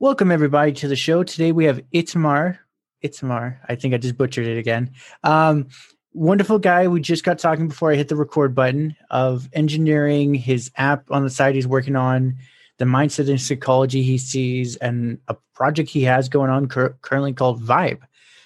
Welcome 0.00 0.30
everybody 0.30 0.70
to 0.74 0.86
the 0.86 0.94
show. 0.94 1.24
Today 1.24 1.50
we 1.50 1.64
have 1.64 1.82
Itamar. 1.92 2.58
Itamar. 3.04 3.58
I 3.68 3.74
think 3.74 3.94
I 3.94 3.96
just 3.96 4.16
butchered 4.16 4.46
it 4.46 4.56
again. 4.56 4.92
Um, 5.24 5.66
wonderful 6.12 6.60
guy. 6.60 6.86
We 6.86 7.00
just 7.00 7.24
got 7.24 7.40
talking 7.40 7.66
before 7.66 7.90
I 7.90 7.96
hit 7.96 8.06
the 8.06 8.14
record 8.14 8.54
button 8.54 8.94
of 9.10 9.48
engineering 9.54 10.34
his 10.34 10.70
app 10.76 11.10
on 11.10 11.24
the 11.24 11.30
side 11.30 11.56
he's 11.56 11.66
working 11.66 11.96
on, 11.96 12.36
the 12.76 12.84
mindset 12.84 13.28
and 13.28 13.40
psychology 13.40 14.04
he 14.04 14.18
sees, 14.18 14.76
and 14.76 15.18
a 15.26 15.34
project 15.52 15.90
he 15.90 16.04
has 16.04 16.28
going 16.28 16.52
on 16.52 16.68
cur- 16.68 16.96
currently 17.02 17.32
called 17.32 17.60
Vybe. 17.60 17.98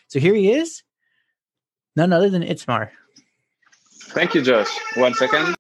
So 0.09 0.21
here 0.21 0.35
he 0.35 0.53
is, 0.53 0.83
none 1.97 2.15
other 2.15 2.31
than 2.31 2.43
Itamar. 2.43 2.89
Thank 4.05 4.35
you, 4.35 4.41
Josh. 4.41 4.75
One 4.95 5.13
second. 5.13 5.55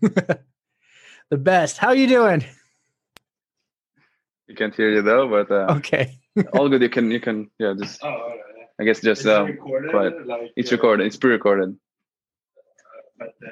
the 0.00 0.40
best. 1.36 1.76
How 1.76 1.88
are 1.88 1.94
you 1.94 2.06
doing? 2.06 2.42
You 4.50 4.56
can't 4.56 4.74
hear 4.74 4.90
you 4.90 5.02
though, 5.02 5.28
but 5.28 5.48
uh, 5.50 5.76
Okay. 5.76 6.18
all 6.52 6.68
good. 6.68 6.82
You 6.82 6.88
can, 6.88 7.10
you 7.12 7.20
can, 7.20 7.50
yeah. 7.60 7.72
Just, 7.78 8.02
Oh, 8.02 8.08
all 8.08 8.28
right. 8.30 8.38
I 8.80 8.84
guess, 8.84 9.00
just 9.00 9.20
It's 9.20 9.28
um, 9.28 9.46
recorded, 9.46 9.90
quiet. 9.90 10.26
like, 10.26 10.52
It's 10.56 10.72
uh, 10.72 10.76
recorded. 10.76 11.06
It's 11.06 11.16
pre-recorded. 11.16 11.76
But 13.18 13.28
the 13.40 13.48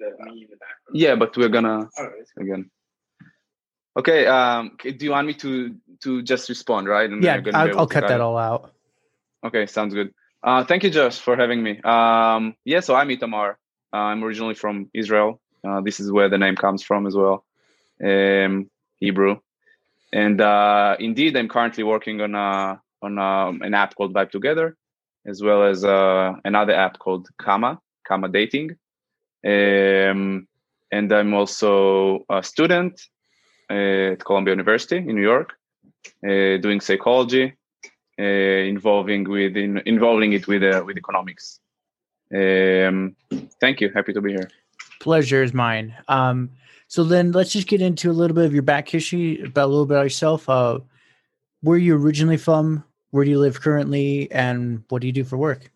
the 0.00 0.24
me 0.24 0.42
in 0.42 0.48
the 0.50 0.56
background. 0.56 0.94
Yeah, 0.94 1.14
but 1.14 1.36
we're 1.36 1.48
gonna 1.48 1.88
All 1.96 2.04
right. 2.04 2.26
again. 2.38 2.70
Okay. 3.96 4.26
Um, 4.26 4.76
do 4.82 4.96
you 5.04 5.10
want 5.12 5.26
me 5.28 5.34
to 5.34 5.76
to 6.02 6.22
just 6.22 6.48
respond, 6.48 6.88
right? 6.88 7.08
And 7.08 7.22
then 7.22 7.26
Yeah, 7.26 7.40
gonna 7.40 7.58
I'll, 7.58 7.78
I'll 7.80 7.86
cut 7.86 8.02
cut 8.02 8.08
that 8.08 8.20
all 8.20 8.36
out. 8.36 8.72
Okay, 9.44 9.66
sounds 9.66 9.94
good. 9.94 10.12
Uh, 10.42 10.64
thank 10.64 10.82
you, 10.82 10.90
Josh, 10.90 11.18
for 11.18 11.36
having 11.36 11.62
me. 11.62 11.80
Um, 11.82 12.56
yeah, 12.64 12.80
so 12.80 12.94
I'm 12.96 13.08
Itamar. 13.08 13.56
Uh, 13.92 13.96
I'm 13.96 14.24
originally 14.24 14.54
from 14.54 14.90
Israel. 14.92 15.40
Uh, 15.66 15.80
this 15.82 16.00
is 16.00 16.10
where 16.10 16.28
the 16.28 16.38
name 16.38 16.56
comes 16.56 16.82
from 16.82 17.06
as 17.06 17.14
well, 17.14 17.44
um, 18.02 18.70
Hebrew. 19.00 19.38
And 20.12 20.40
uh, 20.40 20.96
indeed, 20.98 21.36
I'm 21.36 21.48
currently 21.48 21.84
working 21.84 22.20
on 22.20 22.34
a, 22.34 22.80
on 23.02 23.18
um 23.18 23.62
an 23.62 23.74
app 23.74 23.94
called 23.94 24.14
Vybe 24.14 24.30
Together, 24.30 24.76
as 25.26 25.42
well 25.42 25.64
as 25.64 25.84
uh, 25.84 26.34
another 26.44 26.72
app 26.72 26.98
called 26.98 27.28
Kama, 27.38 27.80
Kama 28.06 28.28
Dating. 28.28 28.70
Um, 29.44 30.48
and 30.90 31.12
I'm 31.12 31.34
also 31.34 32.24
a 32.30 32.42
student 32.42 33.00
uh, 33.70 34.12
at 34.12 34.24
Columbia 34.24 34.52
University 34.52 34.96
in 34.96 35.14
New 35.14 35.22
York, 35.22 35.52
uh, 36.24 36.56
doing 36.58 36.80
psychology 36.80 37.54
uh, 38.18 38.22
involving 38.22 39.28
with 39.28 39.56
in, 39.56 39.82
involving 39.84 40.32
it 40.32 40.46
with 40.48 40.62
uh, 40.62 40.82
with 40.86 40.96
economics. 40.96 41.60
Um, 42.34 43.14
thank 43.60 43.80
you. 43.80 43.90
Happy 43.94 44.12
to 44.12 44.20
be 44.20 44.32
here. 44.32 44.50
Pleasure 45.00 45.42
is 45.42 45.52
mine. 45.52 45.94
Um, 46.08 46.50
so 46.88 47.04
then 47.04 47.32
let's 47.32 47.52
just 47.52 47.66
get 47.66 47.80
into 47.80 48.10
a 48.10 48.12
little 48.12 48.34
bit 48.34 48.44
of 48.44 48.52
your 48.52 48.62
back 48.62 48.88
history, 48.88 49.40
about 49.42 49.66
a 49.66 49.66
little 49.66 49.86
bit 49.86 49.94
about 49.94 50.04
yourself. 50.04 50.48
Uh, 50.48 50.78
where 51.62 51.76
are 51.76 51.78
you 51.78 51.96
originally 51.96 52.36
from? 52.36 52.84
Where 53.10 53.24
do 53.24 53.30
you 53.30 53.40
live 53.40 53.60
currently? 53.60 54.30
And 54.30 54.84
what 54.88 55.00
do 55.00 55.06
you 55.06 55.12
do 55.12 55.24
for 55.24 55.36
work? 55.36 55.70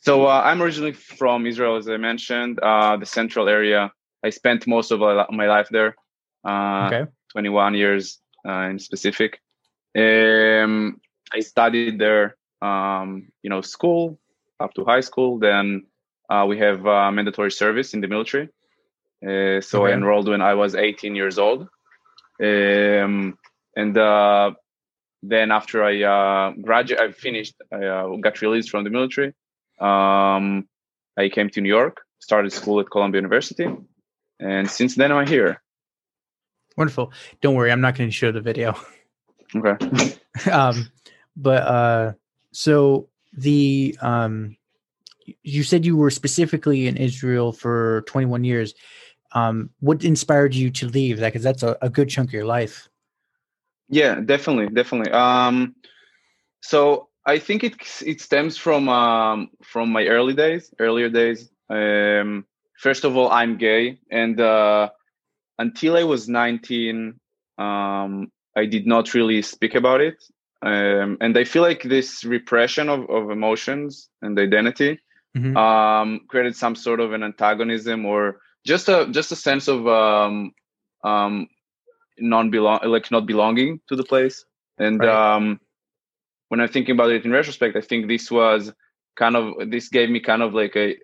So 0.00 0.26
uh, 0.26 0.42
I'm 0.44 0.60
originally 0.60 0.92
from 0.92 1.46
Israel, 1.46 1.76
as 1.76 1.88
I 1.88 1.96
mentioned, 1.96 2.58
uh, 2.60 2.96
the 2.96 3.06
central 3.06 3.48
area. 3.48 3.92
I 4.24 4.30
spent 4.30 4.66
most 4.66 4.90
of 4.90 5.00
my 5.00 5.46
life 5.46 5.68
there, 5.70 5.94
uh, 6.44 6.86
Okay. 6.86 7.10
21 7.32 7.74
years 7.74 8.18
uh, 8.48 8.68
in 8.70 8.78
specific. 8.78 9.40
Um, 9.96 11.00
I 11.32 11.40
studied 11.40 11.98
there, 11.98 12.36
um, 12.60 13.30
you 13.42 13.50
know, 13.50 13.60
school 13.60 14.18
up 14.58 14.74
to 14.74 14.84
high 14.84 15.00
school. 15.00 15.38
Then 15.38 15.86
uh, 16.28 16.46
we 16.48 16.58
have 16.58 16.86
uh, 16.86 17.10
mandatory 17.12 17.52
service 17.52 17.94
in 17.94 18.00
the 18.00 18.08
military. 18.08 18.48
Uh, 19.26 19.60
so 19.60 19.86
I 19.86 19.92
enrolled 19.92 20.28
when 20.28 20.42
I 20.42 20.54
was 20.54 20.74
18 20.74 21.14
years 21.14 21.38
old. 21.38 21.68
Um, 22.42 23.38
and 23.76 23.96
uh, 23.96 24.52
then 25.22 25.50
after 25.52 25.84
I 25.84 26.02
uh, 26.02 26.52
graduated, 26.60 27.08
I 27.08 27.12
finished, 27.12 27.54
I 27.72 27.84
uh, 27.84 28.16
got 28.16 28.40
released 28.40 28.70
from 28.70 28.84
the 28.84 28.90
military. 28.90 29.34
Um, 29.80 30.68
I 31.16 31.28
came 31.28 31.50
to 31.50 31.60
New 31.60 31.68
York, 31.68 32.02
started 32.18 32.52
school 32.52 32.80
at 32.80 32.90
Columbia 32.90 33.20
University, 33.20 33.68
and 34.40 34.68
since 34.68 34.96
then 34.96 35.12
I'm 35.12 35.26
here. 35.26 35.62
Wonderful. 36.76 37.12
Don't 37.40 37.54
worry, 37.54 37.70
I'm 37.70 37.80
not 37.80 37.96
going 37.96 38.08
to 38.08 38.14
show 38.14 38.32
the 38.32 38.40
video. 38.40 38.76
Okay. 39.54 40.16
um, 40.50 40.90
but 41.36 41.62
uh, 41.62 42.12
so 42.52 43.08
the 43.32 43.96
um, 44.00 44.56
you 45.42 45.62
said 45.62 45.84
you 45.84 45.96
were 45.96 46.10
specifically 46.10 46.86
in 46.86 46.96
Israel 46.96 47.52
for 47.52 48.02
21 48.06 48.44
years. 48.44 48.74
Um, 49.34 49.70
what 49.80 50.04
inspired 50.04 50.54
you 50.54 50.70
to 50.70 50.88
leave 50.88 51.18
that? 51.18 51.32
Because 51.32 51.42
that's 51.42 51.62
a, 51.62 51.76
a 51.80 51.88
good 51.88 52.08
chunk 52.08 52.30
of 52.30 52.34
your 52.34 52.44
life. 52.44 52.88
Yeah, 53.88 54.20
definitely, 54.20 54.68
definitely. 54.74 55.12
Um, 55.12 55.74
so 56.60 57.08
I 57.26 57.38
think 57.38 57.64
it 57.64 57.74
it 58.04 58.20
stems 58.20 58.56
from 58.56 58.88
um, 58.88 59.50
from 59.62 59.90
my 59.90 60.06
early 60.06 60.34
days, 60.34 60.72
earlier 60.78 61.08
days. 61.08 61.50
Um, 61.68 62.46
first 62.78 63.04
of 63.04 63.16
all, 63.16 63.30
I'm 63.30 63.58
gay, 63.58 63.98
and 64.10 64.40
uh, 64.40 64.90
until 65.58 65.96
I 65.96 66.04
was 66.04 66.28
19, 66.28 67.18
um, 67.58 68.32
I 68.56 68.66
did 68.66 68.86
not 68.86 69.14
really 69.14 69.42
speak 69.42 69.74
about 69.74 70.00
it. 70.00 70.22
Um, 70.62 71.18
and 71.20 71.36
I 71.36 71.44
feel 71.44 71.62
like 71.62 71.82
this 71.82 72.24
repression 72.24 72.88
of, 72.88 73.10
of 73.10 73.30
emotions 73.30 74.08
and 74.22 74.38
identity 74.38 75.00
Mhm. 75.36 75.56
um, 75.56 76.20
created 76.28 76.54
some 76.54 76.76
sort 76.76 77.00
of 77.00 77.12
an 77.12 77.22
antagonism 77.22 78.04
or 78.04 78.40
just 78.64 78.88
a 78.88 79.06
just 79.10 79.32
a 79.32 79.36
sense 79.36 79.68
of 79.68 79.86
um, 79.86 80.52
um, 81.04 81.48
non 82.18 82.50
belong 82.50 82.80
like 82.84 83.10
not 83.10 83.26
belonging 83.26 83.80
to 83.88 83.96
the 83.96 84.04
place. 84.04 84.44
And 84.78 85.00
Right. 85.00 85.36
um, 85.36 85.60
when 86.48 86.60
I'm 86.60 86.68
thinking 86.68 86.94
about 86.94 87.10
it 87.10 87.24
in 87.24 87.30
retrospect, 87.30 87.76
I 87.76 87.80
think 87.80 88.08
this 88.08 88.30
was 88.30 88.72
kind 89.16 89.36
of 89.36 89.70
this 89.70 89.88
gave 89.88 90.10
me 90.10 90.20
kind 90.20 90.42
of 90.42 90.54
like 90.54 90.76
a 90.76 90.96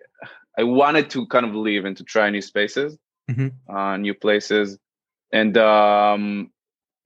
I 0.57 0.63
wanted 0.63 1.09
to 1.11 1.25
kind 1.27 1.45
of 1.45 1.55
live 1.55 1.85
and 1.85 1.95
to 1.97 2.03
try 2.03 2.29
new 2.29 2.41
spaces, 2.41 2.97
Mhm. 3.29 3.53
uh, 3.69 3.97
new 3.97 4.13
places, 4.13 4.77
and 5.31 5.57
um, 5.57 6.51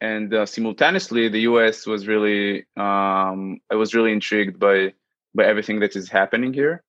and 0.01 0.33
uh, 0.33 0.45
simultaneously 0.45 1.29
the 1.29 1.41
U.S. 1.41 1.85
was 1.85 2.07
really 2.07 2.65
um, 2.77 3.59
I 3.71 3.75
was 3.75 3.93
really 3.93 4.11
intrigued 4.11 4.59
by 4.59 4.93
by 5.35 5.45
everything 5.45 5.79
that 5.81 5.95
is 5.95 6.09
happening 6.09 6.53
here. 6.53 6.83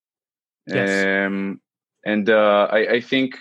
Yes. 0.66 1.26
Um, 1.26 1.60
and 2.04 2.28
uh, 2.28 2.69
I, 2.70 2.78
I 2.94 3.00
think 3.00 3.38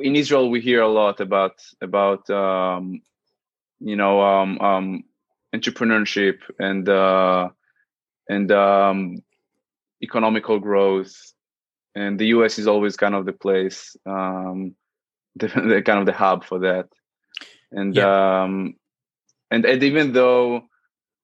in 0.00 0.16
Israel 0.16 0.50
we 0.50 0.60
hear 0.60 0.80
a 0.80 0.88
lot 0.88 1.20
about 1.20 1.60
about 1.80 2.28
um, 2.30 3.00
you 3.80 3.96
know 3.96 4.20
um, 4.20 4.58
um, 4.60 5.04
entrepreneurship 5.54 6.38
and 6.58 6.88
uh, 6.88 7.48
and 8.28 8.50
um, 8.52 9.22
economical 10.02 10.58
growth, 10.58 11.14
and 11.94 12.18
the 12.18 12.28
U.S. 12.28 12.58
is 12.58 12.66
always 12.66 12.96
kind 12.96 13.14
of 13.14 13.26
the 13.26 13.32
place, 13.32 13.96
um, 14.06 14.74
the, 15.36 15.48
the 15.48 15.82
kind 15.84 15.98
of 15.98 16.06
the 16.06 16.12
hub 16.12 16.44
for 16.44 16.60
that. 16.60 16.88
And 17.70 17.98
um, 17.98 18.74
and 19.50 19.64
and 19.64 19.82
even 19.82 20.12
though 20.12 20.62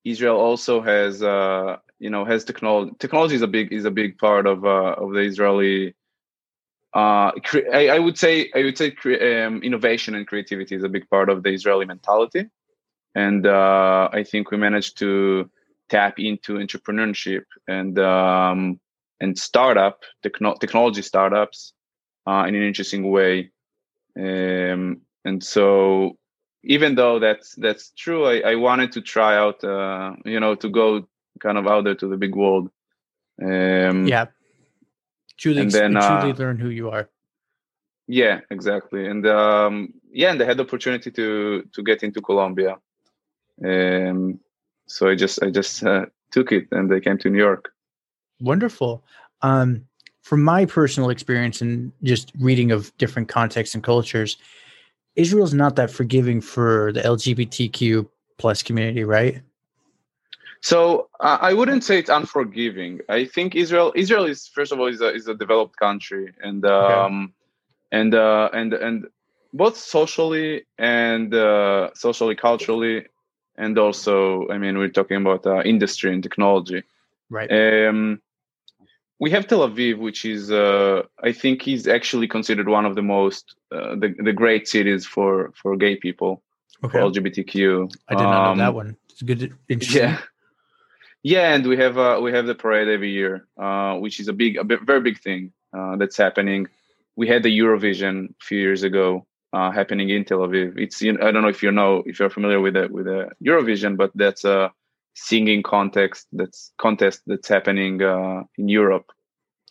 Israel 0.05 0.37
also 0.37 0.81
has 0.83 1.23
uh, 1.23 1.77
you 1.99 2.11
know 2.11 2.25
has 2.25 2.45
technology, 2.45 2.93
technology 2.99 3.35
is 3.35 3.43
a 3.43 3.47
big 3.47 3.73
is 3.73 3.85
a 3.85 3.91
big 3.91 4.19
part 4.19 4.47
of 4.47 4.65
uh, 4.65 4.95
of 4.99 5.13
the 5.13 5.21
Israeli 5.21 5.95
uh, 6.95 7.33
cre- 7.45 7.71
I, 7.73 7.89
I 7.89 7.99
would 7.99 8.17
say 8.17 8.51
I 8.55 8.63
would 8.63 8.79
say 8.79 8.93
cre- 8.93 9.23
um, 9.23 9.63
innovation 9.63 10.15
and 10.15 10.27
creativity 10.27 10.77
is 10.77 10.85
a 10.85 10.89
big 10.89 11.09
part 11.11 11.29
of 11.29 11.43
the 11.43 11.51
Israeli 11.51 11.87
mentality, 11.87 12.47
and 13.15 13.47
uh, 13.47 14.09
I 14.13 14.23
think 14.23 14.51
we 14.51 14.59
managed 14.59 14.99
to 14.99 15.51
tap 15.89 16.19
into 16.19 16.55
entrepreneurship 16.55 17.45
and 17.67 17.99
um, 17.99 18.81
and 19.21 19.37
startup 19.37 20.03
techno- 20.23 20.55
technology 20.55 21.03
startups 21.03 21.73
uh, 22.29 22.45
in 22.47 22.55
an 22.55 22.63
interesting 22.63 23.11
way, 23.11 23.51
um, 24.17 25.01
and 25.25 25.43
so 25.43 26.17
even 26.63 26.95
though 26.95 27.19
that's 27.19 27.57
that's 27.57 27.91
true, 27.91 28.25
I, 28.25 28.53
I 28.53 28.55
wanted 28.55 28.93
to 28.93 29.01
try 29.01 29.37
out 29.37 29.65
uh, 29.65 30.13
you 30.25 30.39
know 30.39 30.55
to 30.55 30.69
go 30.69 31.09
kind 31.41 31.59
of 31.59 31.67
out 31.67 31.83
there 31.83 31.97
to 31.97 32.07
the 32.07 32.17
big 32.17 32.37
world. 32.37 32.71
Um, 33.43 34.07
yeah. 34.07 34.27
Truly, 35.37 35.63
and 35.63 35.71
then, 35.71 35.93
truly 35.93 36.33
uh, 36.33 36.37
learn 36.37 36.59
who 36.59 36.69
you 36.69 36.91
are. 36.91 37.09
Yeah, 38.07 38.41
exactly. 38.51 39.07
And 39.07 39.27
um, 39.27 39.95
yeah, 40.11 40.31
and 40.31 40.43
I 40.43 40.45
had 40.45 40.59
the 40.59 40.65
opportunity 40.65 41.11
to 41.11 41.69
to 41.73 41.83
get 41.83 42.03
into 42.03 42.21
Columbia. 42.21 42.77
Um, 43.65 44.41
so 44.87 45.09
I 45.09 45.15
just 45.15 45.43
I 45.43 45.51
just 45.51 45.83
uh, 45.85 46.07
took 46.31 46.53
it 46.53 46.69
and 46.71 46.93
I 46.93 47.01
came 47.01 47.19
to 47.19 47.31
New 47.31 47.39
York. 47.39 47.73
Wonderful. 48.41 49.03
Um, 49.43 49.87
from 50.23 50.43
my 50.43 50.65
personal 50.65 51.11
experience 51.11 51.61
and 51.61 51.93
just 52.03 52.33
reading 52.39 52.73
of 52.73 52.97
different 52.97 53.29
contexts 53.29 53.75
and 53.75 53.85
cultures, 53.85 54.37
Israel's 55.17 55.55
not 55.55 55.77
that 55.77 55.91
forgiving 55.91 56.41
for 56.41 56.93
the 56.93 57.01
LGBTQ 57.01 58.09
plus 58.39 58.63
community, 58.63 59.05
right? 59.05 59.43
So 60.71 61.11
uh, 61.21 61.39
I 61.49 61.53
wouldn't 61.53 61.85
say 61.85 61.99
it's 61.99 62.09
unforgiving. 62.19 63.01
I 63.19 63.27
think 63.35 63.55
Israel 63.55 63.93
Israel 63.95 64.25
is 64.25 64.41
first 64.49 64.73
of 64.73 64.81
all 64.81 64.87
is 64.95 65.03
a 65.03 65.11
is 65.19 65.27
a 65.29 65.35
developed 65.45 65.77
country 65.87 66.33
and 66.47 66.65
um 66.65 67.35
and 67.99 68.15
uh 68.15 68.49
and 68.61 68.71
and 68.87 68.97
both 69.63 69.77
socially 69.77 70.65
and 70.79 71.33
uh, 71.33 71.91
socially, 71.95 72.35
culturally, 72.35 72.97
and 73.57 73.79
also, 73.79 74.49
I 74.49 74.59
mean, 74.59 74.79
we're 74.79 74.89
talking 74.99 75.19
about 75.25 75.47
uh, 75.47 75.63
industry 75.63 76.13
and 76.13 76.23
technology. 76.23 76.83
Right. 77.31 77.51
Um, 77.53 78.21
we 79.21 79.31
have 79.31 79.47
Tel 79.47 79.69
Aviv, 79.69 79.99
which 79.99 80.25
is, 80.25 80.51
uh, 80.51 81.03
I 81.23 81.31
think, 81.31 81.69
is 81.69 81.87
actually 81.87 82.27
considered 82.27 82.69
one 82.69 82.85
of 82.85 82.95
the 82.97 83.03
most 83.17 83.55
uh, 83.71 83.95
the 84.03 84.09
the 84.29 84.33
great 84.33 84.65
cities 84.75 85.03
for 85.15 85.53
for 85.61 85.71
gay 85.85 85.95
people, 86.07 86.33
Okay. 86.83 86.99
for 86.99 87.11
LGBTQ. 87.11 87.57
I 88.09 88.15
did 88.21 88.25
not 88.33 88.43
know 88.47 88.57
that 88.65 88.71
Um, 88.71 88.75
one. 88.83 88.91
It's 89.11 89.23
good. 89.23 89.41
Interesting. 89.69 90.03
Yeah, 90.03 90.19
yeah, 91.25 91.55
and 91.55 91.67
we 91.67 91.77
have 91.79 91.97
uh, 91.99 92.21
we 92.23 92.31
have 92.33 92.47
the 92.47 92.55
parade 92.55 92.89
every 92.89 93.11
year, 93.11 93.49
uh, 93.61 93.95
which 93.99 94.21
is 94.21 94.29
a 94.29 94.33
big, 94.33 94.57
a 94.59 94.65
very 94.65 95.01
big 95.01 95.19
thing 95.21 95.53
uh, 95.77 95.97
that's 95.97 96.17
happening. 96.17 96.69
We 97.17 97.27
had 97.27 97.43
the 97.43 97.59
Eurovision 97.59 98.15
a 98.31 98.45
few 98.49 98.59
years 98.61 98.83
ago 98.85 99.27
uh, 99.53 99.71
happening 99.73 100.11
in 100.11 100.25
Tel 100.25 100.39
Aviv. 100.47 100.79
It's 100.79 101.01
you 101.03 101.13
I 101.21 101.33
don't 101.33 101.43
know 101.43 101.49
if 101.57 101.63
you 101.63 101.73
know 101.73 102.03
if 102.07 102.19
you're 102.19 102.31
familiar 102.39 102.61
with 102.61 102.75
the 102.75 102.89
with 102.89 103.07
the 103.07 103.31
Eurovision, 103.43 103.97
but 103.97 104.11
that's 104.15 104.45
a 104.45 104.71
singing 105.15 105.63
context 105.63 106.27
that's 106.33 106.73
contest 106.79 107.23
that's 107.27 107.49
happening 107.49 108.03
uh, 108.03 108.43
in 108.59 108.69
Europe. 108.69 109.09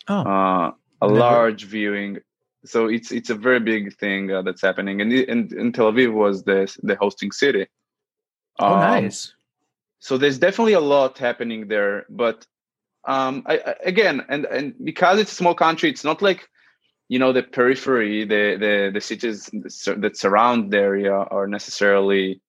Oh, 0.07 0.23
Uh, 0.25 0.71
a 1.01 1.07
Never- 1.07 1.19
large 1.19 1.63
viewing. 1.65 2.17
So 2.65 2.87
it's 2.87 3.11
it's 3.11 3.29
a 3.29 3.35
very 3.35 3.59
big 3.59 3.83
thing 3.99 4.31
uh, 4.31 4.41
that's 4.41 4.61
happening, 4.61 5.01
and, 5.01 5.11
and 5.11 5.51
and 5.51 5.75
Tel 5.75 5.91
Aviv 5.91 6.13
was 6.13 6.43
the 6.45 6.59
the 6.81 6.95
hosting 6.95 7.31
city. 7.33 7.67
oh, 8.59 8.73
Um, 8.73 8.79
nice. 8.79 9.35
So 10.03 10.17
there's 10.17 10.37
definitely 10.37 10.73
a 10.73 10.87
lot 10.95 11.17
happening 11.17 11.67
there 11.69 12.05
but 12.09 12.45
um 13.07 13.43
I, 13.45 13.55
I 13.57 13.75
again 13.85 14.25
and 14.27 14.45
and 14.45 14.75
because 14.83 15.19
it's 15.19 15.31
a 15.31 15.35
small 15.35 15.55
country 15.55 15.89
it's 15.89 16.03
not 16.03 16.21
like 16.21 16.49
you 17.07 17.19
know 17.19 17.31
the 17.31 17.43
periphery 17.43 18.25
the 18.25 18.43
the 18.63 18.91
the 18.93 19.01
cities 19.01 19.49
that 20.03 20.17
surround 20.17 20.71
the 20.71 20.79
area 20.79 21.13
are 21.13 21.47
necessarily 21.47 22.41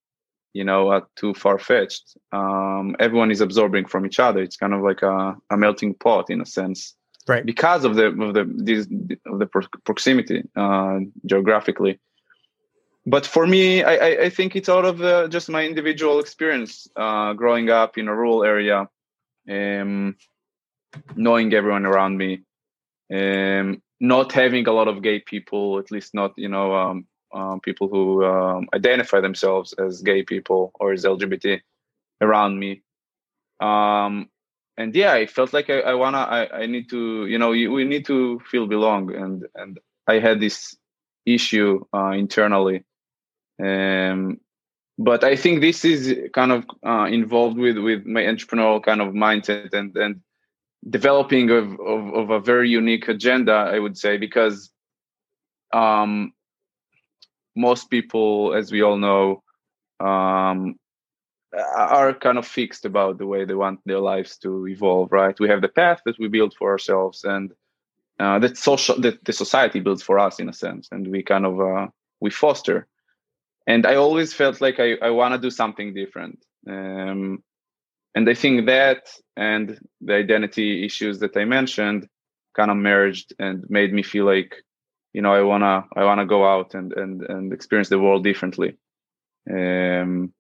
you 0.53 0.65
know 0.65 0.89
uh, 0.89 1.03
too 1.17 1.33
far 1.35 1.59
fetched 1.59 2.17
um 2.33 2.97
everyone 2.99 3.31
is 3.31 3.41
absorbing 3.41 3.87
from 3.87 4.05
each 4.07 4.21
other. 4.21 4.41
It's 4.43 4.57
kind 4.57 4.75
of 4.75 4.81
like 4.83 5.03
a, 5.03 5.37
a 5.51 5.57
melting 5.57 5.95
pot 5.95 6.31
in 6.31 6.41
a 6.41 6.47
sense. 6.47 6.95
Right. 7.27 7.47
because 7.47 7.87
of 7.87 7.95
the 7.95 8.07
of 8.25 8.35
the 8.35 8.45
this, 8.69 8.87
of 9.33 9.39
the 9.39 9.47
pro- 9.47 9.81
proximity 9.85 10.43
uh 10.57 10.99
geographically 11.31 11.99
but 13.07 13.27
for 13.27 13.47
me 13.47 13.83
I, 13.83 14.25
I, 14.25 14.31
think 14.31 14.57
it's 14.57 14.69
out 14.69 14.85
of 14.85 15.03
uh, 15.03 15.29
just 15.29 15.49
my 15.49 15.65
individual 15.65 16.21
experience 16.21 16.89
uh, 16.97 17.33
growing 17.35 17.71
up 17.71 17.99
in 17.99 18.09
a 18.09 18.15
rural 18.15 18.45
area 18.45 18.89
um, 19.51 20.17
knowing 21.17 21.53
everyone 21.53 21.87
around 21.87 22.17
me 22.17 22.43
um, 23.15 23.83
not 24.01 24.33
having 24.33 24.67
a 24.67 24.73
lot 24.73 24.89
of 24.89 25.03
gay 25.03 25.21
people 25.21 25.79
at 25.79 25.91
least 25.91 26.15
not 26.15 26.33
you 26.37 26.49
know 26.49 26.75
um, 26.75 27.07
um, 27.35 27.61
people 27.61 27.89
who 27.89 28.25
um, 28.25 28.69
identify 28.75 29.21
themselves 29.21 29.75
as 29.75 30.03
gay 30.03 30.23
people 30.23 30.73
or 30.79 30.93
as 30.93 31.05
lgbt 31.05 31.61
around 32.21 32.59
me. 32.59 32.83
Um, 33.61 34.31
and 34.77 34.95
yeah 34.95 35.13
i 35.13 35.27
felt 35.27 35.53
like 35.53 35.71
i, 35.71 35.81
I 35.81 35.95
wanna 35.95 36.19
I, 36.19 36.63
I 36.63 36.67
need 36.67 36.91
to 36.91 37.27
you 37.27 37.39
know 37.39 37.53
you, 37.53 37.71
we 37.71 37.85
need 37.85 38.05
to 38.07 38.41
feel 38.51 38.67
belong 38.67 39.15
and 39.15 39.47
and 39.55 39.79
i 40.09 40.19
had 40.19 40.41
this 40.41 40.77
issue 41.27 41.85
uh, 41.95 42.11
internally 42.11 42.85
um, 43.63 44.41
but 44.99 45.25
I 45.25 45.37
think 45.37 45.61
this 45.61 45.85
is 45.85 46.31
kind 46.33 46.53
of 46.53 46.65
uh, 46.87 47.07
involved 47.11 47.59
with 47.59 47.79
with 47.79 48.07
my 48.07 48.23
entrepreneurial 48.23 48.83
kind 48.83 49.01
of 49.01 49.13
mindset 49.13 49.73
and 49.73 49.97
and 49.97 50.21
developing 50.89 51.51
of, 51.51 51.81
of, 51.81 52.15
of 52.15 52.31
a 52.31 52.41
very 52.41 52.69
unique 52.69 53.09
agenda. 53.09 53.53
I 53.53 53.79
would 53.79 53.99
say 53.99 54.19
because 54.19 54.71
um, 55.73 56.33
most 57.57 57.91
people, 57.91 58.55
as 58.55 58.71
we 58.71 58.83
all 58.83 58.99
know, 58.99 59.43
um, 59.99 60.77
are 61.53 62.15
kind 62.15 62.39
of 62.39 62.47
fixed 62.47 62.85
about 62.85 63.19
the 63.19 63.27
way 63.27 63.45
they 63.45 63.55
want 63.55 63.81
their 63.87 64.01
lives 64.01 64.37
to 64.39 64.69
evolve. 64.69 65.11
Right? 65.11 65.39
We 65.41 65.49
have 65.49 65.63
the 65.63 65.69
path 65.69 66.03
that 66.07 66.19
we 66.19 66.29
build 66.29 66.55
for 66.55 66.71
ourselves 66.71 67.25
and. 67.25 67.53
Uh, 68.21 68.39
that 68.39 68.57
social 68.57 68.97
that 69.01 69.25
the 69.25 69.33
society 69.33 69.81
builds 69.81 70.01
for 70.01 70.21
us 70.21 70.39
in 70.39 70.49
a 70.49 70.53
sense 70.53 70.89
and 70.93 71.09
we 71.09 71.21
kind 71.21 71.45
of 71.45 71.61
uh, 71.61 71.89
we 72.21 72.31
foster 72.31 72.87
and 73.67 73.87
I 73.87 73.95
always 73.97 74.33
felt 74.35 74.61
like 74.61 74.79
I, 74.81 74.95
I 75.03 75.11
want 75.11 75.35
to 75.35 75.41
do 75.41 75.51
something 75.51 75.95
different. 75.95 76.45
Um, 76.69 77.43
and 78.15 78.29
I 78.29 78.35
think 78.35 78.67
that 78.67 79.09
and 79.37 79.79
the 80.01 80.15
identity 80.15 80.85
issues 80.85 81.19
that 81.21 81.37
I 81.37 81.45
mentioned 81.45 82.09
kind 82.57 82.71
of 82.71 82.77
merged 82.77 83.35
and 83.39 83.65
made 83.69 83.93
me 83.93 84.03
feel 84.03 84.25
like, 84.25 84.55
you 85.13 85.23
know, 85.23 85.35
I 85.35 85.43
wanna 85.43 85.85
I 85.97 86.05
wanna 86.05 86.27
go 86.27 86.47
out 86.47 86.75
and 86.75 86.93
and 86.93 87.23
and 87.23 87.53
experience 87.53 87.89
the 87.89 87.99
world 87.99 88.25
differently. 88.25 88.77
Um, 89.51 90.33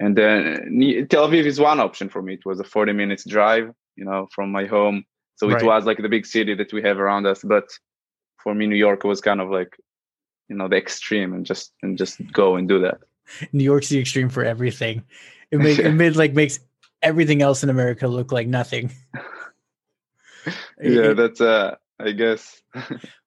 and 0.00 0.16
then 0.16 1.06
Tel 1.08 1.28
Aviv 1.28 1.44
is 1.46 1.60
one 1.60 1.80
option 1.80 2.08
for 2.08 2.22
me. 2.22 2.34
It 2.34 2.44
was 2.44 2.58
a 2.60 2.64
40 2.64 2.92
minutes 2.92 3.24
drive, 3.24 3.70
you 3.96 4.04
know, 4.04 4.28
from 4.34 4.50
my 4.50 4.66
home. 4.66 5.04
So 5.36 5.48
Right. 5.48 5.62
it 5.62 5.66
was 5.66 5.84
like 5.84 5.98
the 5.98 6.08
big 6.08 6.26
city 6.26 6.54
that 6.54 6.72
we 6.72 6.82
have 6.82 6.98
around 6.98 7.26
us. 7.26 7.42
But 7.44 7.64
for 8.42 8.54
me, 8.54 8.66
New 8.66 8.76
York 8.76 9.04
was 9.04 9.20
kind 9.20 9.40
of 9.40 9.48
like 9.50 9.76
you 10.48 10.56
know 10.56 10.68
the 10.68 10.76
extreme 10.76 11.32
and 11.32 11.46
just 11.46 11.72
and 11.82 11.98
just 11.98 12.20
go 12.32 12.56
and 12.56 12.68
do 12.68 12.78
that 12.80 12.98
New 13.52 13.64
York's 13.64 13.88
the 13.88 13.98
extreme 13.98 14.28
for 14.28 14.44
everything. 14.44 15.04
It 15.52 15.58
makes 15.58 15.78
it 15.78 15.92
made, 15.94 16.16
like 16.16 16.34
makes 16.34 16.58
everything 17.02 17.40
else 17.40 17.62
in 17.62 17.70
America 17.70 18.08
look 18.08 18.32
like 18.32 18.46
nothing. 18.48 18.90
yeah 20.80 21.12
that's 21.16 21.40
uh 21.40 21.76
i 22.00 22.10
guess 22.10 22.62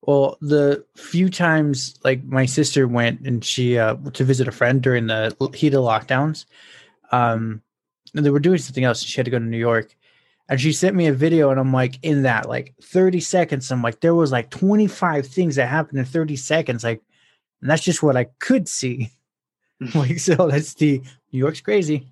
Well, 0.05 0.37
the 0.39 0.85
few 0.95 1.29
times 1.29 1.99
like 2.03 2.23
my 2.23 2.45
sister 2.45 2.87
went 2.87 3.21
and 3.21 3.43
she 3.43 3.77
uh 3.77 3.95
to 4.13 4.23
visit 4.23 4.47
a 4.47 4.51
friend 4.51 4.81
during 4.81 5.07
the 5.07 5.35
heat 5.53 5.73
of 5.73 5.81
lockdowns, 5.83 6.45
um, 7.11 7.61
and 8.13 8.25
they 8.25 8.29
were 8.29 8.39
doing 8.39 8.59
something 8.59 8.83
else. 8.83 9.01
and 9.01 9.09
She 9.09 9.17
had 9.17 9.25
to 9.25 9.31
go 9.31 9.39
to 9.39 9.45
New 9.45 9.57
York, 9.57 9.95
and 10.49 10.61
she 10.61 10.73
sent 10.73 10.95
me 10.95 11.07
a 11.07 11.13
video, 11.13 11.49
and 11.49 11.59
I'm 11.59 11.73
like, 11.73 11.97
in 12.03 12.23
that 12.23 12.47
like 12.47 12.73
30 12.81 13.19
seconds, 13.19 13.71
I'm 13.71 13.81
like, 13.81 14.01
there 14.01 14.15
was 14.15 14.31
like 14.31 14.49
25 14.51 15.25
things 15.25 15.55
that 15.55 15.67
happened 15.67 15.99
in 15.99 16.05
30 16.05 16.35
seconds, 16.35 16.83
like, 16.83 17.01
and 17.61 17.69
that's 17.69 17.83
just 17.83 18.03
what 18.03 18.17
I 18.17 18.25
could 18.39 18.67
see. 18.67 19.11
like, 19.95 20.19
so 20.19 20.47
that's 20.47 20.73
the 20.75 21.01
New 21.31 21.39
York's 21.39 21.61
crazy. 21.61 22.07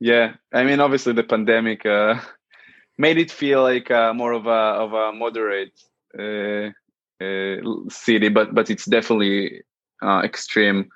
yeah 0.00 0.34
i 0.52 0.62
mean 0.64 0.80
obviously 0.80 1.12
the 1.12 1.22
pandemic 1.22 1.86
uh 1.86 2.14
made 2.98 3.18
it 3.18 3.30
feel 3.30 3.62
like 3.62 3.90
uh, 3.90 4.12
more 4.12 4.32
of 4.32 4.46
a 4.46 4.60
of 4.84 4.92
a 4.92 5.12
moderate 5.12 5.72
uh, 6.18 6.70
uh 7.24 7.88
city 7.88 8.28
but 8.28 8.54
but 8.54 8.70
it's 8.70 8.86
definitely 8.86 9.62
uh 10.02 10.20
extreme 10.24 10.88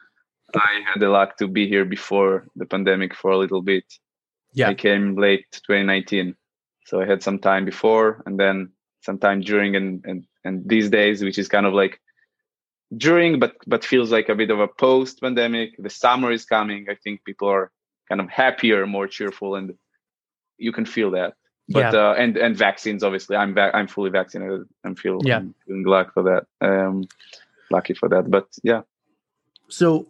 i 0.55 0.81
had 0.85 1.01
the 1.01 1.09
luck 1.09 1.37
to 1.37 1.47
be 1.47 1.69
here 1.69 1.85
before 1.85 2.47
the 2.57 2.67
pandemic 2.67 3.15
for 3.15 3.31
a 3.31 3.39
little 3.39 3.63
bit 3.63 3.85
Yeah. 4.53 4.69
i 4.69 4.75
came 4.75 5.17
late 5.17 5.47
2019 5.53 6.35
so 6.87 7.01
i 7.01 7.07
had 7.07 7.23
some 7.23 7.39
time 7.39 7.65
before 7.65 8.23
and 8.27 8.39
then 8.39 8.71
some 9.03 9.19
time 9.19 9.41
during 9.41 9.77
and 9.77 10.05
and 10.05 10.25
and 10.45 10.69
these 10.69 10.91
days 10.91 11.23
which 11.23 11.39
is 11.39 11.49
kind 11.49 11.67
of 11.67 11.75
like 11.75 12.01
during 12.97 13.39
but 13.39 13.57
but 13.67 13.85
feels 13.85 14.11
like 14.11 14.29
a 14.29 14.35
bit 14.35 14.51
of 14.51 14.61
a 14.61 14.69
post 14.69 15.21
pandemic 15.21 15.71
the 15.79 15.91
summer 15.91 16.33
is 16.33 16.45
coming 16.45 16.87
i 16.91 16.95
think 16.95 17.25
people 17.25 17.49
are 17.49 17.71
kind 18.09 18.21
of 18.21 18.29
happier 18.31 18.87
more 18.87 19.07
cheerful 19.07 19.55
and 19.55 19.75
you 20.57 20.73
can 20.73 20.87
feel 20.87 21.11
that 21.11 21.35
but 21.69 21.93
yeah. 21.93 22.01
uh 22.01 22.15
and 22.15 22.37
and 22.39 22.57
vaccines 22.57 23.03
obviously 23.03 23.37
i'm 23.37 23.53
va- 23.55 23.71
i'm 23.75 23.87
fully 23.87 24.11
vaccinated 24.11 24.63
i'm 24.85 24.95
feel 24.95 25.19
Yeah. 25.23 25.37
I'm 25.39 25.55
feeling 25.67 25.85
lucky 25.85 26.11
for 26.15 26.23
that 26.25 26.47
um 26.67 27.05
lucky 27.71 27.95
for 27.95 28.09
that 28.09 28.31
but 28.31 28.47
yeah 28.63 28.83
So 29.69 30.09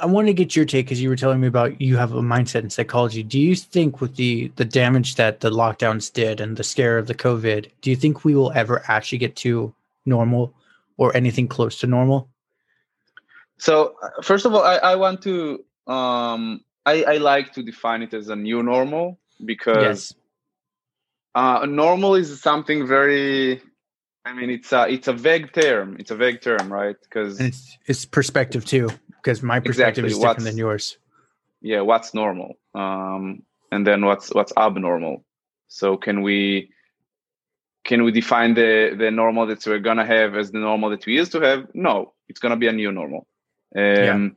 I 0.00 0.06
want 0.06 0.26
to 0.26 0.34
get 0.34 0.56
your 0.56 0.64
take 0.64 0.86
because 0.86 1.02
you 1.02 1.08
were 1.08 1.16
telling 1.16 1.40
me 1.40 1.48
about 1.48 1.80
you 1.80 1.96
have 1.96 2.12
a 2.12 2.22
mindset 2.22 2.62
in 2.62 2.70
psychology. 2.70 3.22
Do 3.22 3.38
you 3.38 3.54
think 3.54 4.00
with 4.00 4.16
the 4.16 4.50
the 4.56 4.64
damage 4.64 5.16
that 5.16 5.40
the 5.40 5.50
lockdowns 5.50 6.12
did 6.12 6.40
and 6.40 6.56
the 6.56 6.64
scare 6.64 6.98
of 6.98 7.06
the 7.06 7.14
COVID, 7.14 7.70
do 7.82 7.90
you 7.90 7.96
think 7.96 8.24
we 8.24 8.34
will 8.34 8.52
ever 8.52 8.82
actually 8.88 9.18
get 9.18 9.36
to 9.36 9.74
normal 10.06 10.54
or 10.96 11.14
anything 11.16 11.46
close 11.46 11.78
to 11.80 11.86
normal? 11.86 12.28
So 13.58 13.94
uh, 14.02 14.22
first 14.22 14.46
of 14.46 14.54
all, 14.54 14.62
I, 14.62 14.76
I 14.76 14.96
want 14.96 15.22
to 15.22 15.64
um, 15.86 16.64
I, 16.86 17.04
I 17.04 17.16
like 17.18 17.52
to 17.54 17.62
define 17.62 18.02
it 18.02 18.14
as 18.14 18.28
a 18.28 18.36
new 18.36 18.62
normal 18.62 19.18
because 19.44 20.14
uh, 21.34 21.66
normal 21.68 22.14
is 22.14 22.40
something 22.40 22.86
very. 22.86 23.62
I 24.24 24.32
mean, 24.32 24.50
it's 24.50 24.72
a 24.72 24.88
it's 24.88 25.08
a 25.08 25.12
vague 25.12 25.52
term. 25.52 25.96
It's 25.98 26.10
a 26.10 26.16
vague 26.16 26.40
term, 26.40 26.72
right? 26.72 26.96
Because 27.02 27.40
it's 27.40 27.78
it's 27.86 28.04
perspective 28.04 28.64
too, 28.64 28.88
because 29.22 29.42
my 29.42 29.60
perspective 29.60 30.04
Exactly, 30.04 30.08
is 30.08 30.14
different 30.18 30.36
what's- 30.38 30.44
than 30.44 30.58
yours. 30.58 30.98
yeah, 31.60 31.80
what's 31.80 32.12
normal, 32.14 32.54
um, 32.74 33.42
and 33.70 33.86
then 33.86 34.04
what's 34.04 34.34
what's 34.34 34.52
abnormal. 34.56 35.24
So 35.68 35.96
can 35.96 36.22
we 36.22 36.70
can 37.84 38.02
we 38.04 38.12
define 38.12 38.54
the 38.54 38.94
the 38.98 39.10
normal 39.10 39.46
that 39.46 39.64
we're 39.66 39.78
gonna 39.78 40.06
have 40.06 40.34
as 40.36 40.50
the 40.50 40.58
normal 40.58 40.90
that 40.90 41.06
we 41.06 41.14
used 41.14 41.32
to 41.32 41.40
have? 41.40 41.66
No, 41.74 42.14
it's 42.28 42.40
gonna 42.40 42.56
be 42.56 42.66
a 42.68 42.72
new 42.72 42.92
normal. 42.92 43.26
Um, 43.76 43.82
Yeah. 43.84 44.28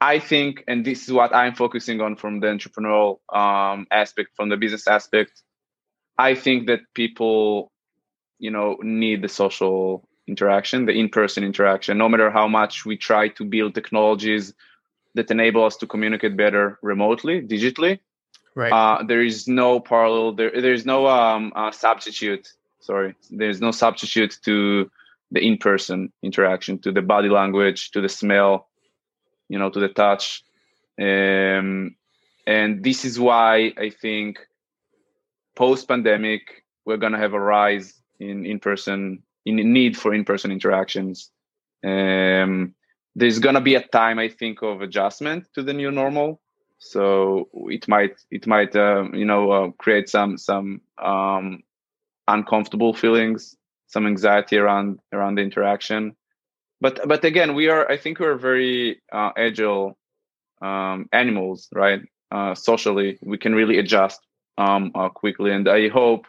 I 0.00 0.18
think, 0.18 0.64
and 0.68 0.84
this 0.84 1.04
is 1.04 1.12
what 1.12 1.34
I'm 1.34 1.54
focusing 1.54 2.00
on 2.02 2.16
from 2.16 2.40
the 2.40 2.48
entrepreneurial 2.48 3.20
um, 3.32 3.86
aspect, 3.90 4.30
from 4.36 4.48
the 4.50 4.56
business 4.56 4.86
aspect. 4.86 5.42
I 6.18 6.34
think 6.34 6.66
that 6.66 6.80
people, 6.94 7.72
you 8.38 8.50
know, 8.50 8.76
need 8.82 9.22
the 9.22 9.28
social 9.28 10.06
interaction, 10.26 10.86
the 10.86 10.92
in-person 10.92 11.44
interaction. 11.44 11.98
No 11.98 12.08
matter 12.08 12.30
how 12.30 12.48
much 12.48 12.84
we 12.84 12.96
try 12.96 13.28
to 13.28 13.44
build 13.44 13.74
technologies 13.74 14.54
that 15.14 15.30
enable 15.30 15.64
us 15.64 15.76
to 15.76 15.86
communicate 15.86 16.36
better 16.36 16.78
remotely, 16.82 17.40
digitally, 17.40 18.00
Right. 18.56 18.72
uh, 18.72 19.02
there 19.02 19.20
is 19.20 19.48
no 19.48 19.80
parallel. 19.80 20.32
There, 20.32 20.50
there's 20.50 20.86
no 20.86 21.06
um, 21.08 21.52
uh, 21.56 21.72
substitute. 21.72 22.52
Sorry, 22.80 23.14
there's 23.30 23.60
no 23.60 23.70
substitute 23.72 24.38
to 24.44 24.90
the 25.30 25.40
in-person 25.40 26.12
interaction, 26.22 26.78
to 26.80 26.92
the 26.92 27.02
body 27.02 27.28
language, 27.28 27.90
to 27.92 28.00
the 28.00 28.08
smell, 28.08 28.68
you 29.48 29.58
know, 29.58 29.70
to 29.70 29.80
the 29.80 29.88
touch. 29.88 30.44
Um, 31.00 31.96
and 32.46 32.84
this 32.84 33.04
is 33.04 33.18
why 33.18 33.72
I 33.76 33.90
think 33.90 34.38
post-pandemic 35.56 36.64
we're 36.84 36.98
gonna 36.98 37.18
have 37.18 37.32
a 37.32 37.40
rise 37.40 37.94
in 38.20 38.46
in-person 38.46 39.22
in 39.44 39.56
need 39.72 39.96
for 39.96 40.14
in-person 40.14 40.50
interactions. 40.50 41.30
Um, 41.84 42.74
there's 43.14 43.38
gonna 43.38 43.60
be 43.60 43.74
a 43.74 43.86
time 43.86 44.18
I 44.18 44.28
think 44.28 44.62
of 44.62 44.82
adjustment 44.82 45.46
to 45.54 45.62
the 45.62 45.72
new 45.72 45.90
normal. 45.90 46.40
So 46.78 47.48
it 47.70 47.88
might 47.88 48.20
it 48.30 48.46
might 48.46 48.74
uh, 48.74 49.04
you 49.12 49.24
know 49.24 49.50
uh, 49.50 49.70
create 49.78 50.08
some 50.08 50.36
some 50.38 50.80
um, 50.98 51.62
uncomfortable 52.28 52.94
feelings 52.94 53.56
some 53.94 54.06
anxiety 54.06 54.56
around 54.58 54.98
around 55.12 55.36
the 55.36 55.42
interaction. 55.42 56.16
But 56.80 57.06
but 57.06 57.24
again 57.24 57.54
we 57.54 57.68
are 57.68 57.90
i 57.90 57.96
think 57.96 58.18
we're 58.18 58.36
very 58.36 59.00
uh, 59.12 59.30
agile 59.36 59.96
um, 60.60 61.08
animals 61.12 61.68
right? 61.72 62.02
Uh, 62.30 62.54
socially 62.54 63.18
we 63.22 63.38
can 63.38 63.54
really 63.54 63.78
adjust 63.78 64.20
um, 64.58 64.90
uh, 64.94 65.08
quickly. 65.08 65.52
And 65.52 65.68
i 65.68 65.88
hope 65.88 66.26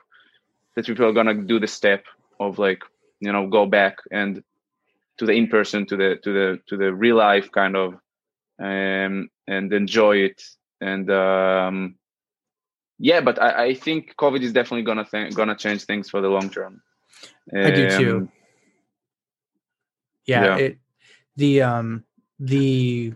that 0.75 0.86
people 0.86 1.05
are 1.07 1.24
to 1.24 1.34
do 1.34 1.60
the 1.60 1.67
step 1.67 2.05
of 2.39 2.60
like 2.60 2.84
you 3.19 3.31
know 3.31 3.48
go 3.48 3.65
back 3.65 3.98
and 4.12 4.43
to 5.17 5.25
the 5.25 5.34
in 5.34 5.48
person 5.48 5.86
to 5.86 5.95
the 5.95 6.19
to 6.24 6.34
the 6.34 6.60
to 6.67 6.77
the 6.77 6.93
real 6.93 7.15
life 7.15 7.51
kind 7.51 7.75
of 7.75 7.95
um, 8.60 9.29
and 9.48 9.74
enjoy 9.74 10.17
it. 10.17 10.41
And 10.81 11.10
um, 11.10 11.95
yeah, 13.00 13.22
but 13.22 13.41
I, 13.41 13.65
I, 13.65 13.74
think 13.74 14.15
COVID 14.17 14.41
is 14.41 14.53
definitely 14.53 14.84
gonna 14.84 15.05
th- 15.05 15.34
gonna 15.34 15.55
change 15.55 15.84
things 15.84 16.10
for 16.10 16.22
the 16.22 16.29
long 16.29 16.50
term. 16.50 16.81
Um, 17.53 17.65
I 17.65 17.72
do 17.72 17.98
too. 17.98 18.29
Yeah, 20.25 20.43
yeah, 20.43 20.57
it 20.57 20.77
the 21.36 21.62
um 21.62 22.03
the 22.39 23.13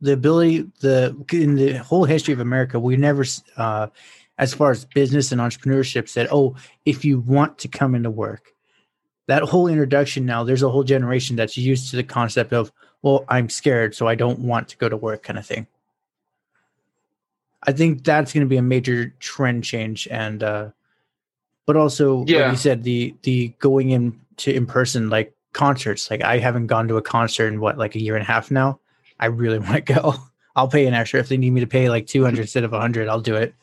the 0.00 0.12
ability 0.12 0.70
the 0.80 1.16
in 1.32 1.54
the 1.54 1.74
whole 1.74 2.04
history 2.04 2.34
of 2.34 2.40
America, 2.40 2.78
we 2.80 2.96
never 2.96 3.24
uh 3.56 3.88
as 4.38 4.54
far 4.54 4.70
as 4.70 4.84
business 4.86 5.30
and 5.30 5.40
entrepreneurship 5.40 6.08
said, 6.08 6.26
oh, 6.32 6.56
if 6.84 7.04
you 7.04 7.20
want 7.20 7.58
to 7.58 7.68
come 7.68 7.94
into 7.94 8.10
work, 8.10 8.51
that 9.32 9.44
whole 9.44 9.66
introduction 9.66 10.26
now, 10.26 10.44
there's 10.44 10.62
a 10.62 10.68
whole 10.68 10.84
generation 10.84 11.36
that's 11.36 11.56
used 11.56 11.90
to 11.90 11.96
the 11.96 12.02
concept 12.04 12.52
of 12.52 12.70
well, 13.00 13.24
I'm 13.30 13.48
scared, 13.48 13.94
so 13.94 14.06
I 14.06 14.14
don't 14.14 14.40
want 14.40 14.68
to 14.68 14.76
go 14.76 14.90
to 14.90 14.96
work 14.96 15.22
kind 15.22 15.38
of 15.38 15.46
thing. 15.46 15.66
I 17.62 17.72
think 17.72 18.04
that's 18.04 18.30
going 18.30 18.44
to 18.44 18.48
be 18.48 18.58
a 18.58 18.62
major 18.62 19.14
trend 19.20 19.64
change, 19.64 20.06
and 20.10 20.42
uh, 20.42 20.68
but 21.64 21.76
also, 21.78 22.26
yeah. 22.26 22.42
like 22.42 22.50
you 22.50 22.56
said, 22.58 22.82
the 22.82 23.14
the 23.22 23.54
going 23.58 23.88
in 23.88 24.20
to 24.36 24.54
in 24.54 24.66
person 24.66 25.08
like 25.08 25.34
concerts. 25.54 26.10
Like 26.10 26.22
I 26.22 26.36
haven't 26.36 26.66
gone 26.66 26.86
to 26.88 26.98
a 26.98 27.02
concert 27.02 27.46
in 27.46 27.58
what 27.58 27.78
like 27.78 27.94
a 27.94 28.02
year 28.02 28.16
and 28.16 28.22
a 28.22 28.26
half 28.26 28.50
now. 28.50 28.80
I 29.18 29.26
really 29.26 29.58
want 29.66 29.86
to 29.86 29.94
go. 29.94 30.14
I'll 30.56 30.68
pay 30.68 30.84
an 30.84 30.92
extra 30.92 31.20
if 31.20 31.30
they 31.30 31.38
need 31.38 31.54
me 31.54 31.60
to 31.60 31.66
pay 31.66 31.88
like 31.88 32.06
two 32.06 32.22
hundred 32.22 32.42
instead 32.42 32.64
of 32.64 32.72
hundred. 32.72 33.08
I'll 33.08 33.20
do 33.20 33.36
it. 33.36 33.54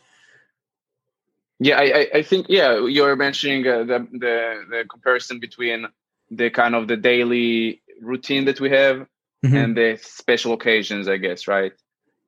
Yeah, 1.60 1.78
I, 1.78 2.08
I 2.14 2.24
think 2.24 2.48
yeah, 2.50 2.86
you're 2.86 3.16
mentioning 3.16 3.68
uh, 3.68 3.80
the 3.84 4.08
the 4.12 4.64
the 4.70 4.86
comparison 4.90 5.40
between 5.40 5.88
the 6.32 6.50
kind 6.50 6.74
of 6.74 6.88
the 6.88 6.96
daily 6.96 7.82
routine 8.02 8.46
that 8.46 8.62
we 8.62 8.70
have 8.70 9.08
mm-hmm. 9.46 9.56
and 9.56 9.78
the 9.78 10.00
special 10.02 10.54
occasions, 10.54 11.10
I 11.10 11.18
guess, 11.18 11.48
right? 11.48 11.74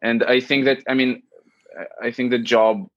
And 0.01 0.23
I 0.23 0.41
think 0.41 0.65
that 0.65 0.79
I 0.87 0.95
mean, 0.95 1.23
I 2.01 2.11
think 2.11 2.31
the 2.31 2.39
job 2.39 2.87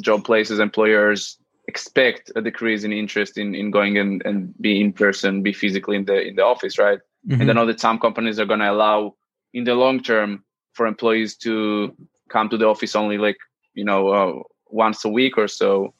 job 0.00 0.24
places 0.24 0.58
employers 0.58 1.38
expect 1.66 2.30
a 2.36 2.42
decrease 2.42 2.84
in 2.84 2.92
interest 2.92 3.38
in, 3.38 3.54
in 3.54 3.70
going 3.70 3.98
and, 3.98 4.22
and 4.24 4.54
be 4.60 4.80
in 4.80 4.92
person, 4.92 5.42
be 5.42 5.52
physically 5.52 5.96
in 5.96 6.04
the 6.04 6.20
in 6.20 6.36
the 6.36 6.44
office, 6.44 6.78
right? 6.78 7.00
Mm-hmm. 7.28 7.40
And 7.40 7.50
I 7.50 7.54
know 7.54 7.66
that 7.66 7.80
some 7.80 7.98
companies 7.98 8.38
are 8.38 8.46
going 8.46 8.60
to 8.60 8.70
allow 8.70 9.16
in 9.52 9.64
the 9.64 9.74
long 9.74 10.02
term 10.02 10.44
for 10.72 10.86
employees 10.86 11.36
to 11.36 11.94
come 12.28 12.48
to 12.48 12.56
the 12.56 12.66
office 12.66 12.96
only 12.96 13.18
like 13.18 13.36
you 13.74 13.84
know 13.84 14.08
uh, 14.08 14.42
once 14.74 15.04
a 15.04 15.08
week 15.08 15.38
or 15.38 15.48
so. 15.48 15.94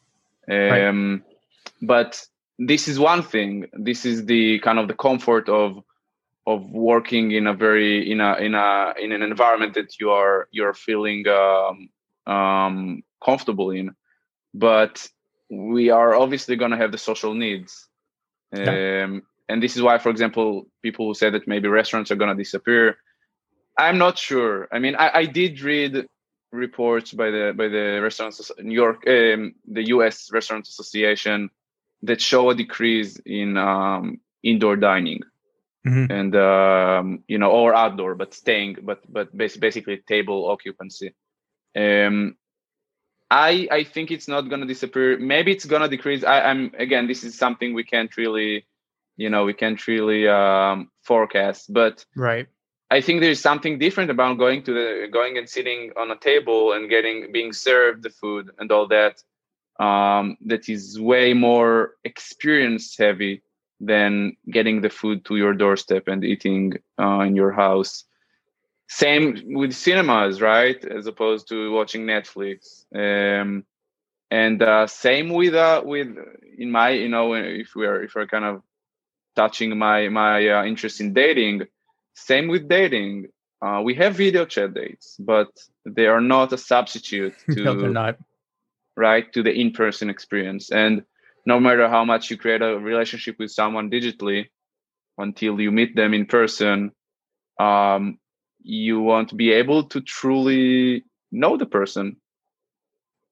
Um, 0.50 0.56
right. 0.56 1.22
But 1.80 2.26
this 2.58 2.88
is 2.88 2.98
one 2.98 3.22
thing. 3.22 3.66
This 3.72 4.04
is 4.04 4.26
the 4.26 4.58
kind 4.60 4.78
of 4.78 4.88
the 4.88 4.94
comfort 4.94 5.48
of 5.48 5.82
of 6.46 6.70
working 6.70 7.32
in 7.32 7.46
a 7.46 7.54
very 7.54 8.10
in 8.10 8.20
a 8.20 8.36
in 8.36 8.54
a 8.54 8.92
in 9.00 9.12
an 9.12 9.22
environment 9.22 9.74
that 9.74 9.98
you 9.98 10.10
are 10.10 10.48
you're 10.50 10.74
feeling 10.74 11.26
um, 11.28 11.88
um, 12.26 13.02
comfortable 13.24 13.70
in 13.70 13.94
but 14.52 15.08
we 15.50 15.90
are 15.90 16.14
obviously 16.14 16.56
going 16.56 16.70
to 16.70 16.76
have 16.76 16.92
the 16.92 16.98
social 16.98 17.34
needs 17.34 17.88
yeah. 18.54 19.04
um, 19.04 19.22
and 19.48 19.62
this 19.62 19.74
is 19.76 19.82
why 19.82 19.96
for 19.98 20.10
example 20.10 20.66
people 20.82 21.06
who 21.06 21.14
say 21.14 21.30
that 21.30 21.48
maybe 21.48 21.66
restaurants 21.68 22.10
are 22.10 22.16
going 22.16 22.34
to 22.34 22.42
disappear 22.42 22.98
i'm 23.78 23.96
not 23.96 24.18
sure 24.18 24.68
i 24.70 24.78
mean 24.78 24.94
I, 24.96 25.10
I, 25.20 25.24
did 25.24 25.62
read 25.62 26.06
reports 26.54 27.12
by 27.12 27.30
the 27.30 27.52
by 27.56 27.68
the 27.68 28.00
restaurants 28.02 28.50
new 28.58 28.74
york 28.74 29.06
um, 29.06 29.54
the 29.66 29.82
us 29.82 30.30
restaurant 30.32 30.66
association 30.66 31.50
that 32.02 32.20
show 32.20 32.50
a 32.50 32.54
decrease 32.54 33.18
in 33.24 33.56
um, 33.56 34.20
indoor 34.42 34.76
dining. 34.76 35.22
Mm-hmm. 35.86 36.10
and 36.10 36.34
um, 36.34 37.24
you 37.28 37.36
know 37.36 37.50
or 37.50 37.74
outdoor 37.74 38.14
but 38.14 38.32
staying 38.32 38.78
but 38.82 39.00
but 39.06 39.36
basically 39.36 39.98
table 39.98 40.48
occupancy. 40.48 41.12
Um, 41.76 42.36
i 43.30 43.68
i 43.70 43.84
think 43.84 44.10
it's 44.10 44.26
not 44.26 44.48
going 44.48 44.62
to 44.62 44.66
disappear. 44.66 45.18
Maybe 45.18 45.52
it's 45.52 45.66
going 45.66 45.82
to 45.82 45.88
decrease. 45.88 46.24
I, 46.24 46.40
i'm 46.40 46.72
again 46.78 47.06
this 47.06 47.22
is 47.22 47.36
something 47.36 47.74
we 47.74 47.84
can't 47.84 48.16
really 48.16 48.64
you 49.16 49.28
know 49.28 49.44
we 49.44 49.52
can't 49.52 49.86
really 49.86 50.26
um, 50.26 50.90
forecast 51.02 51.72
but 51.72 52.04
right 52.16 52.48
i 52.96 53.00
think 53.00 53.20
there's 53.20 53.40
something 53.40 53.78
different 53.78 54.10
about 54.10 54.38
going 54.38 54.62
to 54.62 54.72
the 54.78 55.08
going 55.18 55.36
and 55.38 55.48
sitting 55.48 55.90
on 55.96 56.10
a 56.10 56.18
table 56.30 56.72
and 56.72 56.90
getting 56.94 57.32
being 57.36 57.52
served 57.52 58.02
the 58.02 58.10
food 58.10 58.50
and 58.58 58.70
all 58.72 58.86
that 58.86 59.14
um, 59.80 60.36
that 60.46 60.68
is 60.68 61.00
way 61.00 61.34
more 61.34 61.96
experience 62.04 62.96
heavy 62.96 63.42
than 63.80 64.36
getting 64.50 64.80
the 64.80 64.90
food 64.90 65.24
to 65.24 65.36
your 65.36 65.54
doorstep 65.54 66.08
and 66.08 66.24
eating 66.24 66.74
uh, 66.98 67.20
in 67.20 67.34
your 67.34 67.52
house. 67.52 68.04
Same 68.88 69.42
with 69.54 69.72
cinemas, 69.72 70.40
right? 70.40 70.82
As 70.84 71.06
opposed 71.06 71.48
to 71.48 71.72
watching 71.72 72.06
Netflix. 72.06 72.84
Um, 72.94 73.64
and 74.30 74.62
uh, 74.62 74.86
same 74.86 75.30
with 75.30 75.54
uh, 75.54 75.82
with 75.84 76.08
in 76.58 76.70
my 76.70 76.90
you 76.90 77.08
know 77.08 77.34
if 77.34 77.74
we're 77.74 78.02
if 78.04 78.14
we're 78.14 78.26
kind 78.26 78.44
of 78.44 78.62
touching 79.36 79.76
my 79.76 80.08
my 80.08 80.48
uh, 80.48 80.64
interest 80.64 81.00
in 81.00 81.12
dating, 81.12 81.62
same 82.14 82.48
with 82.48 82.68
dating. 82.68 83.28
Uh, 83.62 83.80
we 83.84 83.94
have 83.94 84.16
video 84.16 84.44
chat 84.44 84.74
dates, 84.74 85.16
but 85.18 85.48
they 85.86 86.06
are 86.06 86.20
not 86.20 86.52
a 86.52 86.58
substitute 86.58 87.34
to 87.52 87.60
no, 87.64 87.74
they're 87.76 87.90
not. 87.90 88.18
right 88.96 89.32
to 89.32 89.42
the 89.42 89.52
in 89.52 89.72
person 89.72 90.10
experience 90.10 90.70
and 90.70 91.02
no 91.46 91.60
matter 91.60 91.88
how 91.88 92.04
much 92.04 92.30
you 92.30 92.36
create 92.36 92.62
a 92.62 92.78
relationship 92.78 93.36
with 93.38 93.50
someone 93.50 93.90
digitally 93.90 94.46
until 95.18 95.60
you 95.60 95.70
meet 95.70 95.96
them 95.96 96.14
in 96.14 96.26
person 96.26 96.92
um, 97.58 98.18
you 98.62 99.00
won't 99.00 99.36
be 99.36 99.52
able 99.52 99.84
to 99.84 100.00
truly 100.00 101.04
know 101.32 101.56
the 101.56 101.66
person 101.66 102.16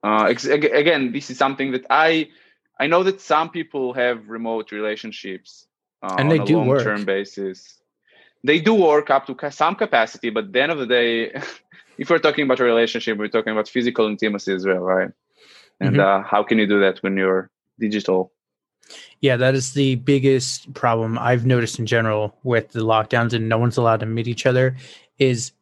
uh, 0.05 0.25
ex- 0.25 0.45
again 0.47 1.13
this 1.13 1.31
is 1.31 1.39
something 1.39 1.73
that 1.73 1.87
i 1.91 2.29
i 2.81 2.87
know 2.87 3.03
that 3.05 3.21
some 3.21 3.51
people 3.51 3.93
have 3.95 4.29
remote 4.29 4.73
relationships 4.73 5.67
uh, 6.03 6.19
and 6.19 6.31
they 6.31 6.39
on 6.39 6.41
a 6.41 6.45
do 6.45 6.59
long-term 6.59 7.05
work. 7.05 7.07
basis 7.07 7.82
they 8.45 8.59
do 8.61 8.75
work 8.75 9.11
up 9.11 9.27
to 9.27 9.51
some 9.51 9.75
capacity 9.75 10.31
but 10.31 10.45
at 10.45 10.53
the 10.53 10.63
end 10.63 10.73
of 10.73 10.79
the 10.79 10.87
day 10.87 11.33
if 11.99 12.11
we're 12.11 12.19
talking 12.19 12.45
about 12.45 12.61
a 12.61 12.65
relationship 12.65 13.19
we're 13.19 13.29
talking 13.29 13.53
about 13.53 13.69
physical 13.69 14.07
intimacy 14.07 14.53
as 14.53 14.67
well 14.67 14.79
right 14.79 15.11
and 15.81 15.97
mm-hmm. 15.97 16.23
uh, 16.23 16.23
how 16.23 16.43
can 16.43 16.59
you 16.59 16.67
do 16.67 16.81
that 16.81 17.03
when 17.03 17.17
you're 17.17 17.51
digital. 17.79 18.33
Yeah, 19.21 19.37
that 19.37 19.55
is 19.55 19.75
the 19.75 19.97
biggest 19.97 20.73
problem 20.75 21.19
I've 21.19 21.47
noticed 21.47 21.79
in 21.79 21.87
general 21.87 22.37
with 22.43 22.73
the 22.73 22.81
lockdowns 22.81 23.33
and 23.33 23.49
no 23.49 23.59
one's 23.59 23.77
allowed 23.77 24.01
to 24.01 24.07
meet 24.07 24.29
each 24.29 24.47
other 24.47 24.77
is 25.19 25.53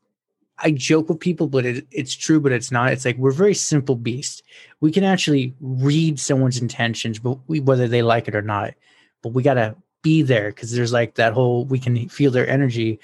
I 0.59 0.73
joke 0.73 1.09
with 1.09 1.21
people, 1.21 1.47
but 1.47 1.65
it, 1.65 1.87
it's 1.91 2.15
true, 2.15 2.41
but 2.41 2.53
it's 2.53 2.71
not. 2.71 2.93
It's 2.93 3.05
like 3.05 3.17
we're 3.17 3.31
very 3.31 3.55
simple 3.55 3.97
beasts. 3.97 4.43
We 4.81 4.93
can 4.93 5.05
actually 5.05 5.55
read 5.61 6.19
someone's 6.19 6.61
intentions, 6.61 7.19
but 7.19 7.39
we, 7.47 7.61
whether 7.61 7.89
they 7.89 8.03
like 8.03 8.29
it 8.29 8.35
or 8.35 8.43
not, 8.43 8.75
but 9.23 9.33
we 9.33 9.43
got 9.43 9.55
to 9.55 9.77
be 10.02 10.23
there 10.23 10.50
because 10.50 10.73
there's 10.73 10.92
like 10.92 11.14
that 11.14 11.33
whole 11.33 11.64
we 11.64 11.78
can 11.78 12.09
feel 12.09 12.30
their 12.30 12.49
energy 12.49 13.00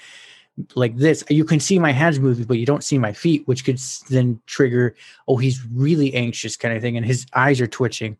like 0.75 0.95
this. 0.97 1.23
You 1.29 1.45
can 1.45 1.59
see 1.59 1.77
my 1.77 1.91
hands 1.91 2.19
moving, 2.19 2.45
but 2.45 2.57
you 2.57 2.65
don't 2.65 2.83
see 2.83 2.97
my 2.97 3.13
feet, 3.13 3.47
which 3.47 3.63
could 3.63 3.79
then 4.09 4.41
trigger, 4.47 4.95
oh, 5.27 5.37
he's 5.37 5.63
really 5.71 6.13
anxious 6.13 6.57
kind 6.57 6.75
of 6.75 6.81
thing, 6.81 6.97
and 6.97 7.05
his 7.05 7.25
eyes 7.33 7.61
are 7.61 7.67
twitching 7.67 8.17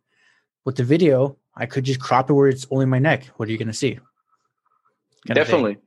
with 0.66 0.76
the 0.76 0.84
video, 0.84 1.38
I 1.56 1.66
could 1.66 1.86
just 1.86 2.02
crop 2.02 2.30
it 2.30 2.34
where 2.34 2.50
it's 2.50 2.68
only 2.70 2.86
my 2.86 3.00
neck. 3.00 3.26
What 3.38 3.48
are 3.48 3.52
you 3.54 3.58
going 3.58 3.70
to 3.70 3.74
see? 3.74 4.00
definitely 5.26 5.78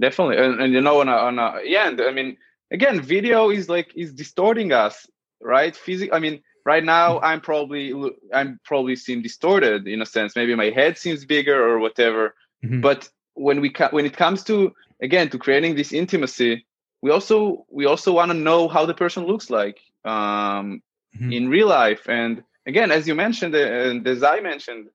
definitely 0.00 0.36
and, 0.36 0.60
and 0.60 0.72
you 0.72 0.80
know 0.80 1.00
on 1.00 1.08
a, 1.08 1.12
on 1.12 1.38
a 1.38 1.60
yeah 1.64 1.88
and 1.88 2.00
i 2.00 2.10
mean 2.10 2.36
again 2.70 3.00
video 3.00 3.50
is 3.50 3.68
like 3.68 3.92
is 3.94 4.12
distorting 4.12 4.72
us 4.72 5.06
right 5.40 5.76
physic 5.76 6.10
i 6.12 6.18
mean 6.18 6.42
right 6.64 6.84
now 6.84 7.20
i'm 7.20 7.40
probably 7.40 7.92
i'm 8.32 8.58
probably 8.64 8.96
seem 8.96 9.22
distorted 9.22 9.86
in 9.86 10.02
a 10.02 10.06
sense. 10.06 10.34
Maybe 10.36 10.54
my 10.54 10.70
head 10.70 10.98
seems 10.98 11.24
bigger 11.24 11.62
or 11.68 11.78
whatever. 11.78 12.34
Mm-hmm. 12.64 12.80
but 12.80 13.08
when 13.34 13.60
we 13.60 13.74
when 13.90 14.06
it 14.06 14.16
comes 14.16 14.42
to 14.44 14.74
again 15.02 15.28
to 15.30 15.38
creating 15.38 15.74
this 15.74 15.92
intimacy 15.92 16.64
we 17.02 17.10
also 17.10 17.66
we 17.70 17.84
also 17.84 18.12
want 18.12 18.30
to 18.30 18.36
know 18.36 18.68
how 18.68 18.86
the 18.86 18.94
person 18.94 19.26
looks 19.26 19.50
like 19.50 19.78
um, 20.06 20.82
mm-hmm. 21.14 21.32
in 21.32 21.48
real 21.48 21.68
life. 21.68 22.08
And 22.08 22.42
again 22.66 22.90
as 22.90 23.06
you 23.06 23.14
mentioned 23.14 23.54
uh, 23.54 23.58
and 23.58 24.06
as 24.06 24.22
i 24.22 24.40
mentioned 24.40 24.88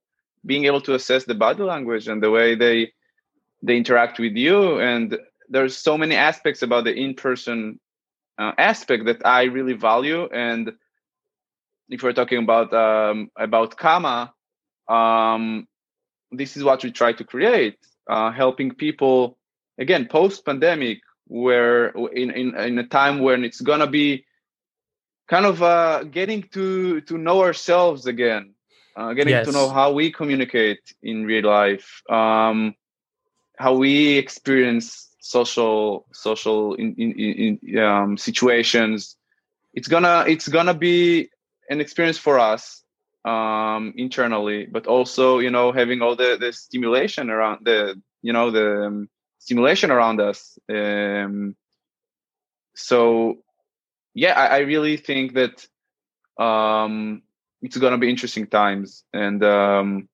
being 0.46 0.66
able 0.66 0.82
to 0.82 0.96
assess 0.96 1.26
the 1.26 1.36
body 1.36 1.62
language 1.62 2.08
and 2.08 2.24
the 2.24 2.32
way 2.32 2.56
they 2.56 2.92
they 3.62 3.78
interact 3.78 4.20
with 4.20 4.34
you. 4.34 4.80
And 4.80 5.18
there's 5.50 5.78
so 5.78 5.98
many 5.98 6.16
aspects 6.16 6.62
about 6.62 6.86
the 6.86 6.94
in-person 6.94 7.80
uh, 8.38 8.54
aspect 8.58 9.06
that 9.06 9.26
i 9.26 9.44
really 9.44 9.74
value. 9.74 10.28
And 10.34 10.72
if 11.90 12.04
we're 12.04 12.14
talking 12.14 12.40
about 12.40 12.74
um, 12.74 13.32
about 13.36 13.78
Kama, 13.78 14.34
um, 14.88 15.68
this 16.32 16.56
is 16.56 16.64
what 16.64 16.84
we 16.84 16.92
try 16.92 17.14
to 17.14 17.24
create, 17.24 17.78
uh, 18.10 18.32
helping 18.32 18.72
people 18.72 19.38
again 19.78 20.08
post 20.08 20.46
pandemic, 20.46 21.00
where 21.26 21.90
in, 21.90 22.32
in 22.32 22.56
in 22.56 22.78
a 22.80 22.88
time 22.88 23.20
when 23.20 23.44
it's 23.44 23.62
gonna 23.62 23.88
be 23.88 24.26
kind 25.28 25.46
of 25.46 25.62
uh, 25.64 26.04
getting 26.04 26.44
to 26.54 27.02
to 27.02 27.18
know 27.18 27.42
ourselves 27.42 28.06
again, 28.06 28.54
uh, 28.96 29.14
getting 29.14 29.34
yes. 29.34 29.48
to 29.48 29.52
know 29.52 29.70
how 29.70 29.92
we 29.92 30.12
communicate 30.12 30.94
in 31.02 31.26
real 31.26 31.46
life, 31.46 32.02
um, 32.10 32.76
how 33.58 33.74
we 33.74 34.18
experience 34.18 35.08
social 35.22 36.06
social 36.14 36.76
in, 36.76 36.96
in, 36.96 37.60
in 37.64 37.80
um, 37.80 38.18
situations. 38.18 39.16
It's 39.74 39.88
gonna 39.88 40.26
it's 40.28 40.48
gonna 40.48 40.74
be 40.74 41.30
an 41.70 41.80
experience 41.80 42.18
for 42.18 42.40
us 42.40 42.84
um, 43.26 43.94
internally, 43.96 44.66
but 44.66 44.88
also 44.88 45.40
you 45.40 45.50
know 45.50 45.72
having 45.72 46.02
all 46.02 46.16
the 46.16 46.38
the 46.40 46.52
stimulation 46.52 47.30
around 47.30 47.66
the 47.66 48.02
you 48.22 48.34
know 48.34 48.52
the 48.52 48.86
um, 48.86 49.10
stimulation 49.40 49.92
around 49.92 50.20
us. 50.20 50.58
Um, 50.70 51.56
so 52.76 53.38
yeah, 54.14 54.34
I, 54.34 54.46
I, 54.46 54.58
really 54.60 54.98
think 54.98 55.34
that 55.34 55.68
um, 56.44 57.22
it's 57.62 57.78
going 57.78 57.92
to 57.92 57.98
be 57.98 58.10
interesting 58.10 58.48
times. 58.48 59.04
And 59.14 59.44
um, 59.44 60.10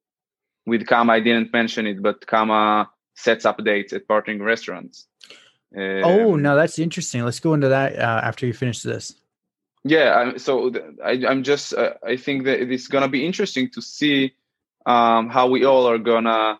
with 0.65 0.85
Kama, 0.85 1.13
I 1.13 1.19
didn't 1.19 1.53
mention 1.53 1.87
it, 1.87 2.01
but 2.01 2.25
Kama 2.25 2.89
sets 3.15 3.45
up 3.45 3.63
dates 3.63 3.93
at 3.93 4.07
partnering 4.07 4.41
restaurants. 4.41 5.07
oh, 5.75 6.33
um, 6.33 6.41
no, 6.41 6.55
that's 6.55 6.79
interesting. 6.79 7.23
Let's 7.23 7.39
go 7.39 7.53
into 7.53 7.69
that 7.69 7.97
uh, 7.97 8.21
after 8.23 8.45
you 8.45 8.53
finish 8.53 8.81
this 8.81 9.15
yeah 9.85 10.35
so 10.37 10.71
I, 11.03 11.11
am 11.11 11.43
just 11.43 11.73
uh, 11.73 11.93
i 12.05 12.17
think 12.17 12.43
that 12.45 12.59
it's 12.59 12.87
gonna 12.87 13.07
be 13.07 13.25
interesting 13.25 13.69
to 13.71 13.81
see 13.81 14.33
um, 14.85 15.29
how 15.29 15.47
we 15.47 15.63
all 15.65 15.87
are 15.87 15.97
gonna 15.97 16.59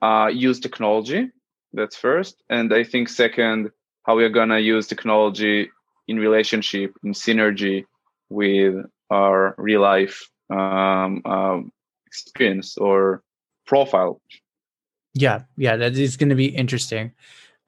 uh, 0.00 0.30
use 0.32 0.60
technology. 0.60 1.30
That's 1.72 1.96
first. 1.96 2.42
And 2.50 2.72
i 2.74 2.84
think 2.84 3.08
second 3.08 3.70
how 4.02 4.16
we 4.16 4.24
are 4.24 4.28
gonna 4.28 4.58
use 4.58 4.86
technology 4.86 5.70
in 6.08 6.18
relationship 6.18 6.94
in 7.02 7.12
synergy 7.12 7.86
with 8.28 8.84
our 9.10 9.54
real 9.58 9.80
life 9.80 10.28
um, 10.50 11.22
um, 11.24 11.72
experience 12.06 12.76
or 12.78 13.22
profile. 13.66 14.20
Yeah 15.14 15.42
yeah 15.56 15.76
that 15.76 15.96
is 15.96 16.16
going 16.16 16.28
to 16.28 16.34
be 16.36 16.46
interesting. 16.46 17.12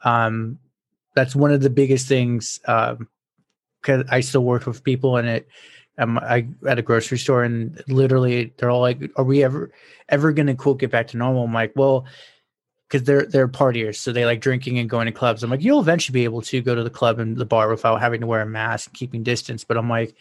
Um, 0.04 0.58
that's 1.14 1.34
one 1.34 1.50
of 1.50 1.60
the 1.60 1.70
biggest 1.70 2.06
things 2.06 2.60
um, 2.66 3.08
because 3.88 4.06
I 4.10 4.20
still 4.20 4.44
work 4.44 4.66
with 4.66 4.84
people 4.84 5.16
and 5.16 5.26
it 5.26 5.48
um, 5.96 6.18
I 6.18 6.46
at 6.68 6.78
a 6.78 6.82
grocery 6.82 7.18
store 7.18 7.42
and 7.42 7.82
literally 7.88 8.52
they're 8.56 8.70
all 8.70 8.82
like, 8.82 8.98
"Are 9.16 9.24
we 9.24 9.42
ever 9.42 9.72
ever 10.08 10.32
gonna 10.32 10.54
quote 10.54 10.78
get 10.78 10.90
back 10.90 11.08
to 11.08 11.16
normal?" 11.16 11.44
I'm 11.44 11.52
like, 11.52 11.72
"Well." 11.74 12.06
Because 12.86 13.02
they're 13.06 13.26
they're 13.26 13.48
partiers, 13.48 13.96
so 13.96 14.12
they 14.12 14.24
like 14.24 14.40
drinking 14.40 14.78
and 14.78 14.88
going 14.88 15.04
to 15.04 15.12
clubs. 15.12 15.42
I'm 15.42 15.50
like, 15.50 15.62
you'll 15.62 15.78
eventually 15.78 16.14
be 16.14 16.24
able 16.24 16.40
to 16.40 16.62
go 16.62 16.74
to 16.74 16.82
the 16.82 16.88
club 16.88 17.18
and 17.18 17.36
the 17.36 17.44
bar 17.44 17.68
without 17.68 18.00
having 18.00 18.22
to 18.22 18.26
wear 18.26 18.40
a 18.40 18.46
mask 18.46 18.88
and 18.88 18.96
keeping 18.96 19.22
distance. 19.22 19.62
But 19.62 19.76
I'm 19.76 19.90
like, 19.90 20.14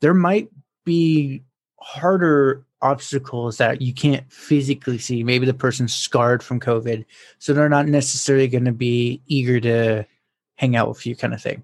there 0.00 0.14
might 0.14 0.48
be 0.86 1.42
harder 1.80 2.64
obstacles 2.80 3.58
that 3.58 3.82
you 3.82 3.92
can't 3.92 4.24
physically 4.32 4.96
see. 4.96 5.22
Maybe 5.22 5.44
the 5.44 5.52
person's 5.52 5.92
scarred 5.92 6.42
from 6.42 6.60
COVID, 6.60 7.04
so 7.40 7.52
they're 7.52 7.68
not 7.68 7.88
necessarily 7.88 8.48
going 8.48 8.64
to 8.64 8.72
be 8.72 9.20
eager 9.26 9.60
to 9.60 10.06
hang 10.54 10.76
out 10.76 10.88
with 10.88 11.04
you, 11.04 11.14
kind 11.14 11.34
of 11.34 11.42
thing. 11.42 11.62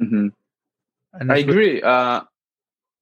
Mm-hmm. 0.00 0.28
I 1.20 1.38
agree. 1.38 1.82
Uh, 1.82 2.22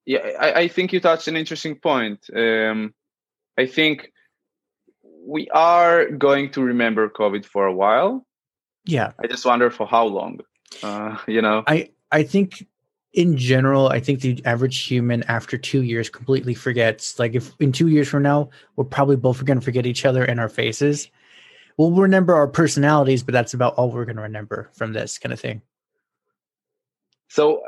yeah, 0.05 0.31
I, 0.39 0.53
I, 0.53 0.69
think 0.69 0.93
you 0.93 1.01
touched 1.01 1.29
an 1.29 1.37
interesting 1.37 1.77
point. 1.77 2.27
Um, 2.35 2.95
I 3.59 3.67
think 3.67 4.13
we 5.27 5.49
are 5.51 6.09
going 6.11 6.51
to 6.53 6.63
remember 6.63 7.09
COVID 7.09 7.45
for 7.45 7.67
a 7.67 7.75
while. 7.75 8.25
Yeah. 8.85 9.13
I 9.19 9.27
just 9.27 9.45
wonder 9.45 9.71
for 9.71 9.87
how 9.87 10.07
long. 10.07 10.41
Uh, 10.83 11.19
you 11.27 11.43
know, 11.43 11.65
I 11.67 11.91
I 12.13 12.23
think 12.23 12.65
in 13.13 13.37
general, 13.37 13.89
I 13.89 13.99
think 13.99 14.21
the 14.21 14.41
average 14.45 14.85
human 14.85 15.23
after 15.25 15.57
two 15.57 15.83
years 15.83 16.11
completely 16.11 16.55
forgets. 16.55 17.19
Like 17.19 17.35
if 17.35 17.53
in 17.59 17.73
two 17.73 17.89
years 17.89 18.09
from 18.09 18.23
now, 18.23 18.51
we're 18.77 18.85
probably 18.85 19.17
both 19.17 19.45
going 19.45 19.59
to 19.59 19.65
forget 19.65 19.87
each 19.87 20.05
other 20.05 20.25
and 20.25 20.39
our 20.39 20.49
faces. 20.49 21.11
We'll 21.79 21.93
remember 21.93 22.35
our 22.35 22.47
personalities, 22.47 23.23
but 23.23 23.33
that's 23.33 23.55
about 23.55 23.75
all 23.75 23.91
we're 23.91 24.05
going 24.05 24.17
to 24.17 24.23
remember 24.23 24.71
from 24.75 24.93
this 24.93 25.19
kind 25.19 25.33
of 25.33 25.41
thing. 25.41 25.63
So 27.29 27.63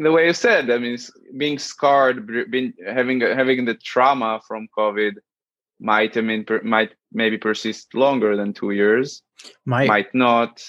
the 0.00 0.12
way 0.12 0.26
you 0.26 0.32
said, 0.32 0.70
I 0.70 0.78
mean, 0.78 0.98
being 1.36 1.58
scarred, 1.58 2.26
being 2.50 2.72
having 2.86 3.20
having 3.20 3.64
the 3.64 3.74
trauma 3.74 4.40
from 4.46 4.68
COVID 4.76 5.14
might 5.80 6.16
I 6.16 6.20
mean 6.20 6.44
per, 6.44 6.62
might 6.62 6.94
maybe 7.12 7.38
persist 7.38 7.94
longer 7.94 8.36
than 8.36 8.52
two 8.52 8.70
years. 8.70 9.22
Might 9.66 9.88
might 9.88 10.14
not. 10.14 10.62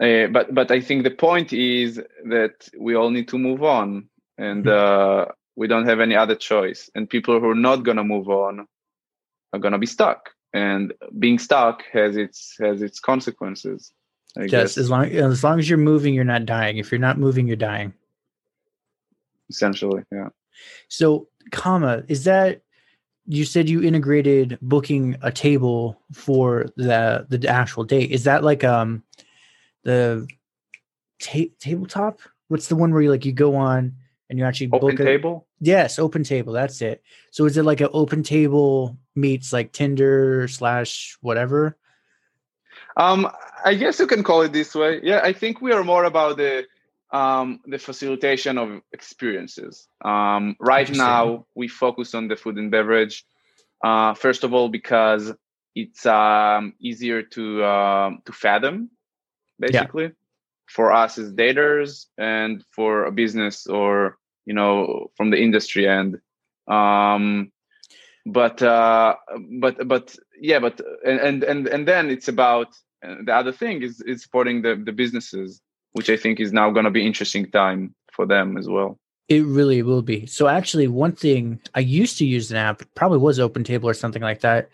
Uh, 0.00 0.26
but 0.28 0.54
but 0.54 0.70
I 0.70 0.80
think 0.80 1.04
the 1.04 1.10
point 1.10 1.52
is 1.52 2.00
that 2.28 2.68
we 2.78 2.94
all 2.94 3.10
need 3.10 3.28
to 3.28 3.38
move 3.38 3.62
on, 3.62 4.08
and 4.38 4.64
mm-hmm. 4.64 5.30
uh, 5.30 5.32
we 5.54 5.68
don't 5.68 5.86
have 5.86 6.00
any 6.00 6.16
other 6.16 6.34
choice. 6.34 6.90
And 6.94 7.08
people 7.08 7.38
who 7.40 7.50
are 7.50 7.54
not 7.54 7.84
gonna 7.84 8.04
move 8.04 8.28
on 8.28 8.66
are 9.52 9.58
gonna 9.58 9.78
be 9.78 9.86
stuck, 9.86 10.30
and 10.52 10.92
being 11.18 11.38
stuck 11.38 11.82
has 11.92 12.16
its 12.16 12.56
has 12.58 12.82
its 12.82 13.00
consequences. 13.00 13.92
I 14.36 14.42
yes, 14.42 14.50
guess. 14.50 14.78
as 14.78 14.90
long 14.90 15.06
as 15.06 15.42
long 15.42 15.58
as 15.58 15.68
you're 15.68 15.78
moving, 15.78 16.14
you're 16.14 16.24
not 16.24 16.46
dying. 16.46 16.78
If 16.78 16.90
you're 16.90 16.98
not 16.98 17.18
moving, 17.18 17.46
you're 17.46 17.56
dying. 17.56 17.94
Essentially, 19.48 20.02
yeah. 20.12 20.28
So, 20.88 21.28
Kama 21.52 22.04
is 22.08 22.24
that 22.24 22.62
you 23.26 23.44
said 23.44 23.68
you 23.68 23.82
integrated 23.82 24.58
booking 24.62 25.16
a 25.22 25.32
table 25.32 26.00
for 26.12 26.66
the 26.76 27.26
the 27.28 27.48
actual 27.48 27.84
date. 27.84 28.10
Is 28.10 28.24
that 28.24 28.44
like 28.44 28.64
um 28.64 29.02
the 29.84 30.26
ta- 31.20 31.52
tabletop? 31.58 32.20
What's 32.48 32.68
the 32.68 32.76
one 32.76 32.92
where 32.92 33.02
you 33.02 33.10
like 33.10 33.24
you 33.24 33.32
go 33.32 33.56
on 33.56 33.94
and 34.28 34.38
you 34.38 34.44
actually 34.44 34.68
open 34.72 34.80
book 34.80 35.00
a 35.00 35.04
table? 35.04 35.46
Yes, 35.60 35.98
OpenTable. 35.98 36.52
That's 36.52 36.82
it. 36.82 37.02
So 37.30 37.46
is 37.46 37.56
it 37.56 37.64
like 37.64 37.80
an 37.80 37.88
OpenTable 37.88 38.96
meets 39.14 39.52
like 39.52 39.72
Tinder 39.72 40.46
slash 40.48 41.16
whatever? 41.22 41.76
Um, 42.96 43.30
I 43.64 43.74
guess 43.74 43.98
you 43.98 44.06
can 44.06 44.22
call 44.22 44.42
it 44.42 44.52
this 44.52 44.74
way. 44.74 45.00
Yeah, 45.02 45.20
I 45.22 45.32
think 45.32 45.60
we 45.60 45.72
are 45.72 45.84
more 45.84 46.04
about 46.04 46.36
the 46.36 46.66
um, 47.10 47.60
the 47.66 47.78
facilitation 47.78 48.58
of 48.58 48.80
experiences. 48.92 49.88
Um, 50.04 50.56
right 50.60 50.90
now, 50.90 51.46
we 51.54 51.68
focus 51.68 52.14
on 52.14 52.28
the 52.28 52.36
food 52.36 52.56
and 52.56 52.70
beverage. 52.70 53.24
Uh, 53.84 54.14
first 54.14 54.44
of 54.44 54.52
all, 54.52 54.68
because 54.68 55.32
it's 55.74 56.06
um, 56.06 56.74
easier 56.80 57.22
to 57.22 57.64
um, 57.64 58.22
to 58.24 58.32
fathom, 58.32 58.90
basically, 59.58 60.04
yeah. 60.04 60.10
for 60.66 60.92
us 60.92 61.18
as 61.18 61.32
daters 61.32 62.06
and 62.18 62.64
for 62.74 63.04
a 63.04 63.12
business 63.12 63.66
or 63.66 64.18
you 64.44 64.54
know 64.54 65.10
from 65.16 65.30
the 65.30 65.40
industry 65.40 65.86
end. 65.88 66.18
Um, 66.66 67.52
but 68.24 68.60
uh, 68.62 69.14
but 69.60 69.86
but 69.86 70.16
yeah, 70.40 70.58
but 70.58 70.80
and 71.04 71.44
and 71.44 71.68
and 71.68 71.86
then 71.86 72.10
it's 72.10 72.28
about 72.28 72.74
the 73.24 73.34
other 73.34 73.52
thing 73.52 73.82
is 73.82 74.00
is 74.02 74.22
supporting 74.22 74.62
the 74.62 74.76
the 74.76 74.92
businesses, 74.92 75.60
which 75.92 76.10
I 76.10 76.16
think 76.16 76.40
is 76.40 76.52
now 76.52 76.70
going 76.70 76.84
to 76.84 76.90
be 76.90 77.06
interesting 77.06 77.50
time 77.50 77.94
for 78.12 78.26
them 78.26 78.56
as 78.56 78.68
well. 78.68 78.98
It 79.28 79.44
really 79.44 79.82
will 79.82 80.02
be. 80.02 80.26
So 80.26 80.46
actually, 80.46 80.86
one 80.88 81.12
thing 81.12 81.60
I 81.74 81.80
used 81.80 82.18
to 82.18 82.26
use 82.26 82.50
an 82.50 82.56
app, 82.56 82.82
probably 82.94 83.18
was 83.18 83.38
OpenTable 83.38 83.84
or 83.84 83.94
something 83.94 84.22
like 84.22 84.40
that, 84.40 84.68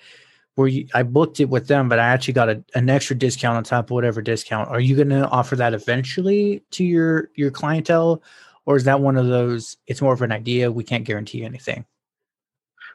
where 0.56 0.68
you, 0.68 0.86
I 0.94 1.02
booked 1.04 1.40
it 1.40 1.48
with 1.48 1.68
them, 1.68 1.88
but 1.88 1.98
I 1.98 2.08
actually 2.08 2.34
got 2.34 2.50
a, 2.50 2.62
an 2.74 2.90
extra 2.90 3.16
discount 3.16 3.56
on 3.56 3.64
top 3.64 3.86
of 3.86 3.92
whatever 3.92 4.20
discount. 4.20 4.68
Are 4.68 4.80
you 4.80 4.94
going 4.94 5.08
to 5.08 5.26
offer 5.28 5.56
that 5.56 5.72
eventually 5.72 6.62
to 6.72 6.84
your 6.84 7.30
your 7.34 7.50
clientele, 7.50 8.22
or 8.66 8.76
is 8.76 8.84
that 8.84 9.00
one 9.00 9.16
of 9.16 9.26
those? 9.26 9.76
It's 9.86 10.02
more 10.02 10.12
of 10.12 10.22
an 10.22 10.32
idea. 10.32 10.70
We 10.70 10.84
can't 10.84 11.04
guarantee 11.04 11.44
anything. 11.44 11.86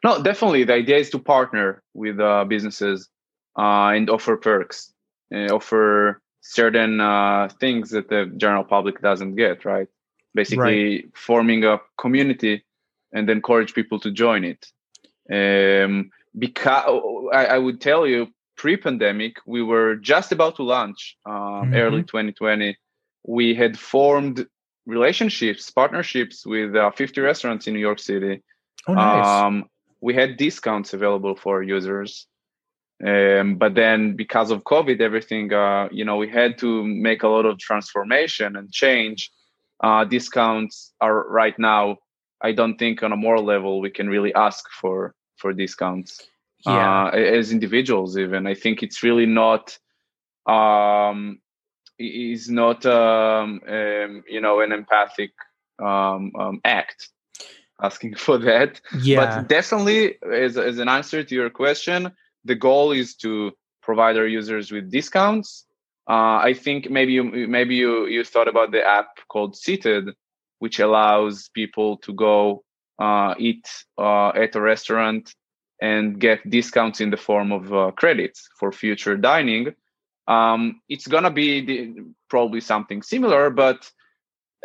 No, 0.04 0.22
definitely. 0.22 0.64
The 0.64 0.74
idea 0.74 0.98
is 0.98 1.10
to 1.10 1.20
partner 1.20 1.82
with 1.96 2.20
uh, 2.20 2.46
businesses 2.46 3.10
uh, 3.58 3.90
and 3.96 4.10
offer 4.10 4.38
perks, 4.38 4.94
offer 5.32 6.22
certain 6.42 7.02
uh, 7.02 7.50
things 7.60 7.90
that 7.92 8.10
the 8.10 8.32
general 8.38 8.64
public 8.64 9.02
doesn't 9.02 9.36
get. 9.36 9.66
Right, 9.66 9.88
basically 10.34 10.96
right. 10.96 11.18
forming 11.18 11.64
a 11.64 11.80
community 11.98 12.64
and 13.14 13.30
encourage 13.30 13.74
people 13.74 14.00
to 14.00 14.12
join 14.12 14.44
it. 14.44 14.66
Um, 15.30 16.12
because 16.38 17.02
I, 17.34 17.46
I, 17.46 17.58
would 17.58 17.82
tell 17.82 18.06
you, 18.08 18.28
pre-pandemic, 18.56 19.38
we 19.46 19.62
were 19.64 19.96
just 19.96 20.32
about 20.32 20.56
to 20.58 20.64
launch 20.64 21.18
um, 21.26 21.34
mm-hmm. 21.34 21.76
early 21.76 22.04
2020. 22.04 22.78
We 23.26 23.56
had 23.56 23.78
formed 23.78 24.46
relationships, 24.86 25.70
partnerships 25.70 26.46
with 26.46 26.76
uh, 26.76 26.92
50 26.92 27.22
restaurants 27.22 27.68
in 27.68 27.74
New 27.74 27.80
York 27.80 28.00
City. 28.00 28.42
Oh, 28.88 28.94
nice. 28.94 29.28
Um, 29.28 29.66
we 30.00 30.14
had 30.14 30.38
discounts 30.38 30.94
available 30.94 31.36
for 31.36 31.64
users. 31.64 32.28
Um, 33.06 33.56
but 33.56 33.76
then 33.76 34.16
because 34.16 34.50
of 34.50 34.64
COVID, 34.64 35.02
everything, 35.02 35.54
uh, 35.54 35.88
you 35.92 36.04
know, 36.04 36.18
we 36.18 36.30
had 36.30 36.58
to 36.60 36.84
make 36.84 37.24
a 37.24 37.28
lot 37.28 37.46
of 37.46 37.60
transformation 37.60 38.56
and 38.56 38.72
change. 38.72 39.32
Uh, 39.84 40.04
discounts 40.04 40.94
are 41.00 41.28
right 41.30 41.58
now, 41.60 41.98
I 42.42 42.52
don't 42.52 42.78
think 42.78 43.04
on 43.04 43.12
a 43.12 43.18
moral 43.18 43.44
level, 43.44 43.82
we 43.82 43.92
can 43.92 44.10
really 44.10 44.34
ask 44.34 44.66
for, 44.72 45.14
for 45.38 45.54
discounts 45.54 46.28
yeah. 46.66 47.06
Uh, 47.06 47.10
as 47.12 47.52
individuals, 47.52 48.18
even. 48.18 48.48
I 48.48 48.56
think 48.56 48.82
it's 48.82 49.04
really 49.04 49.28
not, 49.28 49.78
um, 50.48 51.40
is 52.00 52.50
not 52.50 52.86
um, 52.86 53.62
um, 53.68 54.24
you 54.28 54.42
know 54.42 54.60
an 54.60 54.72
empathic 54.72 55.32
um, 55.80 56.32
um, 56.38 56.62
act 56.64 57.10
asking 57.82 58.16
for 58.26 58.38
that 58.38 58.80
yeah 59.02 59.42
but 59.42 59.48
definitely 59.48 60.16
as, 60.32 60.58
as 60.58 60.80
an 60.80 60.90
answer 60.90 61.24
to 61.24 61.36
your 61.36 61.50
question 61.50 62.12
the 62.48 62.56
goal 62.56 62.92
is 62.92 63.16
to 63.16 63.52
provide 63.82 64.18
our 64.18 64.28
users 64.28 64.72
with 64.72 64.92
discounts. 64.92 65.66
Uh, 66.10 66.40
i 66.50 66.54
think 66.54 66.90
maybe 66.90 67.12
you 67.12 67.24
maybe 67.58 67.76
you 67.76 68.06
you 68.08 68.24
thought 68.24 68.48
about 68.48 68.72
the 68.72 68.84
app 69.00 69.10
called 69.28 69.58
seated 69.58 70.06
which 70.60 70.80
allows 70.80 71.50
people 71.54 71.98
to 71.98 72.14
go 72.14 72.64
uh, 73.00 73.36
eat 73.38 73.68
uh, 73.98 74.30
at 74.30 74.56
a 74.56 74.62
restaurant 74.62 75.34
and 75.82 76.20
get 76.20 76.50
discounts 76.50 77.02
in 77.02 77.10
the 77.12 77.18
form 77.18 77.52
of 77.52 77.74
uh, 77.74 77.92
credits 77.92 78.50
for 78.60 78.72
future 78.72 79.16
dining. 79.16 79.74
Um, 80.28 80.82
it's 80.90 81.08
gonna 81.08 81.32
be 81.32 81.66
the, 81.66 82.06
probably 82.30 82.62
something 82.62 83.02
similar, 83.02 83.50
but 83.50 83.90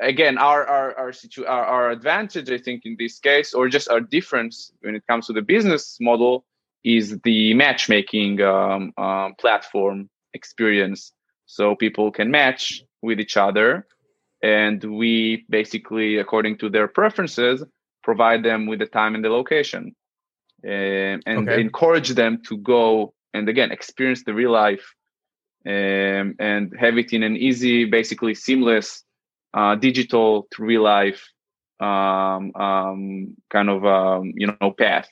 again, 0.01 0.39
our 0.39 0.67
our 0.67 0.99
our, 0.99 1.13
situ- 1.13 1.45
our 1.45 1.65
our 1.65 1.91
advantage, 1.91 2.51
I 2.51 2.59
think, 2.59 2.83
in 2.85 2.97
this 2.99 3.19
case, 3.19 3.55
or 3.55 3.69
just 3.69 3.89
our 3.89 4.01
difference 4.01 4.73
when 4.81 4.97
it 4.97 5.07
comes 5.07 5.27
to 5.27 5.33
the 5.33 5.43
business 5.43 5.99
model, 6.01 6.45
is 6.85 7.19
the 7.21 7.55
matchmaking 7.55 8.41
um, 8.43 8.93
um, 8.97 9.35
platform 9.39 10.09
experience. 10.35 11.13
So 11.47 11.77
people 11.77 12.11
can 12.11 12.31
match 12.31 12.83
with 13.03 13.21
each 13.21 13.37
other, 13.37 13.87
and 14.43 14.83
we 14.83 15.45
basically, 15.49 16.19
according 16.19 16.59
to 16.59 16.69
their 16.69 16.89
preferences, 16.89 17.65
provide 18.03 18.43
them 18.43 18.67
with 18.67 18.79
the 18.79 18.87
time 18.87 19.15
and 19.15 19.25
the 19.25 19.29
location, 19.29 19.95
and, 20.65 21.23
and 21.27 21.49
okay. 21.49 21.61
encourage 21.61 22.11
them 22.11 22.43
to 22.49 22.57
go 22.59 23.15
and 23.35 23.49
again 23.49 23.71
experience 23.71 24.25
the 24.25 24.35
real 24.35 24.53
life 24.53 24.95
um, 25.67 26.35
and 26.39 26.73
have 26.79 26.99
it 26.99 27.13
in 27.13 27.23
an 27.23 27.37
easy, 27.37 27.85
basically 27.85 28.35
seamless, 28.35 29.05
uh, 29.55 29.75
digital 29.77 30.49
to 30.51 30.65
real 30.65 30.83
life 30.83 31.29
um, 31.81 32.53
um, 32.55 33.37
kind 33.51 33.69
of 33.69 33.85
um, 33.85 34.33
you 34.37 34.47
know 34.47 34.73
path. 34.73 35.09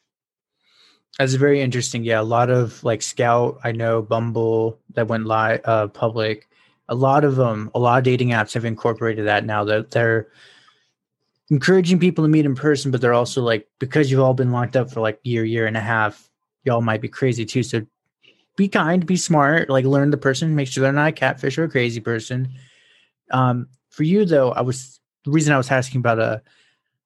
That's 1.21 1.35
very 1.35 1.61
interesting. 1.61 2.03
Yeah, 2.03 2.19
a 2.19 2.23
lot 2.23 2.49
of 2.49 2.83
like 2.83 3.03
Scout, 3.03 3.61
I 3.63 3.73
know 3.73 4.01
Bumble 4.01 4.79
that 4.95 5.09
went 5.09 5.27
live 5.27 5.61
uh, 5.67 5.89
public. 5.89 6.49
A 6.89 6.95
lot 6.95 7.25
of 7.25 7.37
them, 7.37 7.71
a 7.75 7.79
lot 7.79 7.99
of 7.99 8.05
dating 8.05 8.31
apps 8.31 8.55
have 8.55 8.65
incorporated 8.65 9.27
that 9.27 9.45
now. 9.45 9.63
That 9.63 9.91
they're 9.91 10.29
encouraging 11.51 11.99
people 11.99 12.25
to 12.25 12.29
meet 12.29 12.47
in 12.47 12.55
person, 12.55 12.91
but 12.91 13.03
they're 13.03 13.13
also 13.13 13.43
like 13.43 13.69
because 13.81 14.11
you've 14.11 14.23
all 14.23 14.33
been 14.33 14.51
locked 14.51 14.77
up 14.77 14.91
for 14.91 15.03
like 15.03 15.21
year, 15.23 15.45
year 15.45 15.67
and 15.67 15.77
a 15.77 15.81
half, 15.81 16.31
y'all 16.65 16.81
might 16.81 17.03
be 17.03 17.09
crazy 17.09 17.45
too. 17.45 17.65
So 17.65 17.85
be 18.57 18.67
kind, 18.67 19.05
be 19.05 19.19
smart, 19.19 19.69
like 19.69 19.85
learn 19.85 20.09
the 20.09 20.17
person, 20.17 20.55
make 20.55 20.69
sure 20.69 20.81
they're 20.81 20.91
not 20.91 21.09
a 21.09 21.13
catfish 21.13 21.59
or 21.59 21.65
a 21.65 21.69
crazy 21.69 22.01
person. 22.01 22.49
Um, 23.31 23.69
for 23.91 24.05
you 24.05 24.25
though, 24.25 24.53
I 24.53 24.63
was 24.63 25.01
the 25.27 25.33
reason 25.33 25.53
I 25.53 25.59
was 25.59 25.71
asking 25.71 25.99
about 25.99 26.19
a 26.19 26.41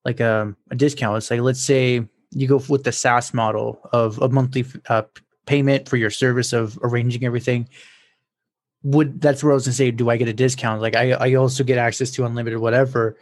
like 0.05 0.21
a, 0.21 0.55
a 0.71 0.77
discount. 0.77 1.17
It's 1.17 1.33
like 1.33 1.41
let's 1.41 1.61
say 1.61 2.07
you 2.35 2.49
go 2.49 2.63
with 2.69 2.85
the 2.85 2.93
SaaS 2.93 3.33
model 3.33 3.81
of 3.93 4.21
a 4.21 4.29
monthly 4.29 4.65
uh, 4.89 5.03
payment 5.47 5.89
for 5.89 5.97
your 5.97 6.11
service 6.11 6.53
of 6.53 6.79
arranging 6.83 7.25
everything. 7.25 7.69
Would 8.83 9.21
that's 9.21 9.43
where 9.43 9.53
I 9.53 9.55
was 9.55 9.67
gonna 9.67 9.75
say, 9.75 9.91
do 9.91 10.11
I 10.11 10.17
get 10.17 10.29
a 10.29 10.33
discount? 10.33 10.83
Like 10.83 10.97
I, 10.97 11.13
I 11.13 11.35
also 11.35 11.65
get 11.65 11.79
access 11.79 12.11
to 12.13 12.25
unlimited 12.25 12.59
whatever, 12.59 13.17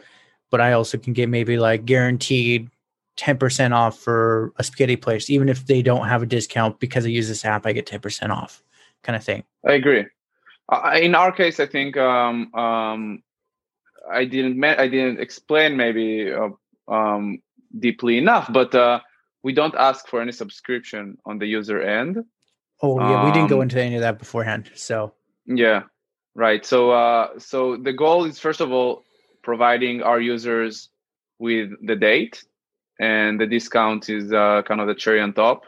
but 0.49 0.59
I 0.59 0.73
also 0.73 0.97
can 0.97 1.13
get 1.13 1.29
maybe 1.29 1.57
like 1.57 1.85
guaranteed 1.85 2.69
10% 3.17 3.73
off 3.73 3.99
for 3.99 4.51
a 4.57 4.63
spaghetti 4.63 4.95
place, 4.95 5.29
even 5.29 5.47
if 5.47 5.67
they 5.67 5.81
don't 5.81 6.07
have 6.07 6.23
a 6.23 6.25
discount 6.25 6.79
because 6.79 7.05
I 7.05 7.09
use 7.09 7.27
this 7.27 7.45
app, 7.45 7.65
I 7.65 7.71
get 7.71 7.85
10% 7.85 8.29
off 8.29 8.63
kind 9.03 9.15
of 9.15 9.23
thing. 9.23 9.43
I 9.67 9.73
agree. 9.73 10.05
In 11.01 11.13
our 11.13 11.31
case, 11.31 11.59
I 11.59 11.67
think 11.67 11.97
um, 11.97 12.53
um, 12.55 13.23
I 14.11 14.25
didn't 14.25 14.63
I 14.63 14.87
didn't 14.87 15.19
explain 15.19 15.77
maybe 15.77 16.31
uh, 16.31 16.49
um, 16.87 17.39
deeply 17.79 18.17
enough, 18.17 18.51
but 18.51 18.73
uh, 18.75 18.99
we 19.43 19.53
don't 19.53 19.75
ask 19.75 20.07
for 20.07 20.21
any 20.21 20.31
subscription 20.31 21.17
on 21.25 21.39
the 21.39 21.45
user 21.45 21.81
end. 21.81 22.23
Oh 22.81 22.99
yeah, 22.99 23.25
we 23.25 23.31
didn't 23.31 23.49
go 23.49 23.57
um, 23.57 23.63
into 23.63 23.81
any 23.81 23.95
of 23.95 24.01
that 24.01 24.19
beforehand. 24.19 24.71
So 24.75 25.13
yeah, 25.45 25.83
right. 26.35 26.65
So 26.65 26.91
uh, 26.91 27.39
so 27.39 27.77
the 27.77 27.93
goal 27.93 28.25
is 28.25 28.39
first 28.39 28.61
of 28.61 28.71
all 28.71 29.03
providing 29.41 30.01
our 30.01 30.19
users 30.19 30.89
with 31.39 31.71
the 31.85 31.95
date 31.95 32.43
and 32.99 33.39
the 33.39 33.47
discount 33.47 34.09
is 34.09 34.31
uh, 34.31 34.61
kind 34.65 34.79
of 34.79 34.87
the 34.87 34.95
cherry 34.95 35.19
on 35.21 35.33
top. 35.33 35.65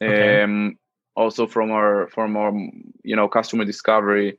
Okay. 0.00 0.42
Um, 0.42 0.78
also 1.14 1.46
from 1.46 1.70
our 1.70 2.08
from 2.08 2.36
our 2.36 2.52
you 3.02 3.16
know 3.16 3.28
customer 3.28 3.64
discovery, 3.64 4.38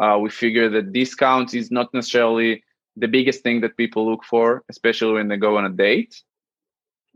uh, 0.00 0.18
we 0.20 0.30
figure 0.30 0.68
that 0.68 0.92
discount 0.92 1.54
is 1.54 1.70
not 1.70 1.92
necessarily 1.94 2.62
the 2.96 3.08
biggest 3.08 3.42
thing 3.42 3.60
that 3.62 3.76
people 3.76 4.08
look 4.08 4.24
for, 4.24 4.62
especially 4.68 5.14
when 5.14 5.28
they 5.28 5.36
go 5.36 5.56
on 5.56 5.64
a 5.64 5.70
date. 5.70 6.22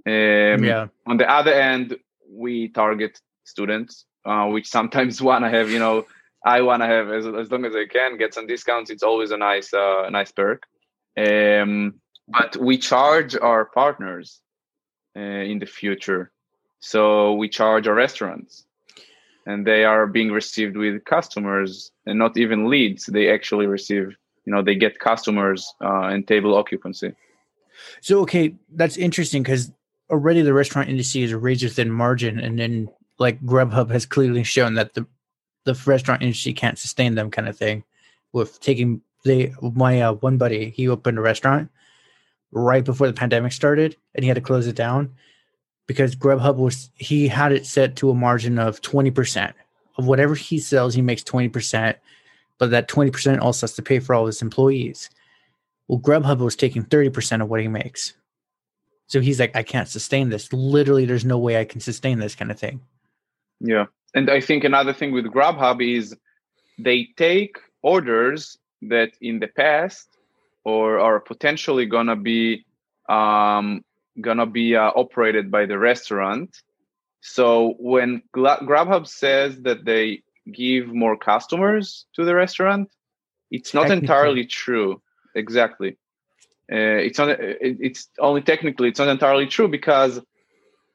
Um, 0.06 0.64
yeah. 0.64 0.86
On 1.06 1.16
the 1.16 1.30
other 1.30 1.52
end, 1.52 1.96
we 2.30 2.68
target 2.68 3.20
students, 3.44 4.06
uh, 4.24 4.46
which 4.46 4.68
sometimes 4.68 5.20
want 5.28 5.44
to 5.44 5.50
have 5.50 5.70
you 5.70 5.78
know 5.78 6.06
I 6.44 6.62
want 6.62 6.82
to 6.82 6.86
have 6.86 7.10
as, 7.10 7.26
as 7.26 7.50
long 7.50 7.64
as 7.64 7.74
I 7.74 7.86
can 7.86 8.16
get 8.16 8.34
some 8.34 8.46
discounts. 8.46 8.90
It's 8.90 9.02
always 9.02 9.30
a 9.30 9.36
nice 9.36 9.72
uh, 9.74 10.08
nice 10.10 10.32
perk. 10.32 10.62
Um, 11.16 11.94
but 12.28 12.56
we 12.56 12.76
charge 12.76 13.36
our 13.36 13.64
partners 13.66 14.40
uh, 15.16 15.20
in 15.20 15.58
the 15.58 15.66
future 15.66 16.32
so 16.80 17.34
we 17.34 17.48
charge 17.48 17.88
our 17.88 17.94
restaurants 17.94 18.64
and 19.46 19.66
they 19.66 19.84
are 19.84 20.06
being 20.06 20.30
received 20.30 20.76
with 20.76 21.04
customers 21.04 21.90
and 22.06 22.18
not 22.18 22.36
even 22.36 22.68
leads 22.68 23.06
they 23.06 23.30
actually 23.30 23.66
receive 23.66 24.14
you 24.46 24.52
know 24.52 24.62
they 24.62 24.74
get 24.74 24.98
customers 24.98 25.74
uh, 25.82 26.04
and 26.04 26.26
table 26.26 26.54
occupancy. 26.56 27.12
So 28.00 28.20
okay 28.20 28.54
that's 28.70 28.96
interesting 28.96 29.42
because 29.42 29.70
already 30.10 30.42
the 30.42 30.54
restaurant 30.54 30.88
industry 30.88 31.22
is 31.22 31.32
a 31.32 31.38
razor 31.38 31.68
thin 31.68 31.90
margin 31.90 32.38
and 32.38 32.58
then 32.58 32.88
like 33.18 33.40
grubhub 33.42 33.90
has 33.90 34.06
clearly 34.06 34.44
shown 34.44 34.74
that 34.74 34.94
the 34.94 35.06
the 35.64 35.74
restaurant 35.84 36.22
industry 36.22 36.52
can't 36.52 36.78
sustain 36.78 37.16
them 37.16 37.30
kind 37.30 37.48
of 37.48 37.58
thing 37.58 37.82
with 38.32 38.60
taking 38.60 39.02
they 39.24 39.52
my 39.60 40.00
uh, 40.00 40.12
one 40.12 40.38
buddy 40.38 40.70
he 40.70 40.88
opened 40.88 41.18
a 41.18 41.20
restaurant 41.20 41.70
right 42.52 42.84
before 42.84 43.06
the 43.06 43.12
pandemic 43.12 43.52
started 43.52 43.96
and 44.14 44.24
he 44.24 44.28
had 44.28 44.36
to 44.36 44.40
close 44.40 44.66
it 44.66 44.76
down 44.76 45.12
because 45.86 46.16
Grubhub 46.16 46.56
was 46.56 46.90
he 46.94 47.28
had 47.28 47.52
it 47.52 47.66
set 47.66 47.96
to 47.96 48.10
a 48.10 48.14
margin 48.14 48.58
of 48.58 48.80
20% 48.80 49.52
of 49.98 50.06
whatever 50.06 50.34
he 50.34 50.58
sells 50.58 50.94
he 50.94 51.02
makes 51.02 51.22
20% 51.22 51.96
but 52.58 52.70
that 52.70 52.88
20% 52.88 53.40
also 53.40 53.66
has 53.66 53.74
to 53.74 53.82
pay 53.82 53.98
for 53.98 54.14
all 54.14 54.26
his 54.26 54.42
employees. 54.42 55.10
Well 55.88 56.00
Grubhub 56.00 56.38
was 56.38 56.56
taking 56.56 56.84
30% 56.84 57.42
of 57.42 57.48
what 57.48 57.60
he 57.60 57.68
makes. 57.68 58.14
So 59.06 59.20
he's 59.20 59.38
like 59.38 59.54
I 59.54 59.62
can't 59.62 59.88
sustain 59.88 60.30
this. 60.30 60.52
Literally 60.52 61.04
there's 61.04 61.24
no 61.24 61.38
way 61.38 61.60
I 61.60 61.64
can 61.64 61.80
sustain 61.80 62.18
this 62.18 62.34
kind 62.34 62.50
of 62.50 62.58
thing. 62.58 62.80
Yeah. 63.60 63.86
And 64.14 64.30
I 64.30 64.40
think 64.40 64.64
another 64.64 64.92
thing 64.92 65.12
with 65.12 65.26
Grubhub 65.26 65.82
is 65.82 66.14
they 66.78 67.08
take 67.16 67.58
orders 67.82 68.58
that 68.82 69.12
in 69.20 69.38
the 69.40 69.48
past 69.48 70.08
or 70.64 70.98
are 70.98 71.20
potentially 71.20 71.86
gonna 71.86 72.16
be 72.16 72.64
um, 73.08 73.84
gonna 74.20 74.46
be 74.46 74.74
uh, 74.74 74.90
operated 74.96 75.50
by 75.50 75.66
the 75.66 75.78
restaurant. 75.78 76.62
So 77.20 77.74
when 77.78 78.22
Grubhub 78.34 79.06
says 79.06 79.62
that 79.62 79.84
they 79.84 80.22
give 80.52 80.88
more 80.88 81.16
customers 81.16 82.06
to 82.14 82.24
the 82.24 82.34
restaurant, 82.34 82.90
it's 83.50 83.74
not 83.74 83.90
entirely 83.90 84.46
true. 84.46 85.02
Exactly. 85.34 85.98
Uh, 86.72 86.98
it's 87.06 87.18
not. 87.18 87.36
It's 87.40 88.08
only 88.18 88.42
technically 88.42 88.88
it's 88.88 88.98
not 88.98 89.08
entirely 89.08 89.46
true 89.46 89.68
because 89.68 90.20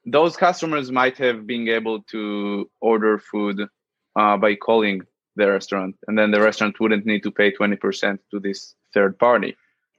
those 0.04 0.36
customers 0.36 0.90
might 0.90 1.16
have 1.18 1.46
been 1.46 1.68
able 1.68 2.02
to 2.02 2.70
order 2.80 3.18
food 3.18 3.60
uh, 4.16 4.36
by 4.36 4.54
calling 4.54 5.02
the 5.36 5.50
restaurant, 5.50 5.96
and 6.06 6.18
then 6.18 6.30
the 6.30 6.40
restaurant 6.40 6.78
wouldn't 6.78 7.06
need 7.06 7.22
to 7.22 7.30
pay 7.30 7.50
20% 7.50 8.18
to 8.30 8.40
this 8.40 8.74
third 8.92 9.18
party. 9.18 9.56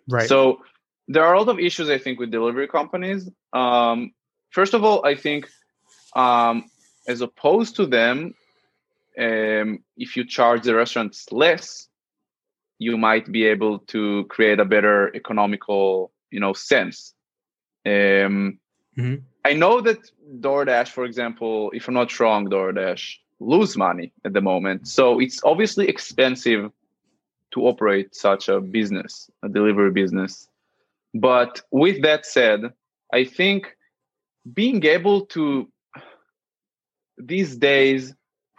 Right. 0.07 0.29
So 0.29 0.59
there 1.07 1.23
are 1.23 1.33
a 1.33 1.39
lot 1.39 1.49
of 1.49 1.59
issues, 1.59 1.89
I 1.89 1.97
think, 1.97 2.19
with 2.19 2.29
delivery 2.29 2.67
companies. 2.67 3.29
Um, 3.51 4.13
first 4.51 4.75
of 4.75 4.83
all, 4.83 5.03
I 5.05 5.15
think 5.15 5.49
um, 6.15 6.65
as 7.07 7.21
opposed 7.21 7.75
to 7.77 7.85
them, 7.87 8.35
um, 9.19 9.79
if 9.97 10.15
you 10.15 10.25
charge 10.25 10.63
the 10.63 10.75
restaurants 10.75 11.31
less, 11.31 11.87
you 12.79 12.97
might 12.97 13.31
be 13.31 13.45
able 13.45 13.79
to 13.79 14.25
create 14.25 14.59
a 14.59 14.65
better 14.65 15.15
economical, 15.15 16.11
you 16.31 16.39
know, 16.39 16.53
sense. 16.53 17.13
Um, 17.85 18.59
mm-hmm. 18.97 19.15
I 19.45 19.53
know 19.53 19.81
that 19.81 19.99
DoorDash, 20.39 20.89
for 20.89 21.05
example, 21.05 21.71
if 21.73 21.87
I'm 21.87 21.93
not 21.93 22.19
wrong, 22.19 22.49
DoorDash 22.49 23.15
lose 23.39 23.77
money 23.77 24.13
at 24.25 24.33
the 24.33 24.41
moment. 24.41 24.87
So 24.87 25.19
it's 25.19 25.43
obviously 25.43 25.87
expensive 25.87 26.71
to 27.51 27.61
operate 27.61 28.15
such 28.15 28.49
a 28.49 28.59
business, 28.59 29.29
a 29.43 29.49
delivery 29.49 29.91
business. 29.91 30.49
But 31.13 31.61
with 31.71 32.01
that 32.01 32.25
said, 32.25 32.73
I 33.13 33.25
think 33.25 33.75
being 34.53 34.83
able 34.85 35.25
to 35.27 35.69
these 37.17 37.55
days 37.55 38.13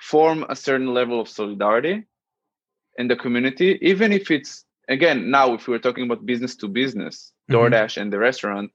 form 0.05 0.45
a 0.51 0.57
certain 0.57 0.93
level 0.93 1.19
of 1.19 1.29
solidarity 1.29 2.05
in 2.99 3.09
the 3.09 3.17
community, 3.17 3.79
even 3.81 4.13
if 4.13 4.31
it's 4.31 4.65
again 4.89 5.31
now 5.31 5.55
if 5.55 5.67
we're 5.67 5.79
talking 5.79 6.05
about 6.05 6.27
business 6.27 6.57
to 6.57 6.69
business, 6.69 7.33
mm-hmm. 7.51 7.55
DoorDash 7.55 7.97
and 8.01 8.13
the 8.13 8.19
restaurant, 8.19 8.71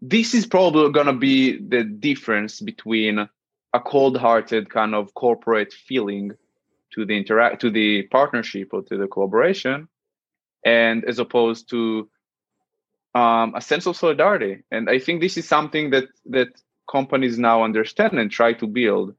this 0.00 0.32
is 0.32 0.46
probably 0.46 0.92
going 0.92 1.06
to 1.06 1.12
be 1.12 1.58
the 1.58 1.82
difference 1.82 2.60
between 2.60 3.28
a 3.74 3.80
cold-hearted 3.80 4.70
kind 4.70 4.94
of 4.94 5.12
corporate 5.14 5.72
feeling 5.72 6.32
to 6.92 7.04
the 7.04 7.16
interact 7.16 7.60
to 7.62 7.70
the 7.70 8.02
partnership 8.02 8.68
or 8.72 8.82
to 8.82 8.96
the 8.96 9.08
collaboration 9.08 9.88
and 10.64 11.04
as 11.04 11.18
opposed 11.18 11.70
to 11.70 12.08
um, 13.14 13.54
a 13.56 13.60
sense 13.60 13.86
of 13.86 13.96
solidarity 13.96 14.62
and 14.70 14.90
i 14.90 14.98
think 14.98 15.20
this 15.20 15.38
is 15.38 15.48
something 15.48 15.90
that 15.90 16.04
that 16.26 16.48
companies 16.90 17.38
now 17.38 17.64
understand 17.64 18.18
and 18.18 18.30
try 18.30 18.52
to 18.52 18.66
build 18.66 19.14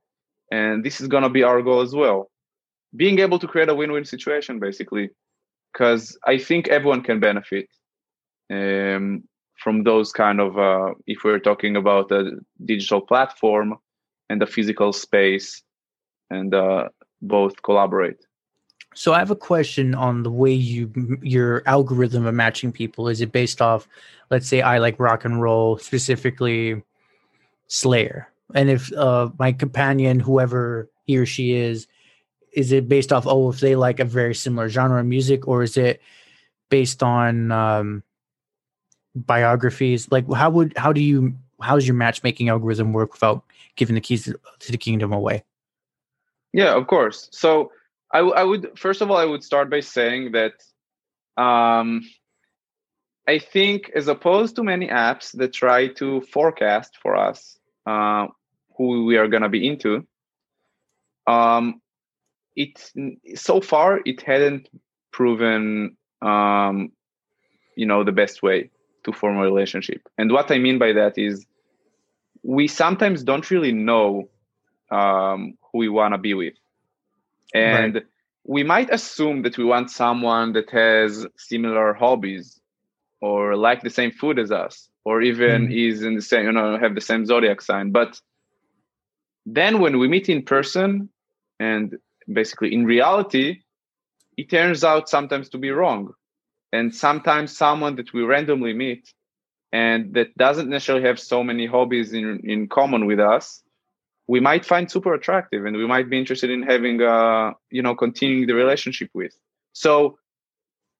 and 0.51 0.83
this 0.83 1.01
is 1.01 1.07
going 1.07 1.23
to 1.23 1.29
be 1.29 1.43
our 1.43 1.61
goal 1.61 1.81
as 1.81 1.93
well. 1.93 2.29
Being 2.95 3.19
able 3.19 3.39
to 3.39 3.47
create 3.47 3.69
a 3.69 3.75
win-win 3.75 4.05
situation 4.05 4.59
basically. 4.59 5.09
Because 5.71 6.15
i 6.27 6.37
think 6.37 6.67
everyone 6.67 7.01
can 7.01 7.19
benefit 7.19 7.67
um, 8.51 9.23
from 9.57 9.83
those 9.83 10.11
kind 10.11 10.39
of 10.39 10.57
uh, 10.57 10.93
if 11.07 11.23
we're 11.23 11.39
talking 11.39 11.75
about 11.75 12.11
a 12.11 12.31
digital 12.65 13.01
platform 13.01 13.77
and 14.29 14.41
the 14.41 14.45
physical 14.45 14.93
space 14.93 15.63
and 16.29 16.53
uh, 16.53 16.89
both 17.21 17.61
collaborate. 17.63 18.17
So 18.95 19.13
i 19.13 19.19
have 19.19 19.31
a 19.31 19.35
question 19.35 19.95
on 19.95 20.23
the 20.23 20.31
way 20.31 20.51
you 20.51 20.91
your 21.23 21.63
algorithm 21.65 22.25
of 22.25 22.35
matching 22.35 22.71
people. 22.71 23.07
Is 23.07 23.21
it 23.21 23.31
based 23.31 23.61
off 23.61 23.87
let's 24.29 24.47
say 24.47 24.61
i 24.61 24.77
like 24.77 24.99
rock 24.99 25.25
and 25.25 25.41
roll 25.41 25.77
specifically 25.77 26.83
slayer 27.67 28.32
and 28.53 28.69
if 28.69 28.91
uh, 28.93 29.29
my 29.39 29.51
companion 29.51 30.19
whoever 30.19 30.89
he 31.05 31.17
or 31.17 31.25
she 31.25 31.53
is 31.53 31.87
is 32.53 32.71
it 32.71 32.87
based 32.87 33.11
off 33.11 33.25
oh 33.27 33.49
if 33.49 33.59
they 33.59 33.75
like 33.75 33.99
a 33.99 34.05
very 34.05 34.35
similar 34.35 34.69
genre 34.69 34.99
of 34.99 35.05
music 35.05 35.47
or 35.47 35.63
is 35.63 35.77
it 35.77 36.01
based 36.69 37.03
on 37.03 37.51
um, 37.51 38.03
biographies 39.15 40.11
like 40.11 40.31
how 40.33 40.49
would 40.49 40.75
how 40.77 40.91
do 40.93 41.01
you 41.01 41.35
how 41.63 41.75
does 41.75 41.87
your 41.87 41.95
matchmaking 41.95 42.49
algorithm 42.49 42.93
work 42.93 43.13
without 43.13 43.43
giving 43.75 43.95
the 43.95 44.01
keys 44.01 44.25
to, 44.25 44.39
to 44.59 44.71
the 44.71 44.77
kingdom 44.77 45.13
away? 45.13 45.43
Yeah, 46.51 46.75
of 46.75 46.87
course. 46.87 47.29
So 47.31 47.71
I, 48.11 48.17
w- 48.19 48.35
I 48.35 48.43
would 48.43 48.77
first 48.77 49.01
of 49.01 49.09
all 49.09 49.17
I 49.17 49.25
would 49.25 49.43
start 49.43 49.69
by 49.69 49.79
saying 49.79 50.33
that 50.33 50.53
um, 51.41 52.01
I 53.27 53.39
think 53.39 53.91
as 53.95 54.07
opposed 54.07 54.55
to 54.57 54.63
many 54.63 54.87
apps 54.87 55.35
that 55.37 55.53
try 55.53 55.87
to 55.93 56.21
forecast 56.21 56.97
for 57.01 57.15
us 57.15 57.57
uh, 57.85 58.27
who 58.77 59.05
we 59.05 59.17
are 59.17 59.27
gonna 59.27 59.49
be 59.49 59.67
into, 59.67 60.05
um, 61.27 61.81
it 62.55 62.91
so 63.35 63.61
far 63.61 63.99
it 64.05 64.21
hadn't 64.21 64.69
proven 65.11 65.97
um, 66.21 66.91
you 67.75 67.85
know 67.85 68.03
the 68.03 68.11
best 68.11 68.43
way 68.43 68.69
to 69.03 69.11
form 69.11 69.37
a 69.37 69.41
relationship. 69.41 70.01
And 70.17 70.31
what 70.31 70.51
I 70.51 70.57
mean 70.59 70.79
by 70.79 70.93
that 70.93 71.17
is 71.17 71.45
we 72.43 72.67
sometimes 72.67 73.23
don't 73.23 73.49
really 73.49 73.71
know 73.71 74.29
um, 74.91 75.57
who 75.71 75.79
we 75.79 75.89
want 75.89 76.13
to 76.13 76.17
be 76.17 76.33
with. 76.33 76.53
And 77.53 77.95
right. 77.95 78.03
we 78.45 78.63
might 78.63 78.89
assume 78.91 79.43
that 79.43 79.57
we 79.57 79.63
want 79.63 79.91
someone 79.91 80.53
that 80.53 80.69
has 80.71 81.25
similar 81.37 81.93
hobbies 81.93 82.59
or 83.21 83.55
like 83.55 83.81
the 83.81 83.89
same 83.89 84.11
food 84.11 84.39
as 84.39 84.51
us 84.51 84.89
or 85.05 85.21
even 85.21 85.67
mm. 85.67 85.89
is 85.89 86.03
in 86.03 86.15
the 86.15 86.21
same, 86.21 86.45
you 86.45 86.51
know, 86.51 86.77
have 86.77 86.95
the 86.95 87.01
same 87.01 87.25
zodiac 87.25 87.61
sign. 87.61 87.91
But 87.91 88.19
then 89.45 89.79
when 89.79 89.99
we 89.99 90.07
meet 90.07 90.29
in 90.29 90.43
person 90.43 91.09
and 91.59 91.97
basically 92.31 92.73
in 92.73 92.85
reality, 92.85 93.61
it 94.37 94.49
turns 94.49 94.83
out 94.83 95.09
sometimes 95.09 95.49
to 95.49 95.57
be 95.57 95.71
wrong. 95.71 96.13
And 96.71 96.95
sometimes 96.95 97.55
someone 97.55 97.97
that 97.97 98.13
we 98.13 98.23
randomly 98.23 98.73
meet 98.73 99.13
and 99.71 100.13
that 100.13 100.35
doesn't 100.37 100.69
necessarily 100.69 101.05
have 101.05 101.19
so 101.19 101.43
many 101.43 101.65
hobbies 101.65 102.13
in, 102.13 102.39
in 102.43 102.67
common 102.67 103.05
with 103.05 103.19
us 103.19 103.63
we 104.27 104.39
might 104.39 104.65
find 104.65 104.89
super 104.89 105.13
attractive 105.13 105.65
and 105.65 105.75
we 105.75 105.85
might 105.85 106.09
be 106.09 106.17
interested 106.17 106.49
in 106.49 106.63
having 106.63 107.01
uh 107.01 107.51
you 107.71 107.81
know 107.81 107.95
continuing 107.95 108.47
the 108.47 108.53
relationship 108.53 109.09
with 109.13 109.33
so 109.73 110.17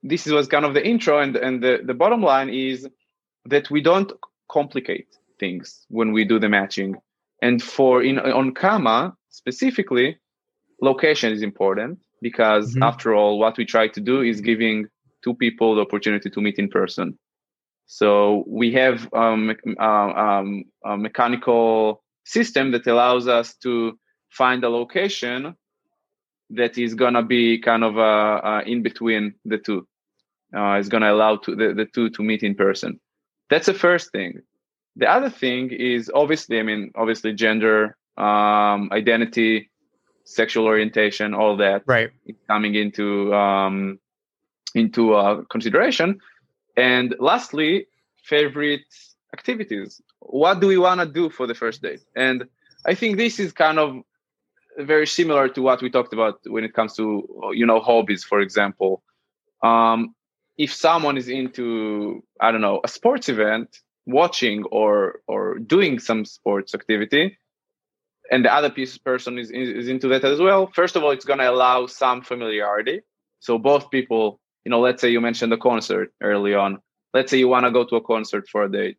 this 0.02 0.26
was 0.26 0.48
kind 0.48 0.66
of 0.66 0.74
the 0.74 0.86
intro 0.86 1.20
and 1.20 1.36
and 1.36 1.64
the, 1.64 1.80
the 1.86 1.94
bottom 1.94 2.22
line 2.22 2.50
is 2.50 2.88
that 3.46 3.70
we 3.70 3.82
don't 3.82 4.12
complicate 4.50 5.18
things 5.40 5.86
when 5.90 6.12
we 6.12 6.24
do 6.24 6.40
the 6.40 6.50
matching 6.50 6.96
and 7.42 7.62
for 7.62 8.04
in 8.04 8.20
on 8.20 8.54
Kama 8.54 9.16
specifically 9.30 10.18
location 10.82 11.32
is 11.34 11.42
important 11.42 12.00
because 12.22 12.72
mm-hmm. 12.72 12.84
after 12.84 13.14
all 13.14 13.40
what 13.40 13.58
we 13.58 13.66
try 13.66 13.88
to 13.88 14.02
do 14.02 14.22
is 14.22 14.42
giving 14.42 14.88
two 15.24 15.34
people 15.34 15.76
the 15.76 15.82
opportunity 15.82 16.30
to 16.30 16.42
meet 16.42 16.60
in 16.60 16.68
person 16.68 17.18
so 17.86 18.44
we 18.48 18.72
have 18.74 19.12
um, 19.14 19.56
uh, 19.80 19.84
um, 19.84 20.64
a 20.86 20.98
mechanical 20.98 22.04
system 22.26 22.72
that 22.72 22.88
allows 22.88 23.28
us 23.28 23.56
to 23.58 23.98
find 24.30 24.64
a 24.64 24.70
location 24.70 25.56
that 26.50 26.78
is 26.78 26.94
going 26.94 27.14
to 27.14 27.24
be 27.24 27.60
kind 27.60 27.84
of 27.84 27.98
uh, 27.98 28.42
uh, 28.44 28.62
in 28.66 28.82
between 28.82 29.36
the 29.46 29.58
two. 29.58 29.88
Uh, 30.56 30.82
going 30.84 31.02
to 31.02 31.12
allow 31.12 31.36
to, 31.38 31.56
the, 31.56 31.74
the 31.74 31.86
two 31.86 32.10
to 32.12 32.22
meet 32.22 32.44
in 32.44 32.54
person. 32.54 33.00
That's 33.50 33.66
the 33.66 33.74
first 33.74 34.12
thing. 34.12 34.42
The 34.96 35.08
other 35.08 35.30
thing 35.30 35.72
is 35.72 36.12
obviously, 36.14 36.60
I 36.60 36.64
mean, 36.64 36.92
obviously 36.96 37.34
gender, 37.34 37.98
um, 38.18 38.90
identity, 38.92 39.70
sexual 40.24 40.66
orientation, 40.66 41.34
all 41.34 41.58
that 41.58 41.84
right 41.86 42.12
coming 42.48 42.76
into 42.76 43.34
um, 43.34 44.00
into 44.76 45.14
uh, 45.14 45.44
consideration. 45.50 46.20
And 46.78 47.16
lastly, 47.20 47.88
favorite 48.24 48.86
activities. 49.34 50.02
What 50.20 50.60
do 50.60 50.68
we 50.68 50.78
want 50.78 51.02
to 51.02 51.08
do 51.08 51.30
for 51.30 51.48
the 51.48 51.56
first 51.56 51.82
date? 51.82 52.02
And 52.16 52.46
I 52.86 52.96
think 52.96 53.18
this 53.18 53.40
is 53.40 53.52
kind 53.52 53.80
of 53.80 54.02
very 54.78 55.06
similar 55.06 55.50
to 55.50 55.62
what 55.62 55.82
we 55.82 55.90
talked 55.90 56.14
about 56.14 56.40
when 56.46 56.64
it 56.64 56.74
comes 56.74 56.96
to 56.96 57.52
you 57.54 57.66
know 57.66 57.80
hobbies, 57.80 58.24
for 58.24 58.40
example. 58.40 59.04
Um, 59.64 60.16
if 60.58 60.74
someone 60.74 61.18
is 61.18 61.30
into 61.30 62.24
I 62.40 62.52
don't 62.52 62.62
know 62.62 62.82
a 62.84 62.88
sports 62.88 63.30
event, 63.30 63.78
watching 64.06 64.64
or 64.66 65.22
or 65.28 65.60
doing 65.60 66.00
some 66.00 66.26
sports 66.26 66.74
activity, 66.74 67.38
and 68.32 68.46
the 68.46 68.54
other 68.54 68.70
piece 68.70 68.98
person 68.98 69.38
is 69.38 69.52
is 69.52 69.88
into 69.88 70.08
that 70.10 70.24
as 70.24 70.40
well. 70.40 70.72
First 70.74 70.96
of 70.96 71.04
all, 71.04 71.12
it's 71.12 71.26
going 71.26 71.40
to 71.40 71.50
allow 71.50 71.88
some 71.88 72.22
familiarity, 72.22 73.02
so 73.40 73.58
both 73.58 73.90
people 73.90 74.40
you 74.66 74.70
know, 74.70 74.80
let's 74.80 75.02
say 75.02 75.10
you 75.10 75.20
mentioned 75.20 75.52
the 75.52 75.58
concert 75.58 76.14
early 76.22 76.54
on. 76.56 76.80
Let's 77.14 77.30
say 77.30 77.38
you 77.38 77.50
want 77.50 77.66
to 77.66 77.72
go 77.72 77.84
to 77.86 77.98
a 77.98 78.02
concert 78.02 78.48
for 78.50 78.64
a 78.64 78.72
date, 78.72 78.98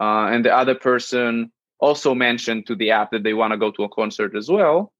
uh, 0.00 0.26
and 0.26 0.44
the 0.44 0.54
other 0.54 0.74
person 0.74 1.52
also 1.80 2.14
mentioned 2.14 2.66
to 2.66 2.74
the 2.74 2.90
app 2.90 3.12
that 3.12 3.22
they 3.22 3.34
want 3.34 3.52
to 3.52 3.56
go 3.56 3.70
to 3.70 3.84
a 3.84 3.88
concert 3.88 4.36
as 4.36 4.48
well. 4.48 4.92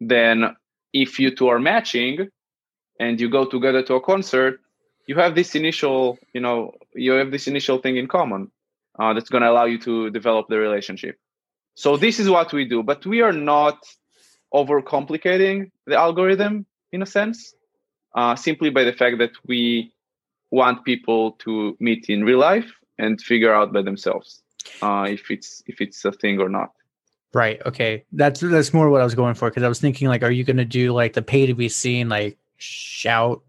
Then, 0.00 0.54
if 0.92 1.18
you 1.18 1.34
two 1.34 1.48
are 1.48 1.58
matching, 1.58 2.28
and 3.00 3.20
you 3.20 3.28
go 3.28 3.46
together 3.46 3.82
to 3.82 3.94
a 3.94 4.00
concert, 4.00 4.60
you 5.06 5.14
have 5.16 5.34
this 5.34 5.54
initial, 5.54 6.18
you 6.32 6.40
know, 6.40 6.72
you 6.94 7.12
have 7.12 7.30
this 7.30 7.46
initial 7.46 7.78
thing 7.78 7.96
in 7.96 8.06
common 8.06 8.50
uh, 8.98 9.12
that's 9.14 9.30
going 9.30 9.42
to 9.42 9.50
allow 9.50 9.64
you 9.64 9.78
to 9.78 10.10
develop 10.10 10.48
the 10.48 10.58
relationship. 10.58 11.18
So 11.74 11.96
this 11.96 12.18
is 12.18 12.28
what 12.28 12.52
we 12.52 12.64
do, 12.64 12.82
but 12.82 13.04
we 13.06 13.20
are 13.20 13.32
not 13.32 13.78
overcomplicating 14.54 15.70
the 15.86 15.96
algorithm 15.96 16.66
in 16.92 17.02
a 17.02 17.06
sense 17.06 17.54
uh, 18.14 18.34
simply 18.34 18.70
by 18.70 18.84
the 18.84 18.92
fact 18.92 19.18
that 19.18 19.32
we 19.46 19.92
want 20.50 20.84
people 20.84 21.32
to 21.32 21.76
meet 21.80 22.08
in 22.08 22.24
real 22.24 22.38
life 22.38 22.72
and 22.98 23.20
figure 23.20 23.52
out 23.52 23.72
by 23.72 23.82
themselves. 23.82 24.42
uh, 24.82 25.06
if 25.08 25.30
it's 25.30 25.62
if 25.66 25.80
it's 25.80 26.04
a 26.04 26.12
thing 26.12 26.40
or 26.40 26.48
not. 26.48 26.72
Right. 27.32 27.60
Okay. 27.66 28.04
That's 28.12 28.40
that's 28.40 28.72
more 28.72 28.88
what 28.88 29.00
I 29.00 29.04
was 29.04 29.14
going 29.14 29.34
for 29.34 29.50
because 29.50 29.62
I 29.62 29.68
was 29.68 29.80
thinking 29.80 30.08
like, 30.08 30.22
are 30.22 30.30
you 30.30 30.44
going 30.44 30.56
to 30.56 30.64
do 30.64 30.92
like 30.92 31.12
the 31.12 31.22
pay 31.22 31.46
to 31.46 31.54
be 31.54 31.68
seen, 31.68 32.08
like 32.08 32.38
shout 32.56 33.42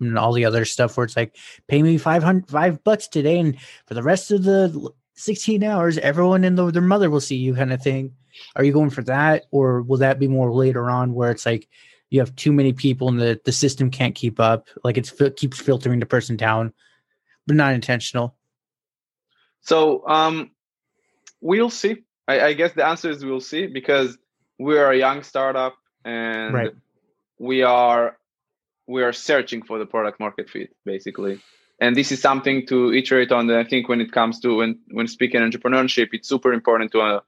and 0.00 0.18
all 0.18 0.32
the 0.32 0.44
other 0.44 0.64
stuff 0.64 0.96
where 0.96 1.04
it's 1.04 1.16
like, 1.16 1.36
pay 1.68 1.82
me 1.82 1.98
five 1.98 2.22
hundred 2.22 2.48
five 2.48 2.82
bucks 2.84 3.08
today, 3.08 3.38
and 3.38 3.56
for 3.86 3.94
the 3.94 4.02
rest 4.02 4.30
of 4.30 4.44
the 4.44 4.90
sixteen 5.14 5.62
hours, 5.62 5.98
everyone 5.98 6.44
and 6.44 6.58
the, 6.58 6.70
their 6.70 6.82
mother 6.82 7.10
will 7.10 7.20
see 7.20 7.36
you, 7.36 7.54
kind 7.54 7.72
of 7.72 7.82
thing. 7.82 8.12
Are 8.56 8.64
you 8.64 8.72
going 8.72 8.90
for 8.90 9.02
that, 9.04 9.44
or 9.50 9.82
will 9.82 9.98
that 9.98 10.18
be 10.18 10.28
more 10.28 10.52
later 10.52 10.90
on 10.90 11.14
where 11.14 11.30
it's 11.30 11.46
like 11.46 11.68
you 12.10 12.20
have 12.20 12.34
too 12.36 12.52
many 12.52 12.72
people 12.72 13.08
and 13.08 13.20
the 13.20 13.40
the 13.44 13.52
system 13.52 13.90
can't 13.90 14.14
keep 14.14 14.40
up, 14.40 14.68
like 14.82 14.98
it's 14.98 15.12
it 15.20 15.36
keeps 15.36 15.60
filtering 15.60 16.00
the 16.00 16.06
person 16.06 16.36
down, 16.36 16.72
but 17.46 17.56
not 17.56 17.74
intentional. 17.74 18.36
So 19.60 20.06
um, 20.06 20.50
we'll 21.40 21.70
see. 21.70 22.04
I, 22.26 22.40
I 22.40 22.52
guess 22.52 22.72
the 22.72 22.86
answer 22.86 23.10
is 23.10 23.24
we'll 23.24 23.40
see 23.40 23.66
because 23.66 24.18
we 24.58 24.78
are 24.78 24.90
a 24.90 24.98
young 24.98 25.22
startup 25.22 25.76
and 26.04 26.54
Right. 26.54 26.72
we 27.38 27.62
are 27.62 28.16
we 28.86 29.02
are 29.02 29.12
searching 29.12 29.62
for 29.62 29.78
the 29.78 29.86
product 29.86 30.20
market 30.20 30.48
fit 30.48 30.70
basically 30.84 31.40
and 31.80 31.96
this 31.96 32.12
is 32.12 32.20
something 32.20 32.66
to 32.66 32.92
iterate 32.92 33.32
on 33.32 33.50
i 33.50 33.64
think 33.64 33.88
when 33.88 34.00
it 34.00 34.12
comes 34.12 34.40
to 34.40 34.56
when 34.56 34.78
when 34.92 35.06
speaking 35.06 35.40
entrepreneurship 35.40 36.08
it's 36.12 36.28
super 36.28 36.52
important 36.52 36.92
to 36.92 37.00
uh, 37.00 37.20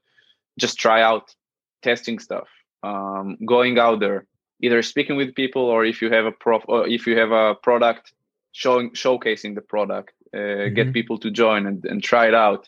just 0.59 0.77
try 0.79 1.01
out 1.01 1.33
testing 1.81 2.19
stuff 2.19 2.47
um, 2.83 3.37
going 3.45 3.77
out 3.79 3.99
there 3.99 4.25
either 4.61 4.81
speaking 4.81 5.15
with 5.15 5.35
people 5.35 5.63
or 5.63 5.85
if 5.85 6.01
you 6.01 6.09
have 6.11 6.25
a 6.25 6.31
prof 6.31 6.63
or 6.67 6.87
if 6.87 7.05
you 7.07 7.17
have 7.17 7.31
a 7.31 7.55
product 7.55 8.13
showing 8.51 8.91
showcasing 8.91 9.55
the 9.55 9.61
product 9.61 10.13
uh, 10.33 10.67
get 10.77 10.87
Mhm. 10.87 10.93
people 10.93 11.17
to 11.19 11.29
join 11.31 11.65
and, 11.67 11.85
and 11.85 12.03
try 12.03 12.27
it 12.27 12.33
out 12.33 12.67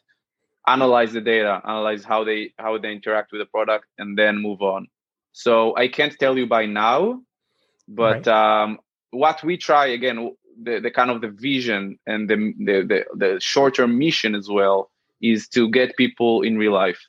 analyze 0.68 1.14
the 1.14 1.22
data 1.22 1.62
analyze 1.66 2.04
how 2.04 2.24
they 2.24 2.54
how 2.58 2.78
they 2.78 2.92
interact 2.92 3.32
with 3.32 3.42
the 3.42 3.46
product 3.46 3.86
and 3.98 4.18
then 4.18 4.38
move 4.38 4.62
on 4.62 4.88
so 5.32 5.76
i 5.78 5.88
can't 5.88 6.16
tell 6.20 6.38
you 6.38 6.46
by 6.46 6.66
now 6.66 7.22
but 7.90 8.28
um, 8.28 8.80
what 9.12 9.44
we 9.44 9.58
try 9.58 9.88
again 9.88 10.36
the, 10.62 10.80
the 10.80 10.92
kind 10.92 11.10
of 11.10 11.22
the 11.22 11.30
vision 11.30 11.98
and 12.06 12.30
the, 12.30 12.36
the 12.60 12.82
the 12.82 13.06
the 13.16 13.40
short-term 13.40 13.98
mission 13.98 14.36
as 14.36 14.50
well 14.50 14.92
is 15.22 15.48
to 15.50 15.70
get 15.70 15.98
people 15.98 16.42
in 16.42 16.58
real 16.58 16.74
life 16.74 17.02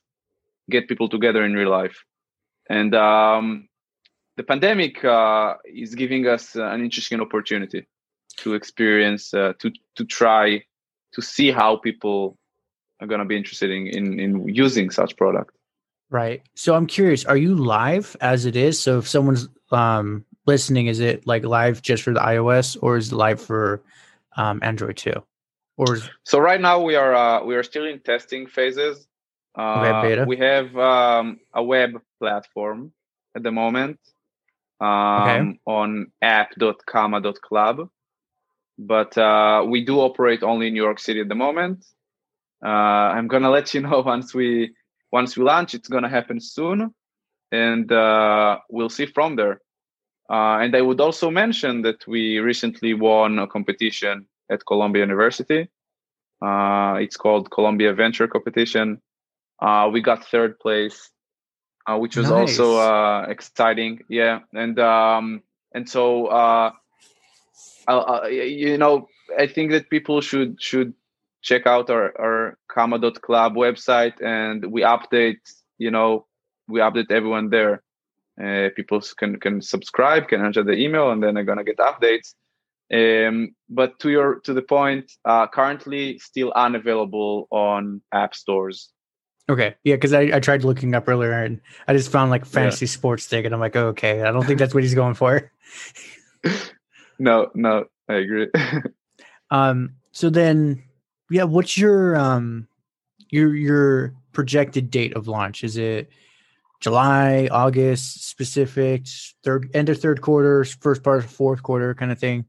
get 0.71 0.89
people 0.89 1.09
together 1.09 1.45
in 1.45 1.55
real 1.55 1.71
life 1.71 2.05
and 2.69 2.95
um, 2.95 3.69
the 4.37 4.43
pandemic 4.43 5.05
uh, 5.05 5.55
is 5.67 5.95
giving 5.95 6.27
us 6.27 6.55
an 6.55 6.83
interesting 6.83 7.21
opportunity 7.21 7.87
to 8.37 8.55
experience 8.55 9.35
uh, 9.35 9.53
to 9.59 9.71
to 9.97 10.05
try 10.05 10.63
to 11.13 11.21
see 11.21 11.51
how 11.51 11.77
people 11.77 12.39
are 13.01 13.07
going 13.07 13.19
to 13.19 13.25
be 13.25 13.37
interested 13.37 13.71
in, 13.71 13.87
in 13.87 14.21
in 14.21 14.49
using 14.49 14.91
such 14.91 15.17
product 15.17 15.55
Right. 16.11 16.43
So 16.57 16.75
I'm 16.75 16.89
curious, 16.89 17.25
are 17.25 17.37
you 17.37 17.55
live 17.55 18.17
as 18.21 18.45
it 18.45 18.57
is? 18.57 18.83
So 18.83 18.99
if 18.99 19.09
someone's 19.09 19.49
um 19.71 20.25
listening, 20.51 20.87
is 20.89 21.01
it 21.01 21.27
like 21.27 21.45
live 21.45 21.81
just 21.81 22.03
for 22.03 22.13
the 22.13 22.21
iOS 22.35 22.77
or 22.83 22.97
is 22.97 23.13
it 23.13 23.17
live 23.17 23.41
for 23.41 23.83
um 24.37 24.57
Android 24.63 24.97
too? 24.97 25.19
Or 25.77 25.95
is 25.97 26.11
So 26.25 26.39
right 26.39 26.61
now 26.61 26.77
we 26.89 26.95
are 27.03 27.15
uh, 27.25 27.45
we 27.49 27.55
are 27.59 27.63
still 27.73 27.87
in 27.93 28.01
testing 28.01 28.47
phases. 28.47 29.07
Uh, 29.55 29.81
Web 29.85 29.97
beta? 30.05 30.25
We 30.33 30.37
have 30.49 30.69
um, 30.77 31.41
a 31.55 31.63
web 31.63 31.91
platform 32.19 32.93
at 33.37 33.43
the 33.43 33.53
moment 33.63 33.99
um, 34.81 35.59
on 35.67 36.13
app.kama.club, 36.23 37.77
but 38.79 39.19
uh, 39.19 39.65
we 39.73 39.85
do 39.85 39.95
operate 40.01 40.43
only 40.43 40.67
in 40.69 40.73
New 40.75 40.83
York 40.83 40.99
City 40.99 41.21
at 41.21 41.29
the 41.29 41.41
moment. 41.47 41.79
Uh, 42.65 43.09
I'm 43.17 43.29
gonna 43.29 43.51
let 43.59 43.73
you 43.75 43.81
know 43.81 44.01
once 44.01 44.35
we 44.35 44.75
once 45.13 45.37
we 45.37 45.45
launch. 45.45 45.75
It's 45.75 45.89
gonna 45.89 46.13
happen 46.19 46.41
soon, 46.41 46.79
and 47.53 47.91
uh, 47.93 48.59
we'll 48.69 48.95
see 48.99 49.07
from 49.07 49.37
there. 49.37 49.61
Uh, 50.31 50.59
and 50.63 50.77
I 50.77 50.81
would 50.81 51.01
also 51.01 51.31
mention 51.31 51.83
that 51.83 52.07
we 52.07 52.39
recently 52.39 52.95
won 52.95 53.39
a 53.41 53.49
competition 53.49 54.27
at 54.51 54.65
Columbia 54.65 55.03
University. 55.03 55.69
Uh, 56.41 56.99
it's 57.01 57.17
called 57.17 57.51
Columbia 57.51 57.93
Venture 57.95 58.29
Competition. 58.29 59.01
Uh, 59.61 59.91
we 59.93 60.01
got 60.01 60.25
third 60.25 60.59
place, 60.61 61.11
uh, 61.87 61.99
which 61.99 62.17
was 62.17 62.31
also 62.31 62.77
Nice. 62.77 62.91
uh, 62.91 63.31
exciting. 63.31 64.01
Yeah, 64.09 64.41
and 64.55 64.79
um, 64.79 65.43
and 65.75 65.89
so 65.89 66.27
uh, 66.29 66.71
you 68.31 68.79
know, 68.79 69.09
I 69.39 69.47
think 69.47 69.73
that 69.73 69.91
people 69.91 70.21
should 70.21 70.63
should 70.63 70.95
check 71.43 71.67
out 71.67 71.91
our 71.91 72.13
our 72.19 72.59
Kama.club 72.69 73.55
website, 73.55 74.23
and 74.23 74.65
we 74.73 74.83
update. 74.83 75.41
You 75.79 75.91
know, 75.91 76.27
we 76.69 76.81
update 76.81 77.11
everyone 77.11 77.51
there. 77.51 77.83
Uh, 78.41 78.71
people 78.75 79.01
can 79.19 79.39
can 79.39 79.61
subscribe, 79.61 80.29
can 80.29 80.45
enter 80.45 80.63
the 80.63 80.73
email, 80.73 81.11
and 81.11 81.23
then 81.23 81.35
they're 81.35 81.45
gonna 81.45 81.65
get 81.65 81.79
updates. 81.79 82.35
Um, 82.93 83.55
but 83.69 83.99
to 84.01 84.11
your 84.11 84.41
to 84.41 84.53
the 84.55 84.63
point, 84.63 85.13
uh, 85.25 85.47
currently 85.47 86.19
still 86.19 86.53
unavailable 86.57 87.47
on 87.51 88.01
app 88.13 88.35
stores. 88.35 88.91
okay. 89.49 89.75
Yeah, 89.85 89.97
because 89.97 90.13
I, 90.13 90.31
I 90.35 90.41
tried 90.41 90.65
looking 90.65 90.95
up 90.95 91.09
earlier 91.09 91.33
and 91.33 91.61
I 91.87 91.93
just 91.93 92.11
found 92.11 92.31
like 92.31 92.45
fantasy 92.45 92.87
sports 92.87 93.27
thing 93.27 93.45
and 93.45 93.55
I'm 93.55 93.61
like, 93.61 93.77
oh, 93.77 93.89
okay, 93.89 94.23
I 94.23 94.31
don't 94.33 94.47
think 94.47 94.59
that's 94.59 94.75
what 94.75 94.83
he's 94.83 94.95
going 94.95 95.15
for. 95.15 95.51
No, 97.19 97.51
no, 97.55 97.85
I 98.09 98.15
agree. 98.15 98.49
Um 99.51 99.97
so 100.13 100.31
then 100.31 100.83
yeah, 101.31 101.45
what's 101.45 101.77
your 101.77 102.17
um 102.17 102.67
your 103.31 103.55
your 103.55 104.15
projected 104.33 104.91
date 104.91 105.15
of 105.15 105.29
launch? 105.29 105.65
Is 105.65 105.77
it 105.77 106.09
July, 106.81 107.49
August, 107.51 108.29
specific, 108.29 109.07
third 109.45 109.71
end 109.75 109.89
of 109.89 110.01
third 110.01 110.21
quarter, 110.21 110.65
first 110.65 111.03
part 111.03 111.25
of 111.25 111.31
fourth 111.31 111.63
quarter 111.63 111.95
kind 111.95 112.11
of 112.11 112.19
thing? 112.19 112.47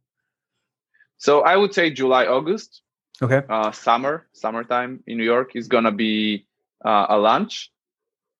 so 1.17 1.41
I 1.41 1.55
would 1.55 1.73
say 1.73 1.91
July, 1.91 2.25
August. 2.25 2.81
Okay. 3.21 3.43
uh, 3.47 3.71
summer, 3.71 4.25
summertime 4.33 5.03
in 5.05 5.17
New 5.17 5.23
York 5.23 5.55
is 5.55 5.67
gonna 5.67 5.91
be 5.91 6.47
uh, 6.83 7.05
a 7.09 7.17
lunch, 7.17 7.71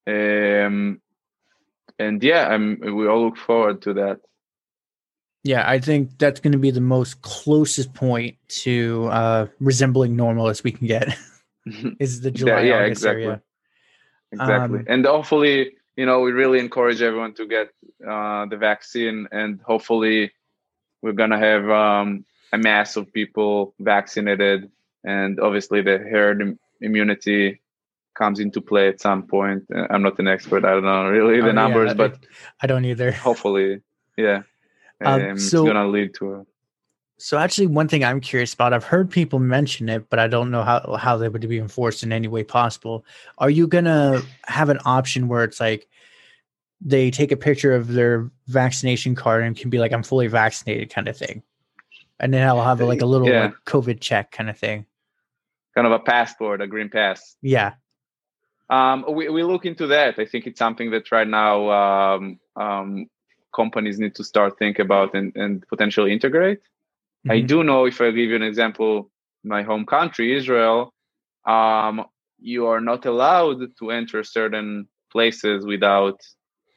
um, 0.07 0.99
and 1.99 2.23
yeah, 2.23 2.47
I'm. 2.47 2.79
We 2.81 3.07
all 3.07 3.25
look 3.25 3.37
forward 3.37 3.83
to 3.83 3.93
that. 3.93 4.21
Yeah, 5.43 5.69
I 5.69 5.79
think 5.79 6.17
that's 6.19 6.39
going 6.39 6.51
to 6.51 6.59
be 6.59 6.69
the 6.69 6.81
most 6.81 7.23
closest 7.23 7.95
point 7.95 8.37
to 8.63 9.07
uh, 9.11 9.47
resembling 9.59 10.15
normal 10.15 10.49
as 10.49 10.63
we 10.63 10.71
can 10.71 10.85
get. 10.85 11.17
is 11.99 12.21
the 12.21 12.29
July 12.29 12.61
yeah, 12.61 12.75
August 12.75 12.91
exactly. 13.01 13.23
area? 13.23 13.41
exactly, 14.31 14.79
Um, 14.79 14.85
and 14.87 15.05
hopefully, 15.05 15.71
you 15.95 16.05
know, 16.05 16.21
we 16.21 16.31
really 16.31 16.59
encourage 16.59 17.01
everyone 17.01 17.33
to 17.35 17.45
get 17.45 17.69
uh, 18.07 18.45
the 18.45 18.57
vaccine, 18.57 19.27
and 19.31 19.59
hopefully, 19.61 20.31
we're 21.01 21.13
gonna 21.13 21.37
have 21.39 21.69
um, 21.69 22.25
a 22.53 22.57
mass 22.57 22.95
of 22.95 23.11
people 23.13 23.73
vaccinated, 23.79 24.71
and 25.03 25.39
obviously, 25.39 25.81
the 25.81 25.97
herd 25.97 26.41
im- 26.41 26.59
immunity 26.79 27.61
comes 28.13 28.39
into 28.39 28.61
play 28.61 28.87
at 28.87 28.99
some 29.01 29.23
point. 29.23 29.63
Uh, 29.73 29.87
I'm 29.89 30.01
not 30.03 30.19
an 30.19 30.27
expert; 30.27 30.63
I 30.65 30.71
don't 30.71 30.83
know 30.83 31.07
really 31.09 31.39
Oh, 31.39 31.41
the 31.43 31.47
yeah, 31.47 31.53
numbers, 31.53 31.91
I- 31.91 31.95
but 31.95 32.17
I 32.61 32.67
don't 32.67 32.85
either. 32.85 33.11
hopefully, 33.11 33.81
yeah, 34.17 34.43
Um, 35.01 35.21
um, 35.21 35.37
so- 35.37 35.63
it's 35.63 35.67
gonna 35.73 35.87
lead 35.87 36.13
to 36.15 36.33
a 36.35 36.45
So 37.21 37.37
actually, 37.37 37.67
one 37.67 37.87
thing 37.87 38.03
I'm 38.03 38.19
curious 38.19 38.51
about, 38.51 38.73
I've 38.73 38.83
heard 38.83 39.11
people 39.11 39.37
mention 39.37 39.89
it, 39.89 40.09
but 40.09 40.17
I 40.17 40.27
don't 40.27 40.49
know 40.49 40.63
how 40.63 40.95
how 40.99 41.17
they 41.17 41.29
would 41.29 41.47
be 41.47 41.59
enforced 41.59 42.01
in 42.01 42.11
any 42.11 42.27
way 42.27 42.43
possible. 42.43 43.05
Are 43.37 43.49
you 43.51 43.67
gonna 43.67 44.23
have 44.45 44.69
an 44.69 44.79
option 44.85 45.27
where 45.27 45.43
it's 45.43 45.59
like 45.59 45.87
they 46.81 47.11
take 47.11 47.31
a 47.31 47.37
picture 47.37 47.75
of 47.75 47.89
their 47.89 48.31
vaccination 48.47 49.13
card 49.13 49.43
and 49.43 49.55
can 49.55 49.69
be 49.69 49.77
like, 49.77 49.93
"I'm 49.93 50.01
fully 50.01 50.25
vaccinated," 50.25 50.89
kind 50.89 51.07
of 51.07 51.15
thing, 51.15 51.43
and 52.19 52.33
then 52.33 52.47
I'll 52.47 52.63
have 52.63 52.81
like 52.81 53.01
a 53.01 53.05
little 53.05 53.27
Yeah. 53.27 53.45
like 53.45 53.53
COVID 53.65 54.01
check 54.01 54.31
kind 54.31 54.49
of 54.49 54.57
thing. 54.57 54.87
kind 55.75 55.85
of 55.87 55.93
a 55.93 55.99
passport, 55.99 56.59
a 56.59 56.67
green 56.67 56.89
pass. 56.89 57.37
Yeah. 57.41 57.75
Um, 58.69 59.05
we, 59.07 59.29
we 59.29 59.43
look 59.43 59.65
into 59.65 59.87
that. 59.87 60.17
I 60.17 60.25
think 60.25 60.47
it's 60.47 60.59
something 60.59 60.91
that 60.91 61.11
right 61.11 61.27
now 61.27 61.69
um, 61.69 62.39
um, 62.55 63.05
companies 63.55 63.99
need 63.99 64.15
to 64.15 64.23
start 64.23 64.57
think 64.57 64.79
about 64.79 65.13
and, 65.13 65.35
and 65.35 65.65
potentially 65.69 66.11
integrate. 66.11 66.59
I 67.29 67.41
Mhm. 67.41 67.47
do 67.47 67.63
know 67.63 67.85
if 67.85 68.01
I 68.01 68.09
give 68.11 68.29
you 68.29 68.35
an 68.35 68.41
example, 68.43 69.11
my 69.43 69.61
home 69.63 69.85
country, 69.85 70.35
Israel, 70.35 70.93
um, 71.45 72.05
you 72.39 72.65
are 72.67 72.81
not 72.81 73.05
allowed 73.05 73.59
to 73.79 73.91
enter 73.91 74.23
certain 74.23 74.87
places 75.11 75.65
without 75.65 76.19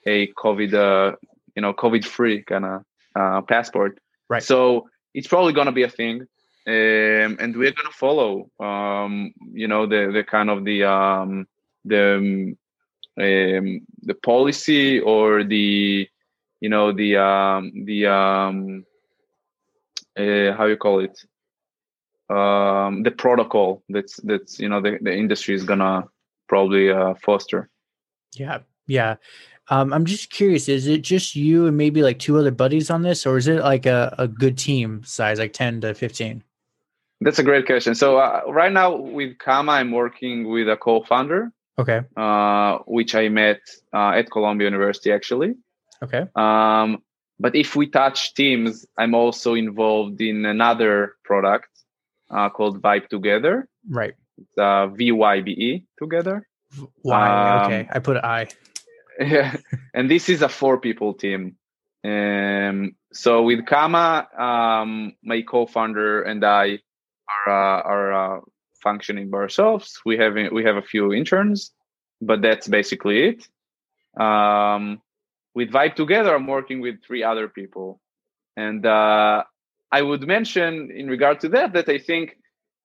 a 0.07 0.27
COVID, 0.35 0.75
uh, 0.75 1.17
you 1.57 1.63
know, 1.63 1.73
COVID-free 1.73 2.43
kind 2.43 2.65
of 2.67 2.83
uh, 3.17 3.41
passport. 3.43 3.99
Right. 4.29 4.43
So 4.43 4.89
it's 5.15 5.29
probably 5.29 5.53
going 5.53 5.67
to 5.67 5.73
be 5.73 5.85
a 5.85 5.89
thing, 5.89 6.27
um, 6.67 7.37
and 7.41 7.57
we're 7.57 7.73
going 7.73 7.91
to 7.91 7.97
follow, 7.97 8.51
um, 8.61 9.33
you 9.53 9.69
know, 9.69 9.87
the 9.87 10.11
the 10.13 10.25
kind 10.25 10.51
of 10.51 10.65
the 10.65 10.85
um, 10.85 11.47
the 11.85 12.57
um, 13.19 13.81
the 14.03 14.15
policy 14.23 15.01
or 15.01 15.45
the 15.45 16.09
you 16.61 16.69
know 16.69 16.93
the 16.93 17.17
um, 17.17 17.73
the 17.85 18.07
um, 18.07 18.85
uh, 20.17 20.53
how 20.57 20.67
you 20.67 20.77
call 20.77 21.01
it 21.01 21.19
um, 22.31 23.03
the 23.03 23.11
protocol 23.11 23.83
that's 23.89 24.17
that's 24.23 24.59
you 24.59 24.69
know 24.69 24.81
the, 24.81 24.99
the 25.01 25.15
industry 25.15 25.55
is 25.55 25.65
gonna 25.65 26.05
probably 26.49 26.91
uh, 26.91 27.15
foster. 27.15 27.69
Yeah, 28.35 28.61
yeah. 28.87 29.17
Um, 29.69 29.93
I'm 29.93 30.05
just 30.05 30.31
curious, 30.31 30.69
is 30.69 30.87
it 30.87 30.99
just 30.99 31.35
you 31.35 31.67
and 31.67 31.77
maybe 31.77 32.03
like 32.03 32.19
two 32.19 32.39
other 32.39 32.51
buddies 32.51 32.91
on 32.91 33.03
this, 33.03 33.25
or 33.25 33.39
is 33.39 33.49
it 33.49 33.63
like 33.63 33.87
a, 33.87 34.15
a 34.19 34.29
good 34.29 34.59
team 34.59 35.03
size, 35.05 35.39
like 35.39 35.55
10 35.55 35.81
to 35.83 35.95
15? 35.95 36.43
That's 37.23 37.39
a 37.39 37.43
great 37.43 37.65
question. 37.65 37.95
So 37.95 38.19
uh, 38.19 38.43
right 38.49 38.73
now 38.73 38.95
with 38.95 39.39
Kama, 39.39 39.73
I'm 39.73 39.91
working 39.91 40.49
with 40.51 40.69
a 40.69 40.77
co-founder. 40.77 41.51
Okay. 41.79 42.03
Uh, 42.17 42.79
which 42.87 43.15
I 43.15 43.29
met 43.29 43.61
uh, 43.93 44.11
at 44.11 44.31
Columbia 44.31 44.67
University 44.67 45.11
actually. 45.11 45.55
Okay. 46.03 46.27
Um, 46.37 47.03
but 47.39 47.55
if 47.57 47.75
we 47.77 47.89
touch 47.89 48.35
teams, 48.35 48.87
I'm 48.97 49.15
also 49.15 49.55
involved 49.55 50.21
in 50.21 50.47
another 50.47 51.17
product 51.25 51.69
uh, 52.31 52.51
called 52.51 52.81
Vybe 52.81 53.09
Together. 53.09 53.69
Right. 53.89 54.15
It's 54.39 54.59
uh, 54.59 54.89
VYBE 54.89 55.85
together. 55.99 56.47
Why? 57.03 57.29
Um, 57.29 57.67
okay. 57.67 57.89
I 57.91 57.99
put 57.99 58.17
I. 58.19 58.49
Yeah, 59.21 59.55
and 59.95 60.11
this 60.11 60.29
is 60.29 60.43
a 60.43 60.49
four 60.49 60.81
people 60.81 61.15
team. 61.15 61.55
Um, 62.03 62.97
so 63.13 63.43
with 63.43 63.65
Kama, 63.65 64.27
um, 64.37 65.15
my 65.23 65.43
co-founder 65.43 66.23
and 66.23 66.45
I 66.45 66.81
are 67.47 67.79
uh, 67.79 67.83
are 67.83 68.13
uh, 68.13 68.41
functioning 68.83 69.31
by 69.31 69.39
ourselves. 69.39 70.01
We 70.05 70.19
have 70.19 70.35
we 70.51 70.65
have 70.65 70.77
a 70.77 70.83
few 70.83 71.13
interns, 71.13 71.71
but 72.21 72.43
that's 72.43 72.67
basically 72.67 73.23
it. 73.29 74.21
Um, 74.21 75.01
with 75.55 75.71
Vybe 75.71 75.95
Together, 75.95 76.35
I'm 76.35 76.47
working 76.47 76.81
with 76.81 77.03
three 77.05 77.23
other 77.23 77.49
people, 77.49 78.01
and 78.57 78.85
uh, 78.85 79.45
I 79.93 80.03
would 80.03 80.27
mention 80.27 80.91
in 80.91 81.09
regard 81.09 81.41
to 81.41 81.49
that 81.51 81.73
that 81.75 81.89
I 81.89 81.99
think 81.99 82.37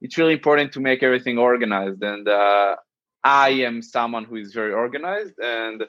it's 0.01 0.17
really 0.17 0.33
important 0.33 0.73
to 0.73 0.79
make 0.79 1.03
everything 1.03 1.37
organized, 1.37 2.01
and 2.03 2.27
uh, 2.27 2.75
I 3.23 3.49
am 3.49 3.81
someone 3.81 4.25
who 4.25 4.37
is 4.37 4.53
very 4.53 4.73
organized 4.73 5.37
and 5.39 5.83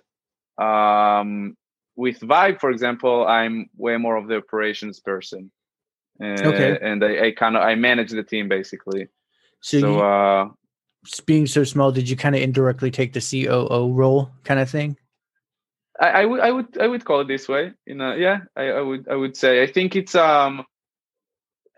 um, 0.60 1.56
with 1.96 2.20
Vybe, 2.20 2.60
for 2.60 2.70
example, 2.70 3.26
I'm 3.26 3.68
way 3.76 3.96
more 3.96 4.16
of 4.16 4.28
the 4.28 4.36
operations 4.36 5.00
person. 5.00 5.50
Uh, 6.22 6.36
Okay. 6.50 6.78
And 6.80 7.04
I, 7.04 7.26
I 7.26 7.30
kind 7.32 7.56
of 7.56 7.62
I 7.62 7.74
manage 7.74 8.10
the 8.10 8.22
team 8.22 8.48
basically. 8.48 9.08
So, 9.60 9.80
So, 9.80 9.92
you, 9.92 10.00
uh, 10.00 10.48
being 11.26 11.46
so 11.46 11.64
small, 11.64 11.92
did 11.92 12.08
you 12.08 12.16
kind 12.16 12.34
of 12.34 12.42
indirectly 12.42 12.90
take 12.90 13.12
the 13.12 13.20
COO 13.20 13.92
role 13.92 14.30
kind 14.44 14.60
of 14.60 14.68
thing? 14.68 14.96
I, 16.00 16.22
I 16.22 16.24
would 16.26 16.40
I 16.40 16.50
would 16.50 16.78
I 16.80 16.86
would 16.86 17.04
call 17.04 17.20
it 17.20 17.28
this 17.28 17.48
way. 17.48 17.72
You 17.86 17.94
know, 17.94 18.14
yeah, 18.14 18.40
I, 18.56 18.64
I 18.70 18.80
would 18.80 19.08
I 19.08 19.14
would 19.14 19.36
say 19.36 19.62
I 19.62 19.66
think 19.66 19.96
it's 19.96 20.14
um 20.14 20.64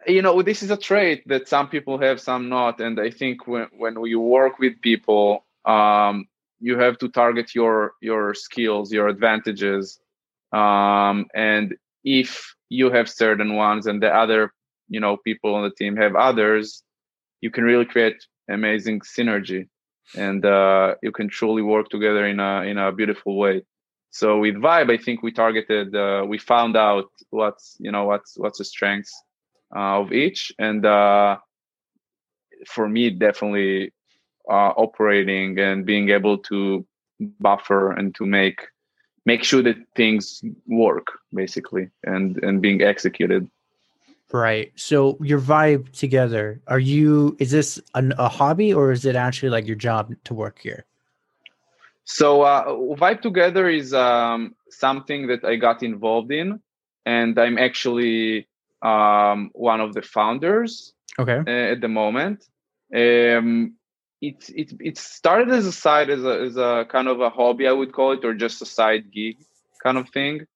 you 0.07 0.23
know 0.23 0.43
this 0.43 0.63
is 0.63 0.71
a 0.71 0.77
trait 0.77 1.23
that 1.29 1.49
some 1.49 1.69
people 1.69 1.99
have, 1.99 2.21
some 2.21 2.49
not, 2.49 2.81
and 2.81 3.01
I 3.01 3.11
think 3.11 3.47
when 3.47 3.69
when 3.77 3.95
you 4.05 4.21
work 4.21 4.59
with 4.59 4.81
people, 4.81 5.45
um, 5.65 6.27
you 6.61 6.79
have 6.79 6.99
to 6.99 7.09
target 7.09 7.55
your 7.55 7.95
your 8.01 8.35
skills, 8.35 8.93
your 8.93 9.09
advantages, 9.09 9.99
um, 10.53 11.27
and 11.35 11.75
if 12.05 12.55
you 12.69 12.91
have 12.91 13.09
certain 13.09 13.55
ones 13.55 13.87
and 13.87 14.03
the 14.03 14.15
other 14.15 14.53
you 14.89 15.01
know 15.01 15.17
people 15.17 15.55
on 15.55 15.65
the 15.65 15.71
team 15.71 15.97
have 15.97 16.15
others, 16.17 16.83
you 17.41 17.51
can 17.51 17.65
really 17.65 17.85
create 17.87 18.25
amazing 18.49 19.01
synergy, 19.01 19.69
and 20.17 20.45
uh, 20.45 20.95
you 21.03 21.13
can 21.13 21.29
truly 21.29 21.63
work 21.63 21.89
together 21.89 22.27
in 22.27 22.41
a 22.41 22.63
in 22.63 22.79
a 22.79 22.93
beautiful 22.93 23.37
way. 23.37 23.63
So 24.13 24.39
with 24.39 24.57
Vybe, 24.57 24.91
I 24.91 25.03
think 25.03 25.23
we 25.23 25.33
targeted, 25.33 25.97
uh, 25.97 26.25
we 26.29 26.37
found 26.37 26.77
out 26.77 27.11
what's 27.31 27.77
you 27.81 27.91
know 27.91 28.05
what's 28.05 28.37
what's 28.37 28.59
the 28.59 28.65
strengths 28.65 29.13
uh, 29.75 30.01
of 30.01 30.13
each, 30.13 30.53
and 30.59 30.85
uh, 30.85 31.39
for 32.67 32.89
me, 32.89 33.09
definitely 33.09 33.93
uh, 34.51 34.73
operating 34.77 35.59
and 35.59 35.87
being 35.87 36.11
able 36.11 36.37
to 36.51 36.87
buffer 37.41 37.93
and 37.93 38.15
to 38.17 38.27
make 38.27 38.61
make 39.25 39.45
sure 39.45 39.63
that 39.63 39.77
things 39.97 40.43
work 40.67 41.07
basically 41.33 41.89
and 42.05 42.37
and 42.45 42.61
being 42.61 42.83
executed. 42.83 43.49
Right. 44.31 44.73
So 44.77 45.17
your 45.21 45.41
Vybe 45.41 45.93
together, 45.93 46.61
are 46.67 46.79
you, 46.79 47.37
is 47.39 47.51
this 47.51 47.79
an, 47.95 48.15
a 48.17 48.31
hobby 48.31 48.73
or 48.73 48.91
is 48.91 49.05
it 49.05 49.15
actually 49.15 49.51
like 49.51 49.67
your 49.67 49.77
job 49.77 50.15
to 50.25 50.33
work 50.33 50.59
here? 50.59 50.87
So 52.05 52.43
uh, 52.43 52.67
Vybe 52.67 53.21
Together 53.21 53.69
is 53.69 53.95
um, 53.95 54.55
something 54.71 55.29
that 55.29 55.45
I 55.45 55.57
got 55.57 55.83
involved 55.83 56.33
in, 56.33 56.61
and 57.07 57.39
I'm 57.39 57.59
actually 57.59 58.49
um, 58.83 59.51
one 59.55 59.81
of 59.81 59.95
the 59.95 60.03
founders 60.03 60.93
Okay. 61.19 61.39
uh, 61.47 61.73
at 61.73 61.81
the 61.81 61.89
moment. 61.89 62.45
Um, 62.95 63.77
it, 64.21 64.51
it 64.55 64.73
it 64.81 64.99
started 64.99 65.51
as 65.51 65.67
a 65.67 65.73
side 65.73 66.09
as 66.11 66.25
a 66.25 66.41
as 66.43 66.57
a 66.57 66.87
kind 66.89 67.09
of 67.09 67.21
a 67.21 67.31
hobby 67.31 67.67
I 67.67 67.73
would 67.73 67.93
call 67.93 68.13
it 68.13 68.25
or 68.25 68.35
just 68.35 68.63
a 68.63 68.67
side 68.67 69.11
gig 69.13 69.39
kind 69.83 69.99
of 69.99 70.09
thing, 70.11 70.47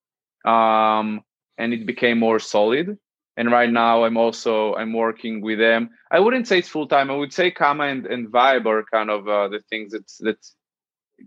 um, 0.45 1.23
and 1.59 1.73
it 1.73 1.85
became 1.87 2.19
more 2.19 2.39
solid. 2.39 2.99
And 3.39 3.51
right 3.51 3.71
now 3.71 4.05
I'm 4.05 4.17
also 4.17 4.75
I'm 4.75 4.93
working 4.93 5.41
with 5.41 5.59
them. 5.59 5.91
I 6.11 6.21
wouldn't 6.21 6.47
say 6.49 6.59
it's 6.59 6.69
full 6.69 6.87
time. 6.87 7.11
I 7.11 7.17
would 7.17 7.33
say 7.33 7.51
Kama 7.51 7.85
and, 7.85 8.07
and 8.07 8.29
Vybe 8.29 8.67
are 8.67 8.85
kind 8.85 9.11
of 9.11 9.29
uh, 9.29 9.49
the 9.49 9.61
things 9.69 9.93
that 9.93 10.11
that 10.21 10.39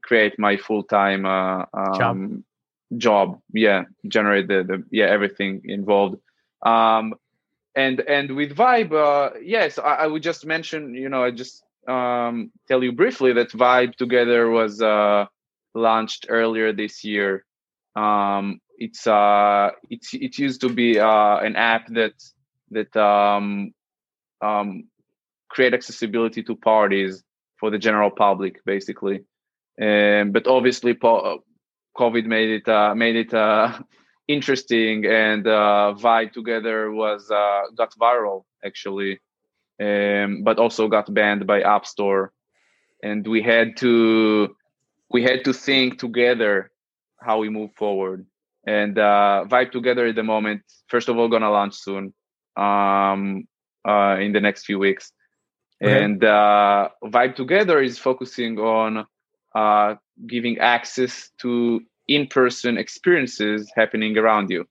create 0.04 0.38
my 0.40 0.58
full 0.58 0.84
time 0.84 1.26
uh, 1.26 1.66
um, 1.74 2.44
job. 2.98 3.40
Yeah, 3.54 3.84
generate 4.08 4.48
the, 4.48 4.64
the 4.64 4.84
yeah 4.92 5.06
everything 5.06 5.62
involved. 5.66 6.18
Um, 6.66 7.16
and 7.76 8.00
and 8.02 8.36
with 8.36 8.56
Vybe, 8.56 8.94
uh, 8.94 9.40
yes, 9.42 9.78
I, 9.80 9.96
I 9.96 10.08
would 10.08 10.24
just 10.24 10.46
mention. 10.46 10.96
You 10.96 11.10
know, 11.10 11.24
I 11.24 11.32
just 11.32 11.64
um, 11.88 12.52
tell 12.68 12.84
you 12.84 12.92
briefly 12.92 13.34
that 13.34 13.52
Vybe 13.52 13.96
Together 13.96 14.50
was 14.50 14.82
uh, 14.82 15.26
launched 15.74 16.26
earlier 16.30 16.74
this 16.74 17.04
year. 17.04 17.46
Um, 17.96 18.62
it's 18.78 19.06
uh, 19.08 19.72
it's 19.90 20.14
it 20.14 20.38
used 20.38 20.62
to 20.62 20.70
be 20.70 21.00
uh, 21.00 21.38
an 21.38 21.56
app 21.56 21.88
that 21.90 22.14
that 22.72 22.96
um, 22.96 23.74
um, 24.42 24.86
create 25.50 25.74
accessibility 25.74 26.44
to 26.44 26.56
parties 26.56 27.24
for 27.58 27.70
the 27.70 27.78
general 27.78 28.10
public, 28.10 28.64
basically. 28.66 29.22
Um, 29.82 30.32
but 30.32 30.48
obviously, 30.48 30.94
po- 30.94 31.44
COVID 31.98 32.26
made 32.26 32.50
it 32.50 32.68
uh, 32.68 32.94
made 32.96 33.16
it 33.16 33.34
uh, 33.34 33.80
interesting, 34.28 35.06
and 35.06 35.48
uh, 35.48 35.96
Vybe 35.98 36.34
Together 36.34 36.92
was 36.92 37.30
uh, 37.32 37.62
got 37.76 37.94
viral 38.00 38.44
actually 38.64 39.20
um, 39.80 40.44
but 40.44 40.60
also 40.60 40.88
got 40.88 41.14
banned 41.14 41.48
by 41.48 41.62
App 41.62 41.86
Store, 41.86 42.34
and 43.02 43.26
we 43.26 43.42
had 43.42 43.78
to 43.78 44.56
we 45.12 45.24
had 45.24 45.44
to 45.46 45.54
think 45.54 46.00
together 46.00 46.72
how 47.22 47.40
we 47.40 47.50
move 47.50 47.72
forward. 47.74 48.26
And 48.68 48.98
uh, 49.00 49.46
Vybe 49.48 49.72
Together 49.72 50.08
at 50.08 50.16
the 50.16 50.24
moment, 50.24 50.62
first 50.88 51.10
of 51.10 51.18
all, 51.18 51.30
gonna 51.30 51.50
launch 51.50 51.76
soon, 51.76 52.14
um, 52.58 53.48
uh, 53.88 54.18
in 54.20 54.34
the 54.34 54.42
next 54.42 54.66
few 54.66 54.78
weeks. 54.80 55.12
Okay. 55.82 56.04
And 56.04 56.24
uh, 56.24 56.90
Vybe 57.04 57.36
Together 57.36 57.82
is 57.82 57.98
focusing 57.98 58.60
on 58.60 59.06
uh, 59.56 59.96
giving 60.28 60.58
access 60.60 61.32
to 61.40 61.82
in-person 62.08 62.78
experiences 62.78 63.72
happening 63.76 64.18
around 64.18 64.50
you. 64.50 64.66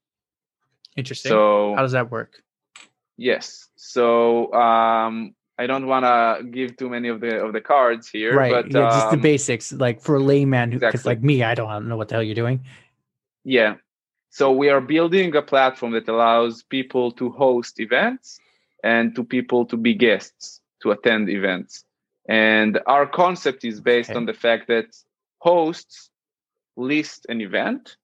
Interesting. 0.97 1.31
So 1.31 1.75
How 1.77 1.83
does 1.83 1.93
that 1.93 2.11
work? 2.11 2.43
Yes. 3.17 3.69
So 3.77 4.53
um, 4.53 5.35
I 5.59 5.67
don't 5.67 5.87
want 5.87 6.05
to 6.05 6.45
give 6.45 6.77
too 6.77 6.89
many 6.89 7.09
of 7.09 7.21
the 7.21 7.45
of 7.45 7.53
the 7.53 7.61
cards 7.61 8.09
here, 8.09 8.35
right. 8.35 8.53
but 8.53 8.73
yeah, 8.73 8.91
just 8.91 9.11
the 9.11 9.17
um, 9.17 9.21
basics, 9.21 9.73
like 9.73 10.01
for 10.01 10.17
a 10.17 10.21
layman 10.21 10.71
who, 10.73 10.79
because 10.79 11.01
exactly. 11.01 11.15
like 11.15 11.23
me, 11.23 11.43
I 11.43 11.55
don't 11.55 11.89
know 11.89 11.97
what 11.97 12.09
the 12.09 12.15
hell 12.15 12.23
you're 12.23 12.35
doing. 12.35 12.65
yeah. 13.45 13.75
So 14.31 14.53
we 14.53 14.69
are 14.69 14.81
building 14.81 15.35
a 15.35 15.43
platform 15.43 15.93
that 15.93 16.07
allows 16.09 16.63
people 16.63 17.11
to 17.13 17.31
host 17.31 17.81
events 17.81 18.39
and 18.85 19.15
to 19.17 19.25
people 19.25 19.65
to 19.67 19.77
be 19.77 19.95
guests 19.95 20.61
to 20.83 20.91
attend 20.93 21.29
events. 21.29 21.85
And 22.29 22.79
our 22.87 23.07
concept 23.07 23.65
is 23.65 23.81
based 23.81 24.11
Okay. 24.11 24.19
on 24.19 24.27
the 24.27 24.35
fact 24.35 24.69
that 24.69 24.95
hosts 25.39 26.11
list 26.77 27.27
an 27.29 27.41
event 27.41 27.97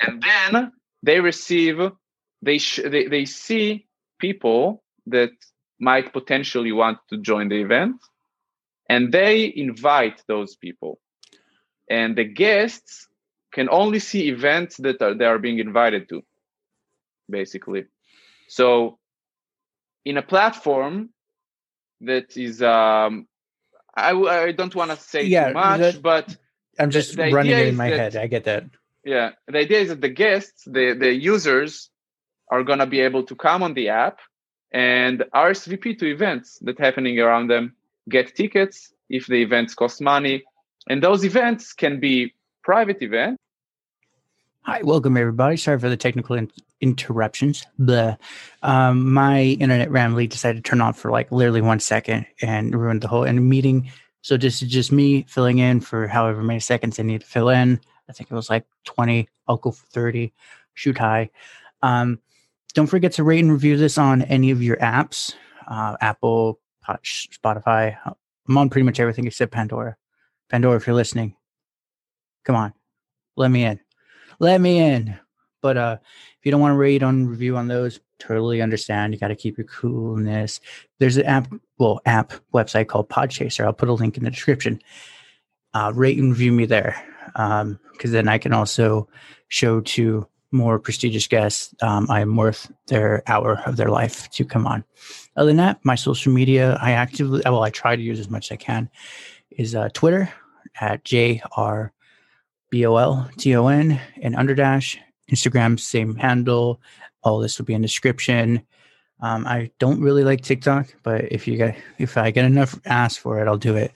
and 0.00 0.22
then 0.22 0.72
they 1.02 1.20
receive 1.20 1.78
they 2.42 2.58
sh- 2.58 2.80
they, 2.84 3.06
they 3.06 3.24
see 3.24 3.86
people 4.18 4.82
that 5.06 5.30
might 5.80 6.12
potentially 6.12 6.72
want 6.72 6.98
to 7.08 7.16
join 7.18 7.48
the 7.48 7.60
event 7.60 7.96
and 8.88 9.12
they 9.12 9.52
invite 9.56 10.22
those 10.28 10.54
people 10.56 11.00
and 11.90 12.16
the 12.16 12.24
guests 12.24 13.08
can 13.52 13.68
only 13.70 13.98
see 13.98 14.28
events 14.28 14.76
that 14.78 15.02
are 15.02 15.14
they 15.14 15.24
are 15.24 15.38
being 15.38 15.58
invited 15.58 16.08
to 16.08 16.22
basically 17.28 17.84
so 18.48 18.98
in 20.04 20.16
a 20.18 20.22
platform 20.22 21.10
that 22.02 22.36
is 22.36 22.62
um 22.62 23.26
I, 23.94 24.12
I 24.46 24.52
don't 24.52 24.74
want 24.74 24.90
to 24.90 24.96
say 24.96 25.24
Yeah, 25.24 25.48
too 25.48 25.54
much 25.54 25.80
that- 25.80 26.02
but 26.02 26.36
I'm 26.78 26.90
just 26.90 27.16
the 27.16 27.30
running 27.32 27.52
it 27.52 27.68
in 27.68 27.76
my 27.76 27.90
that- 27.90 27.98
head. 28.14 28.16
I 28.16 28.26
get 28.26 28.44
that. 28.44 28.64
yeah 29.04 29.30
the 29.52 29.58
idea 29.66 29.80
is 29.84 29.88
that 29.92 30.00
the 30.00 30.14
guests 30.24 30.60
the 30.76 30.86
the 31.04 31.12
users 31.34 31.90
are 32.52 32.62
going 32.68 32.78
to 32.84 32.86
be 32.96 33.00
able 33.00 33.22
to 33.30 33.34
come 33.46 33.62
on 33.66 33.72
the 33.74 33.88
app 34.06 34.18
and 34.72 35.16
RSVP 35.34 35.84
to 36.00 36.06
events 36.16 36.58
that 36.62 36.78
happening 36.78 37.18
around 37.20 37.48
them, 37.48 37.64
get 38.08 38.34
tickets 38.34 38.92
if 39.10 39.26
the 39.26 39.40
events 39.42 39.74
cost 39.74 40.00
money, 40.00 40.36
and 40.90 41.02
those 41.02 41.24
events 41.26 41.72
can 41.82 42.00
be 42.00 42.34
private 42.64 43.00
events. 43.02 43.38
Hi, 44.62 44.80
welcome 44.82 45.16
everybody. 45.18 45.56
Sorry 45.58 45.78
for 45.78 45.90
the 45.90 45.96
technical 46.06 46.36
in- 46.36 46.50
interruptions. 46.82 47.64
The 47.78 48.18
um, 48.62 49.12
my 49.12 49.40
internet 49.40 49.90
randomly 49.90 50.26
decided 50.26 50.62
to 50.62 50.68
turn 50.68 50.82
off 50.82 50.98
for 50.98 51.10
like 51.10 51.32
literally 51.32 51.62
one 51.62 51.80
second 51.80 52.26
and 52.42 52.74
ruined 52.78 53.00
the 53.00 53.08
whole 53.08 53.24
end 53.24 53.48
meeting. 53.48 53.90
So 54.20 54.36
this 54.36 54.60
is 54.60 54.68
just 54.68 54.92
me 54.92 55.22
filling 55.22 55.58
in 55.58 55.80
for 55.80 56.06
however 56.06 56.42
many 56.42 56.60
seconds 56.60 57.00
I 57.00 57.04
need 57.04 57.22
to 57.22 57.26
fill 57.26 57.48
in. 57.48 57.80
I 58.08 58.12
think 58.12 58.30
it 58.30 58.34
was 58.34 58.50
like 58.50 58.66
20. 58.84 59.28
I'll 59.48 59.56
go 59.56 59.70
for 59.70 59.86
30. 59.86 60.32
Shoot 60.74 60.98
high. 60.98 61.30
Um, 61.80 62.20
don't 62.74 62.86
forget 62.86 63.12
to 63.12 63.24
rate 63.24 63.40
and 63.40 63.52
review 63.52 63.76
this 63.76 63.96
on 63.96 64.22
any 64.22 64.50
of 64.50 64.62
your 64.62 64.76
apps 64.76 65.34
uh, 65.68 65.96
Apple, 66.00 66.60
Spotify. 66.86 67.96
I'm 68.48 68.58
on 68.58 68.70
pretty 68.70 68.84
much 68.84 69.00
everything 69.00 69.26
except 69.26 69.52
Pandora. 69.52 69.96
Pandora, 70.50 70.76
if 70.76 70.86
you're 70.86 70.96
listening, 70.96 71.36
come 72.44 72.56
on, 72.56 72.74
let 73.36 73.50
me 73.50 73.64
in. 73.64 73.80
Let 74.38 74.60
me 74.60 74.78
in. 74.78 75.18
But 75.62 75.76
uh, 75.76 75.96
if 76.02 76.44
you 76.44 76.50
don't 76.50 76.60
want 76.60 76.72
to 76.72 76.76
rate 76.76 77.02
on 77.02 77.26
review 77.26 77.56
on 77.56 77.68
those, 77.68 78.00
totally 78.18 78.60
understand. 78.60 79.14
You 79.14 79.20
got 79.20 79.28
to 79.28 79.36
keep 79.36 79.56
your 79.56 79.66
coolness. 79.66 80.60
There's 80.98 81.16
an 81.16 81.24
app, 81.24 81.52
well, 81.78 82.00
app 82.04 82.32
website 82.52 82.88
called 82.88 83.08
Podchaser. 83.08 83.64
I'll 83.64 83.72
put 83.72 83.88
a 83.88 83.94
link 83.94 84.16
in 84.16 84.24
the 84.24 84.30
description. 84.30 84.82
Uh, 85.74 85.90
rate 85.94 86.18
and 86.18 86.30
review 86.30 86.52
me 86.52 86.66
there 86.66 87.02
because 87.32 87.62
um, 87.62 87.78
then 88.02 88.28
I 88.28 88.36
can 88.36 88.52
also 88.52 89.08
show 89.48 89.80
to 89.80 90.26
more 90.52 90.78
prestigious 90.78 91.26
guests, 91.26 91.74
um, 91.82 92.06
I 92.10 92.20
am 92.20 92.36
worth 92.36 92.70
their 92.86 93.22
hour 93.26 93.60
of 93.66 93.76
their 93.76 93.88
life 93.88 94.30
to 94.32 94.44
come 94.44 94.66
on. 94.66 94.84
Other 95.36 95.46
than 95.48 95.56
that, 95.56 95.82
my 95.82 95.94
social 95.94 96.32
media, 96.32 96.78
I 96.80 96.92
actively, 96.92 97.40
well, 97.44 97.62
I 97.62 97.70
try 97.70 97.96
to 97.96 98.02
use 98.02 98.20
as 98.20 98.28
much 98.28 98.50
as 98.50 98.54
I 98.54 98.56
can, 98.56 98.90
is 99.50 99.74
uh, 99.74 99.88
Twitter 99.94 100.32
at 100.80 101.04
JRBOLTON 101.04 101.90
and 102.72 104.34
underdash. 104.34 104.98
Instagram, 105.32 105.78
same 105.78 106.14
handle. 106.16 106.80
All 107.22 107.38
this 107.38 107.58
will 107.58 107.64
be 107.64 107.74
in 107.74 107.82
description. 107.82 108.62
Um, 109.20 109.46
I 109.46 109.70
don't 109.78 110.00
really 110.00 110.24
like 110.24 110.40
TikTok, 110.40 110.94
but 111.02 111.30
if 111.30 111.46
you 111.46 111.56
get 111.56 111.76
if 111.98 112.16
I 112.16 112.30
get 112.30 112.44
enough 112.44 112.78
ask 112.84 113.20
for 113.20 113.40
it, 113.40 113.48
I'll 113.48 113.56
do 113.56 113.76
it. 113.76 113.92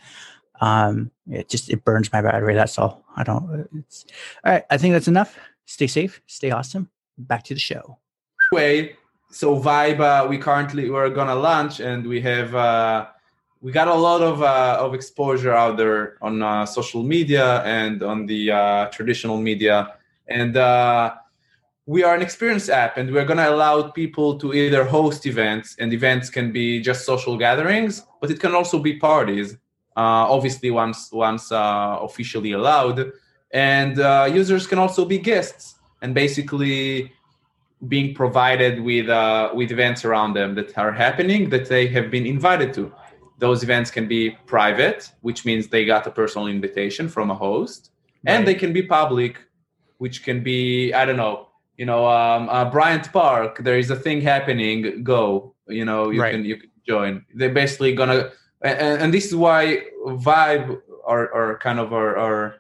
Um, 0.61 1.11
it 1.29 1.49
just 1.49 1.69
it 1.69 1.85
burns 1.85 2.13
my 2.13 2.23
battery. 2.23 2.55
That's 2.55 2.79
all. 2.79 3.05
I 3.17 3.25
don't. 3.25 3.69
It's 3.77 4.07
all 4.45 4.53
right. 4.53 4.65
I 4.71 4.79
think 4.79 4.93
that's 4.93 5.09
enough 5.09 5.37
stay 5.67 5.87
safe, 5.87 6.23
stay 6.27 6.51
awesome. 6.51 6.89
Back 7.19 7.43
to 7.45 7.55
the 7.55 7.61
show. 7.61 7.99
Anyway, 8.53 8.97
so 9.31 9.61
Vybe, 9.61 10.01
uh, 10.01 10.27
we 10.29 10.39
currently 10.39 10.91
we're 10.91 11.11
gonna 11.11 11.35
launch, 11.35 11.81
and 11.81 12.07
we 12.07 12.21
have 12.21 12.55
uh, 12.55 13.07
we 13.61 13.73
got 13.73 13.89
a 13.89 13.95
lot 13.95 14.23
of 14.23 14.43
uh, 14.43 14.79
of 14.81 14.95
exposure 14.95 15.53
out 15.53 15.77
there 15.77 16.17
on 16.23 16.43
uh, 16.43 16.65
social 16.65 17.03
media 17.03 17.63
and 17.63 18.03
on 18.03 18.27
the 18.27 18.51
uh, 18.51 18.87
traditional 18.87 19.39
media, 19.39 19.95
and 20.29 20.57
uh, 20.57 21.15
we 21.87 22.03
are 22.03 22.15
an 22.15 22.23
experience 22.23 22.69
app, 22.69 22.97
and 22.97 23.13
we're 23.13 23.25
gonna 23.25 23.49
allow 23.49 23.91
people 23.91 24.39
to 24.39 24.53
either 24.53 24.85
host 24.85 25.25
events, 25.27 25.77
and 25.79 25.93
events 25.93 26.31
can 26.31 26.53
be 26.53 26.81
just 26.81 27.07
social 27.07 27.37
gatherings, 27.37 28.03
but 28.21 28.31
it 28.31 28.41
can 28.41 28.55
also 28.55 28.79
be 28.79 28.99
parties. 28.99 29.57
obviously, 29.97 30.71
once 30.71 31.11
once 31.13 31.49
officially 31.53 32.53
allowed 32.53 33.13
and 33.53 34.01
uh, 34.01 34.29
users 34.31 34.67
can 34.67 34.79
also 34.79 35.05
be 35.05 35.19
guests 35.19 35.77
and 36.03 36.15
basically 36.15 37.13
being 37.89 38.15
provided 38.15 38.83
with 38.83 39.09
uh, 39.09 39.51
with 39.55 39.71
events 39.71 40.05
around 40.05 40.35
them 40.35 40.55
that 40.55 40.77
are 40.77 40.93
happening 40.93 41.51
that 41.51 41.69
they 41.69 41.87
have 41.87 42.11
been 42.11 42.27
invited 42.27 42.73
to. 42.75 42.93
Those 43.39 43.63
events 43.63 43.91
can 43.91 44.09
be 44.09 44.31
private, 44.47 45.11
which 45.21 45.45
means 45.45 45.69
they 45.69 45.85
got 45.85 46.07
a 46.07 46.11
personal 46.11 46.49
invitation 46.49 47.09
from 47.09 47.31
a 47.31 47.35
host, 47.35 47.91
right. 48.27 48.35
and 48.35 48.47
they 48.47 48.55
can 48.55 48.73
be 48.73 48.83
public, 48.83 49.39
which 49.99 50.23
can 50.25 50.43
be 50.43 50.93
I 50.93 51.05
don't 51.05 51.19
know, 51.19 51.49
you 51.77 51.87
know, 51.87 52.07
um, 52.07 52.49
uh, 52.49 52.71
Bryant 52.71 53.13
Park. 53.13 53.59
There 53.63 53.79
is 53.79 53.91
a 53.91 53.97
thing 53.97 54.21
happening. 54.21 55.03
Go, 55.03 55.55
you 55.69 55.85
know, 55.85 56.11
you 56.11 56.23
right. 56.23 56.33
can 56.33 56.45
you 56.45 56.57
can 56.57 56.71
join. 56.87 57.25
They're 57.35 57.53
basically 57.53 57.95
gonna, 57.95 58.31
and, 58.63 59.03
and 59.03 59.15
this 59.15 59.27
is 59.27 59.35
why 59.35 59.85
Vybe 60.07 60.81
or 61.05 61.29
or 61.29 61.59
kind 61.59 61.79
of 61.79 61.93
our, 61.93 62.17
our 62.17 62.57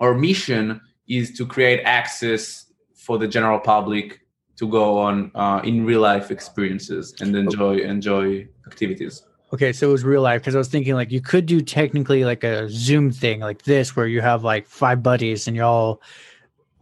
our 0.00 0.14
mission 0.14 0.80
is 1.08 1.32
to 1.38 1.46
create 1.46 1.80
access 1.84 2.66
for 2.94 3.18
the 3.18 3.26
general 3.26 3.58
public 3.58 4.20
to 4.56 4.68
go 4.68 4.98
on 4.98 5.30
uh, 5.34 5.60
in 5.64 5.84
real 5.84 6.00
life 6.00 6.30
experiences 6.30 7.14
and 7.20 7.34
enjoy 7.34 7.78
enjoy 7.78 8.46
activities. 8.66 9.22
Okay, 9.52 9.72
so 9.72 9.88
it 9.88 9.92
was 9.92 10.04
real 10.04 10.22
life 10.22 10.42
because 10.42 10.54
I 10.54 10.58
was 10.58 10.68
thinking 10.68 10.94
like 10.94 11.10
you 11.10 11.20
could 11.20 11.46
do 11.46 11.60
technically 11.60 12.24
like 12.24 12.44
a 12.44 12.68
Zoom 12.68 13.10
thing 13.10 13.40
like 13.40 13.62
this 13.62 13.96
where 13.96 14.06
you 14.06 14.20
have 14.20 14.44
like 14.44 14.68
five 14.68 15.02
buddies 15.02 15.48
and 15.48 15.56
you're 15.56 15.64
all 15.64 16.00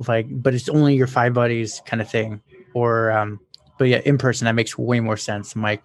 like, 0.06 0.26
but 0.30 0.54
it's 0.54 0.68
only 0.68 0.94
your 0.94 1.06
five 1.06 1.34
buddies 1.34 1.82
kind 1.86 2.00
of 2.00 2.08
thing. 2.08 2.40
Or, 2.74 3.10
um, 3.10 3.40
but 3.78 3.88
yeah, 3.88 4.00
in 4.04 4.18
person 4.18 4.44
that 4.44 4.54
makes 4.54 4.78
way 4.78 5.00
more 5.00 5.16
sense. 5.16 5.54
I'm 5.54 5.62
like, 5.62 5.82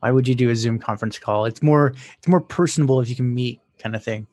why 0.00 0.10
would 0.10 0.28
you 0.28 0.34
do 0.34 0.50
a 0.50 0.56
Zoom 0.56 0.78
conference 0.78 1.18
call? 1.18 1.46
It's 1.46 1.62
more 1.62 1.94
it's 2.18 2.28
more 2.28 2.40
personable 2.40 3.00
if 3.00 3.08
you 3.08 3.16
can 3.16 3.34
meet 3.34 3.60
kind 3.78 3.96
of 3.96 4.04
thing. 4.04 4.26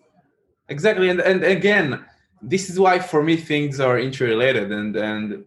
Exactly, 0.69 1.09
and 1.09 1.19
and 1.21 1.43
again, 1.43 2.03
this 2.41 2.69
is 2.69 2.79
why 2.79 2.99
for 2.99 3.23
me 3.23 3.38
things 3.38 3.79
are 3.79 3.97
interrelated 3.97 4.71
and 4.71 4.95
and 4.95 5.45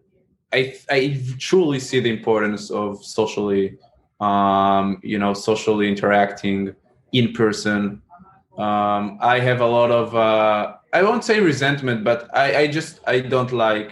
I 0.53 0.75
I 0.89 1.21
truly 1.37 1.79
see 1.79 1.99
the 1.99 2.09
importance 2.09 2.71
of 2.71 3.03
socially 3.03 3.77
um, 4.19 4.99
you 5.03 5.19
know 5.19 5.33
socially 5.33 5.87
interacting 5.87 6.75
in 7.11 7.33
person. 7.33 8.01
Um, 8.57 9.19
I 9.21 9.39
have 9.39 9.61
a 9.61 9.67
lot 9.67 9.91
of 9.91 10.15
uh, 10.15 10.75
I 10.93 11.03
won't 11.03 11.23
say 11.23 11.39
resentment, 11.39 12.03
but 12.03 12.29
I, 12.35 12.61
I 12.61 12.67
just 12.67 12.99
I 13.05 13.19
don't 13.19 13.51
like 13.51 13.91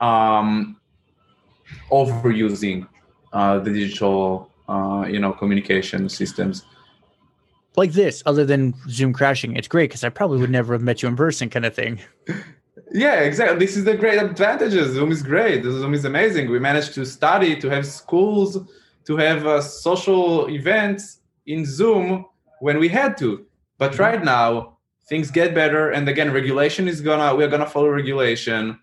um, 0.00 0.76
overusing 1.90 2.88
uh, 3.32 3.58
the 3.60 3.72
digital 3.72 4.50
uh, 4.68 5.06
you 5.08 5.20
know 5.20 5.32
communication 5.32 6.08
systems 6.08 6.64
like 7.76 7.92
this, 7.92 8.22
other 8.26 8.44
than 8.44 8.74
Zoom 8.88 9.12
crashing. 9.12 9.56
It's 9.56 9.68
great 9.68 9.90
because 9.90 10.04
I 10.04 10.08
probably 10.08 10.38
would 10.38 10.50
never 10.50 10.72
have 10.72 10.82
met 10.82 11.02
you 11.02 11.08
in 11.08 11.16
person, 11.16 11.48
kind 11.50 11.66
of 11.66 11.74
thing. 11.74 12.00
Yeah, 12.92 13.20
exactly. 13.20 13.58
This 13.64 13.76
is 13.76 13.84
the 13.84 13.96
great 13.96 14.20
advantages. 14.20 14.94
Zoom 14.94 15.12
is 15.12 15.22
great. 15.22 15.62
Zoom 15.62 15.94
is 15.94 16.04
amazing. 16.04 16.50
We 16.50 16.58
managed 16.58 16.92
to 16.94 17.04
study, 17.04 17.54
to 17.60 17.68
have 17.68 17.86
schools, 17.86 18.58
to 19.04 19.16
have 19.16 19.46
uh, 19.46 19.60
social 19.60 20.48
events 20.48 21.20
in 21.46 21.64
Zoom 21.64 22.26
when 22.58 22.78
we 22.80 22.88
had 22.88 23.16
to. 23.18 23.46
But 23.80 23.98
right 23.98 24.22
now, 24.22 24.78
things 25.08 25.32
get 25.32 25.52
better. 25.52 25.90
And 25.90 26.08
again, 26.08 26.32
regulation 26.32 26.86
is 26.86 27.00
gonna, 27.00 27.34
we're 27.34 27.48
gonna 27.48 27.66
follow 27.66 27.88
regulation. 27.88 28.78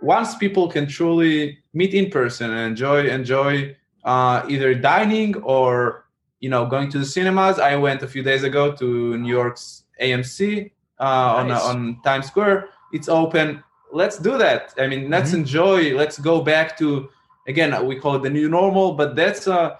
Once 0.00 0.36
people 0.36 0.70
can 0.70 0.86
truly 0.86 1.58
meet 1.72 1.94
in 1.94 2.10
person 2.10 2.50
and 2.52 2.60
enjoy, 2.60 3.08
enjoy 3.08 3.74
uh, 4.04 4.46
either 4.48 4.72
dining 4.74 5.34
or 5.42 6.04
you 6.44 6.50
know, 6.50 6.66
going 6.66 6.90
to 6.90 6.98
the 6.98 7.06
cinemas. 7.06 7.58
I 7.58 7.74
went 7.76 8.02
a 8.02 8.06
few 8.06 8.22
days 8.22 8.42
ago 8.42 8.70
to 8.72 9.16
New 9.16 9.32
York's 9.32 9.84
AMC 9.98 10.70
uh, 10.98 11.44
nice. 11.48 11.62
on 11.62 11.76
on 11.76 12.02
Times 12.02 12.26
Square. 12.26 12.68
It's 12.92 13.08
open. 13.08 13.64
Let's 13.92 14.18
do 14.18 14.36
that. 14.36 14.74
I 14.76 14.86
mean, 14.86 15.08
let's 15.08 15.30
mm-hmm. 15.30 15.40
enjoy. 15.40 15.96
Let's 15.96 16.18
go 16.18 16.42
back 16.42 16.76
to 16.80 17.08
again. 17.48 17.70
We 17.86 17.96
call 17.96 18.16
it 18.16 18.22
the 18.22 18.28
new 18.28 18.50
normal, 18.50 18.92
but 18.92 19.16
that's 19.16 19.48
uh 19.48 19.76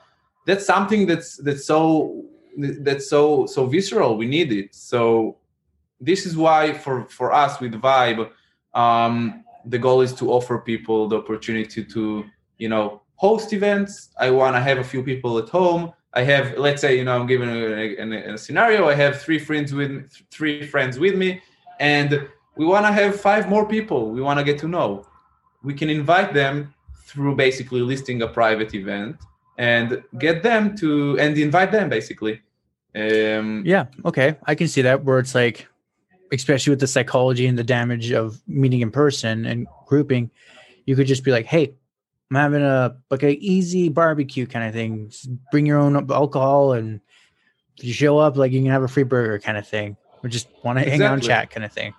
that's 0.46 0.64
something 0.64 1.04
that's 1.04 1.36
that's 1.36 1.66
so 1.66 2.24
that's 2.56 3.08
so 3.08 3.46
so 3.46 3.66
visceral. 3.66 4.16
We 4.16 4.26
need 4.26 4.52
it. 4.52 4.74
So 4.74 5.38
this 6.00 6.26
is 6.26 6.36
why 6.36 6.72
for 6.72 7.06
for 7.06 7.32
us 7.32 7.60
with 7.60 7.72
Vybe, 7.80 8.30
um, 8.74 9.44
the 9.64 9.78
goal 9.78 10.00
is 10.00 10.12
to 10.14 10.30
offer 10.30 10.58
people 10.58 11.08
the 11.08 11.18
opportunity 11.18 11.84
to 11.84 12.24
you 12.58 12.68
know 12.68 13.02
host 13.16 13.52
events. 13.52 14.10
I 14.18 14.30
want 14.30 14.56
to 14.56 14.60
have 14.60 14.78
a 14.78 14.84
few 14.84 15.02
people 15.02 15.38
at 15.38 15.48
home 15.48 15.92
I 16.14 16.22
have, 16.22 16.56
let's 16.56 16.80
say, 16.80 16.96
you 16.96 17.04
know, 17.04 17.16
I'm 17.18 17.26
giving 17.26 17.48
a, 17.48 17.96
a, 17.96 18.34
a 18.34 18.38
scenario. 18.38 18.88
I 18.88 18.94
have 18.94 19.20
three 19.20 19.38
friends 19.38 19.74
with 19.74 20.08
three 20.30 20.64
friends 20.64 20.98
with 20.98 21.16
me, 21.16 21.42
and 21.80 22.28
we 22.56 22.64
want 22.64 22.86
to 22.86 22.92
have 22.92 23.20
five 23.20 23.48
more 23.48 23.66
people. 23.66 24.10
We 24.12 24.22
want 24.22 24.38
to 24.38 24.44
get 24.44 24.58
to 24.60 24.68
know. 24.68 25.06
We 25.64 25.74
can 25.74 25.90
invite 25.90 26.32
them 26.32 26.72
through 27.04 27.34
basically 27.34 27.80
listing 27.80 28.22
a 28.22 28.28
private 28.28 28.74
event 28.74 29.16
and 29.58 30.02
get 30.18 30.42
them 30.42 30.76
to 30.76 31.18
and 31.18 31.36
invite 31.38 31.72
them 31.72 31.88
basically. 31.88 32.40
Um, 32.94 33.62
yeah. 33.66 33.86
Okay, 34.04 34.36
I 34.44 34.54
can 34.54 34.68
see 34.68 34.82
that 34.82 35.04
where 35.04 35.18
it's 35.18 35.34
like, 35.34 35.66
especially 36.32 36.70
with 36.70 36.80
the 36.80 36.86
psychology 36.86 37.46
and 37.46 37.58
the 37.58 37.64
damage 37.64 38.12
of 38.12 38.40
meeting 38.46 38.80
in 38.80 38.90
person 38.90 39.44
and 39.44 39.66
grouping, 39.86 40.30
you 40.86 40.96
could 40.96 41.06
just 41.06 41.24
be 41.24 41.30
like, 41.30 41.46
hey, 41.46 41.74
I'm 42.30 42.36
having 42.36 42.62
a 42.62 42.96
like 43.10 43.22
a 43.22 43.36
easy 43.38 43.88
barbecue 43.88 44.46
kind 44.46 44.66
of 44.66 44.74
thing. 44.74 45.08
Just 45.08 45.28
bring 45.50 45.66
your 45.66 45.78
own 45.78 46.10
alcohol, 46.10 46.72
and 46.72 47.00
if 47.78 47.84
you 47.84 47.92
show 47.92 48.18
up, 48.18 48.36
like 48.36 48.52
you 48.52 48.60
can 48.60 48.70
have 48.70 48.82
a 48.82 48.88
free 48.88 49.02
burger 49.02 49.38
kind 49.38 49.58
of 49.58 49.66
thing, 49.66 49.96
or 50.22 50.28
just 50.28 50.48
want 50.62 50.78
to 50.78 50.82
exactly. 50.82 51.04
hang 51.04 51.10
out 51.10 51.14
and 51.14 51.22
chat 51.22 51.50
kind 51.50 51.64
of 51.64 51.72
thing. 51.72 51.94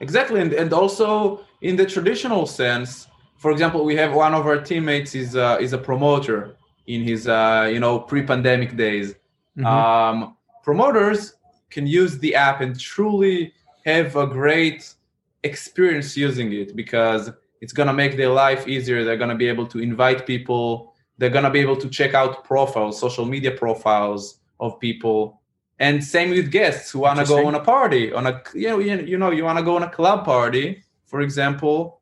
Exactly, 0.00 0.40
and 0.40 0.52
and 0.52 0.72
also 0.72 1.44
in 1.60 1.76
the 1.76 1.86
traditional 1.86 2.46
sense, 2.46 3.06
for 3.36 3.50
example, 3.50 3.84
we 3.84 3.94
have 3.96 4.12
one 4.12 4.34
of 4.34 4.46
our 4.46 4.58
teammates 4.58 5.14
is 5.14 5.36
uh, 5.36 5.58
is 5.60 5.72
a 5.72 5.78
promoter, 5.78 6.56
in 6.86 7.02
his 7.02 7.26
uh, 7.28 7.68
you 7.72 7.80
know 7.80 7.98
pre-pandemic 7.98 8.76
days. 8.76 9.14
Mhm. 9.56 9.64
Um, 9.64 10.36
promoters 10.62 11.36
can 11.70 11.86
use 11.86 12.18
the 12.18 12.34
app 12.34 12.60
and 12.60 12.78
truly 12.78 13.52
have 13.84 14.16
a 14.16 14.26
great 14.26 14.94
experience 15.42 16.16
using 16.16 16.52
it 16.52 16.74
because 16.74 17.30
it's 17.60 17.72
gonna 17.72 17.92
make 17.92 18.16
their 18.16 18.30
life 18.30 18.66
easier. 18.66 19.04
They're 19.04 19.16
gonna 19.16 19.34
be 19.34 19.48
able 19.48 19.66
to 19.68 19.78
invite 19.78 20.26
people. 20.26 20.94
They're 21.18 21.30
gonna 21.30 21.50
be 21.50 21.60
able 21.60 21.76
to 21.76 21.88
check 21.88 22.14
out 22.14 22.44
profiles, 22.44 22.98
social 22.98 23.24
media 23.24 23.52
profiles 23.52 24.40
of 24.60 24.78
people, 24.80 25.40
and 25.78 26.02
same 26.02 26.30
with 26.30 26.50
guests 26.50 26.90
who 26.90 27.00
wanna 27.00 27.24
go 27.24 27.46
on 27.46 27.54
a 27.54 27.60
party, 27.60 28.12
on 28.12 28.26
a 28.26 28.42
you 28.54 28.68
know 28.68 28.78
you 28.78 28.96
you 29.00 29.18
know 29.18 29.30
you 29.30 29.44
wanna 29.44 29.62
go 29.62 29.76
on 29.76 29.82
a 29.82 29.90
club 29.90 30.24
party, 30.24 30.82
for 31.06 31.20
example. 31.20 32.00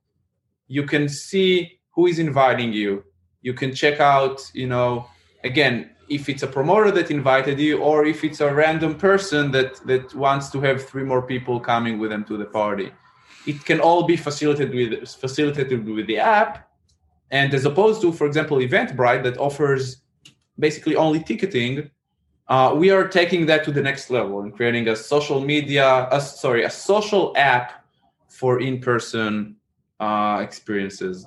You 0.69 0.85
can 0.85 1.09
see 1.09 1.79
who 1.95 2.07
is 2.07 2.19
inviting 2.19 2.73
you. 2.73 3.05
You 3.43 3.55
can 3.55 3.75
check 3.75 4.01
out, 4.01 4.51
you 4.55 4.67
know, 4.67 5.07
again 5.45 5.91
if 6.09 6.29
it's 6.29 6.43
a 6.43 6.47
promoter 6.47 6.91
that 6.91 7.11
invited 7.11 7.59
you 7.59 7.79
or 7.79 8.05
if 8.05 8.23
it's 8.25 8.41
a 8.41 8.53
random 8.53 8.95
person 8.95 9.51
that 9.51 9.77
that 9.87 10.15
wants 10.15 10.51
to 10.51 10.61
have 10.61 10.85
three 10.85 11.05
more 11.05 11.23
people 11.23 11.59
coming 11.59 11.99
with 11.99 12.11
them 12.11 12.25
to 12.25 12.37
the 12.37 12.45
party. 12.45 12.93
It 13.47 13.65
can 13.65 13.81
all 13.81 14.03
be 14.05 14.17
facilitated 14.17 14.75
with 14.75 15.09
facilitated 15.09 15.89
with 15.89 16.07
the 16.07 16.19
app. 16.19 16.69
And 17.31 17.55
as 17.55 17.65
opposed 17.65 18.01
to 18.03 18.13
for 18.13 18.27
example 18.27 18.59
eventbrite 18.59 19.23
that 19.25 19.39
offers 19.39 20.03
basically 20.59 20.97
only 20.97 21.21
ticketing 21.23 21.91
uh, 22.49 22.75
we 22.77 22.91
are 22.91 23.07
taking 23.09 23.47
that 23.47 23.65
to 23.65 23.73
the 23.73 23.81
next 23.81 24.11
level 24.11 24.43
and 24.43 24.53
creating 24.53 24.89
a 24.89 24.97
social 24.97 25.41
media 25.41 25.87
uh, 25.87 26.19
sorry 26.19 26.65
a 26.65 26.71
social 26.71 27.33
app 27.37 27.85
for 28.29 28.61
in-person 28.61 29.57
uh, 30.01 30.41
experiences 30.43 31.25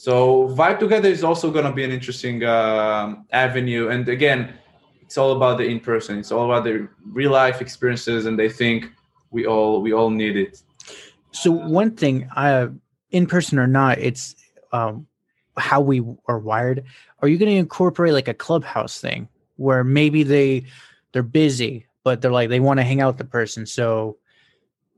so 0.00 0.46
Vybe 0.50 0.78
Together 0.78 1.08
is 1.08 1.24
also 1.24 1.50
going 1.50 1.64
to 1.64 1.72
be 1.72 1.82
an 1.82 1.90
interesting 1.90 2.44
um 2.44 3.26
avenue. 3.32 3.88
And 3.88 4.08
again, 4.08 4.54
it's 5.02 5.18
all 5.18 5.32
about 5.32 5.58
the 5.58 5.64
in 5.64 5.80
person. 5.80 6.20
It's 6.20 6.30
all 6.30 6.44
about 6.44 6.62
the 6.62 6.86
real 7.04 7.32
life 7.32 7.60
experiences, 7.60 8.26
and 8.26 8.38
they 8.38 8.48
think 8.48 8.92
we 9.32 9.44
all 9.44 9.82
we 9.82 9.92
all 9.92 10.10
need 10.10 10.36
it. 10.36 10.62
So 11.32 11.50
one 11.50 11.96
thing, 11.96 12.28
uh, 12.36 12.68
in 13.10 13.26
person 13.26 13.58
or 13.58 13.66
not, 13.66 13.98
it's 13.98 14.36
um, 14.70 15.08
how 15.56 15.80
we 15.80 16.00
are 16.28 16.38
wired. 16.38 16.84
Are 17.20 17.26
you 17.26 17.36
going 17.36 17.50
to 17.50 17.56
incorporate 17.56 18.14
like 18.14 18.28
a 18.28 18.34
clubhouse 18.34 19.00
thing 19.00 19.28
where 19.56 19.82
maybe 19.82 20.22
they 20.22 20.64
they're 21.10 21.24
busy, 21.24 21.86
but 22.04 22.20
they're 22.20 22.30
like 22.30 22.50
they 22.50 22.60
want 22.60 22.78
to 22.78 22.84
hang 22.84 23.00
out 23.00 23.08
with 23.14 23.18
the 23.18 23.24
person, 23.24 23.66
so 23.66 24.16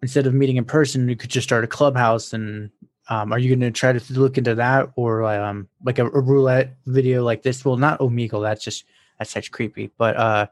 instead 0.02 0.26
of 0.26 0.34
meeting 0.34 0.58
in 0.58 0.66
person, 0.66 1.08
you 1.08 1.16
could 1.16 1.30
just 1.30 1.48
start 1.48 1.64
a 1.64 1.66
clubhouse 1.78 2.34
and. 2.34 2.70
Um, 3.10 3.32
are 3.32 3.38
you 3.40 3.48
going 3.48 3.60
to 3.60 3.72
try 3.72 3.92
to 3.92 4.12
look 4.12 4.38
into 4.38 4.54
that 4.54 4.90
or 4.94 5.24
um, 5.24 5.68
like 5.84 5.98
a, 5.98 6.06
a 6.06 6.20
roulette 6.20 6.76
video 6.86 7.24
like 7.24 7.42
this? 7.42 7.64
Well, 7.64 7.76
not 7.76 7.98
Omegle. 7.98 8.42
That's 8.42 8.64
just 8.64 8.84
that's 9.18 9.32
such 9.32 9.50
creepy. 9.50 9.90
But 9.98 10.16
uh, 10.16 10.46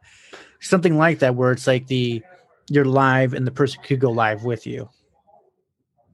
something 0.60 0.98
like 0.98 1.20
that 1.20 1.36
where 1.36 1.52
it's 1.52 1.68
like 1.68 1.86
the 1.86 2.22
you're 2.68 2.84
live 2.84 3.32
and 3.32 3.46
the 3.46 3.50
person 3.50 3.80
could 3.82 4.00
go 4.00 4.10
live 4.10 4.44
with 4.44 4.66
you. 4.66 4.90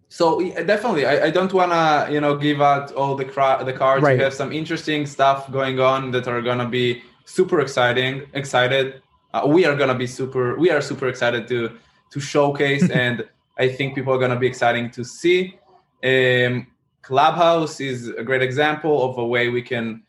So 0.09 0.41
definitely, 0.65 1.07
I, 1.07 1.25
I 1.27 1.31
don't 1.31 1.53
want 1.53 1.73
to 1.73 2.13
you 2.13 2.21
know 2.21 2.37
give 2.37 2.63
out 2.63 2.93
all 2.93 3.17
the 3.17 3.25
cra- 3.25 3.63
the 3.65 3.73
cards. 3.73 4.05
Right. 4.05 4.17
We 4.17 4.23
have 4.23 4.35
some 4.35 4.53
interesting 4.53 5.07
stuff 5.07 5.51
going 5.51 5.81
on 5.81 6.13
that 6.13 6.29
are 6.29 6.41
gonna 6.41 6.69
be 6.69 7.03
super 7.25 7.61
exciting. 7.61 8.23
Excited. 8.35 9.03
Uh, 9.33 9.43
we 9.47 9.65
are 9.65 9.75
gonna 9.75 9.97
be 9.97 10.07
super. 10.07 10.57
We 10.57 10.71
are 10.71 10.81
super 10.81 11.09
excited 11.09 11.49
to 11.49 11.71
to 12.11 12.21
showcase, 12.21 12.89
and 13.03 13.27
I 13.59 13.69
think 13.69 13.97
people 13.97 14.13
are 14.15 14.19
gonna 14.19 14.39
be 14.39 14.47
exciting 14.47 14.91
to 14.93 15.05
see. 15.05 15.59
Um, 16.05 16.67
Clubhouse 17.01 17.81
is 17.81 18.09
a 18.09 18.23
great 18.23 18.43
example 18.43 19.11
of 19.11 19.19
a 19.19 19.27
way 19.27 19.49
we 19.49 19.63
can 19.63 20.03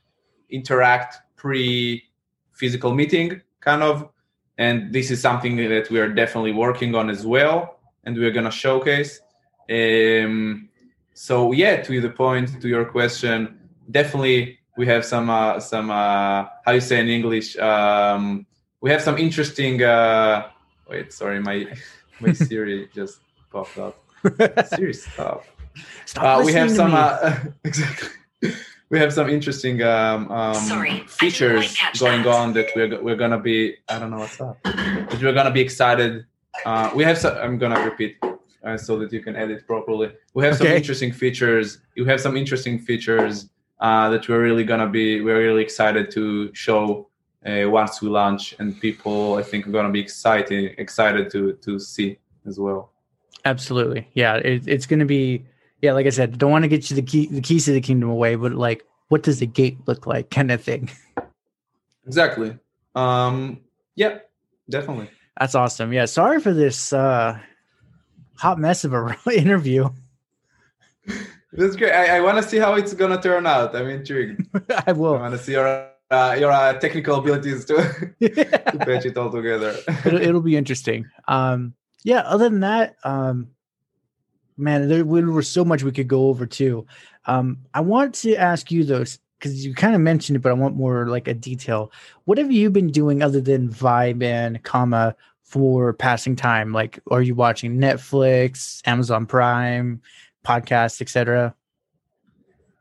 interact 0.49 1.17
pre 1.35 2.03
physical 2.51 2.93
meeting, 2.93 3.41
kind 3.61 3.81
of. 3.81 4.09
And 4.57 4.93
this 4.93 5.11
is 5.11 5.21
something 5.21 5.55
that 5.57 5.89
we 5.89 5.99
are 5.99 6.09
definitely 6.09 6.53
working 6.53 6.95
on 6.95 7.09
as 7.09 7.25
well, 7.25 7.79
and 8.03 8.15
we're 8.17 8.31
gonna 8.31 8.51
showcase. 8.51 9.19
Um, 9.69 10.69
so 11.13 11.51
yeah, 11.51 11.81
to 11.81 12.01
the 12.01 12.09
point, 12.09 12.61
to 12.61 12.67
your 12.67 12.85
question, 12.85 13.57
definitely 13.91 14.59
we 14.77 14.85
have 14.87 15.05
some 15.05 15.29
uh, 15.29 15.59
some 15.59 15.89
uh, 15.89 16.45
how 16.65 16.71
you 16.71 16.81
say 16.81 16.99
in 16.99 17.07
English. 17.07 17.57
Um, 17.57 18.45
we 18.81 18.91
have 18.91 19.01
some 19.01 19.17
interesting. 19.17 19.81
Uh, 19.81 20.49
wait, 20.89 21.13
sorry, 21.13 21.39
my 21.39 21.67
my 22.19 22.33
Siri 22.33 22.89
just 22.93 23.19
popped 23.51 23.77
up. 23.77 23.97
Siri, 24.69 24.93
stop. 24.93 25.45
Stop 26.05 26.23
Uh, 26.41 26.43
we 26.45 26.53
have 26.53 26.69
to 26.69 26.76
some 26.76 26.91
me. 26.91 26.97
uh, 26.97 27.36
exactly. 27.63 28.09
We 28.89 28.99
have 28.99 29.11
some 29.11 29.30
interesting 29.30 29.82
um, 29.82 30.32
um, 30.32 30.53
Sorry, 30.55 30.99
features 31.07 31.76
going 31.99 32.23
that. 32.23 32.36
on 32.36 32.53
that 32.53 32.67
we're 32.76 33.01
we're 33.01 33.15
gonna 33.15 33.39
be. 33.39 33.76
I 33.89 33.97
don't 33.99 34.11
know 34.11 34.19
what's 34.19 34.39
up. 34.39 34.57
That 34.63 35.19
we're 35.21 35.34
gonna 35.34 35.51
be 35.51 35.61
excited. 35.61 36.26
Uh, 36.65 36.91
we 36.95 37.03
have 37.03 37.17
some. 37.17 37.36
I'm 37.38 37.57
gonna 37.57 37.84
repeat 37.84 38.17
uh, 38.63 38.78
so 38.78 38.97
that 38.99 39.11
you 39.11 39.21
can 39.21 39.36
edit 39.36 39.65
properly. 39.65 40.11
We 40.36 40.45
have 40.45 40.55
some 40.57 40.67
interesting 40.67 41.11
features. 41.11 41.80
You 41.95 42.05
have 42.05 42.21
some 42.21 42.38
interesting 42.38 42.78
features 42.80 43.49
uh, 43.80 44.09
that 44.11 44.30
we're 44.30 44.41
really 44.41 44.63
gonna 44.63 44.88
be. 44.88 45.21
We're 45.21 45.39
really 45.39 45.63
excited 45.63 46.11
to 46.11 46.53
show 46.53 47.09
uh, 47.45 47.67
once 47.69 48.01
we 48.03 48.09
launch, 48.09 48.55
and 48.59 48.80
people 48.80 49.36
I 49.36 49.43
think 49.43 49.67
are 49.67 49.71
gonna 49.71 49.91
be 49.91 49.99
excited 49.99 50.76
excited 50.78 51.32
to 51.32 51.53
to 51.65 51.80
see 51.80 52.19
as 52.45 52.59
well. 52.59 52.91
Absolutely. 53.45 54.07
Yeah. 54.13 54.36
It, 54.38 54.67
it's 54.67 54.88
going 54.88 54.99
to 54.99 55.05
be, 55.05 55.45
yeah, 55.82 55.93
like 55.93 56.05
I 56.05 56.09
said, 56.09 56.38
don't 56.38 56.51
want 56.51 56.63
to 56.63 56.69
get 56.69 56.89
you 56.89 56.95
the 56.95 57.01
key, 57.01 57.28
the 57.28 57.41
keys 57.41 57.65
to 57.65 57.71
the 57.71 57.82
kingdom 57.82 58.09
away, 58.09 58.36
but 58.36 58.53
like, 58.53 58.84
what 59.09 59.23
does 59.23 59.39
the 59.39 59.45
gate 59.45 59.78
look 59.86 60.07
like 60.07 60.30
kind 60.30 60.51
of 60.51 60.61
thing? 60.61 60.89
Exactly. 62.07 62.55
Um, 62.93 63.61
yeah, 63.95 64.19
definitely. 64.69 65.09
That's 65.39 65.55
awesome. 65.55 65.91
Yeah. 65.91 66.05
Sorry 66.05 66.39
for 66.39 66.53
this 66.53 66.93
uh, 66.93 67.39
hot 68.38 68.59
mess 68.59 68.84
of 68.84 68.93
a 68.93 69.17
interview. 69.34 69.89
That's 71.53 71.76
great. 71.76 71.93
I, 71.93 72.17
I 72.17 72.19
want 72.21 72.38
to 72.38 72.43
see 72.47 72.57
how 72.57 72.76
it's 72.76 72.93
gonna 72.93 73.21
turn 73.21 73.47
out. 73.47 73.76
I'm 73.76 73.88
intrigued. 73.89 74.45
I 74.86 74.91
will. 74.91 75.15
I 75.15 75.21
want 75.21 75.34
to 75.34 75.39
see 75.39 75.53
your 75.53 75.89
uh, 76.11 76.36
your 76.38 76.51
uh, 76.51 76.73
technical 76.73 77.15
abilities 77.17 77.65
to, 77.65 77.76
to 78.21 78.78
patch 78.80 79.05
it 79.05 79.17
all 79.17 79.32
together. 79.32 79.76
it'll, 80.05 80.21
it'll 80.21 80.41
be 80.41 80.57
interesting. 80.57 81.09
Um, 81.28 81.73
yeah. 82.03 82.19
Other 82.19 82.49
than 82.49 82.59
that, 82.59 82.97
um, 83.03 83.55
man, 84.58 84.88
there 84.88 85.06
was 85.06 85.47
so 85.47 85.66
much 85.66 85.84
we 85.84 85.91
could 85.91 86.08
go 86.08 86.28
over 86.28 86.45
too. 86.45 86.86
Um, 87.26 87.60
I 87.74 87.82
want 87.82 88.16
to 88.16 88.36
ask 88.36 88.72
you 88.72 88.84
though, 88.84 89.03
because 89.39 89.66
you 89.66 89.74
kind 89.74 89.95
of 89.95 90.01
mentioned 90.01 90.38
it, 90.38 90.39
but 90.39 90.49
I 90.49 90.53
want 90.53 90.76
more 90.76 91.08
like 91.08 91.28
a 91.28 91.34
detail. 91.34 91.91
What 92.26 92.38
have 92.38 92.51
you 92.51 92.70
been 92.70 92.91
doing 92.91 93.22
other 93.22 93.41
than 93.41 93.70
Vybe 93.70 94.24
and 94.24 94.64
Kama 94.64 95.16
for 95.43 95.93
passing 95.93 96.36
time? 96.36 96.72
Like, 96.72 96.99
are 97.12 97.22
you 97.22 97.36
watching 97.36 97.78
Netflix, 97.78 98.82
Amazon 98.86 99.26
Prime, 99.26 100.01
podcasts, 100.45 101.01
etc.? 101.01 101.53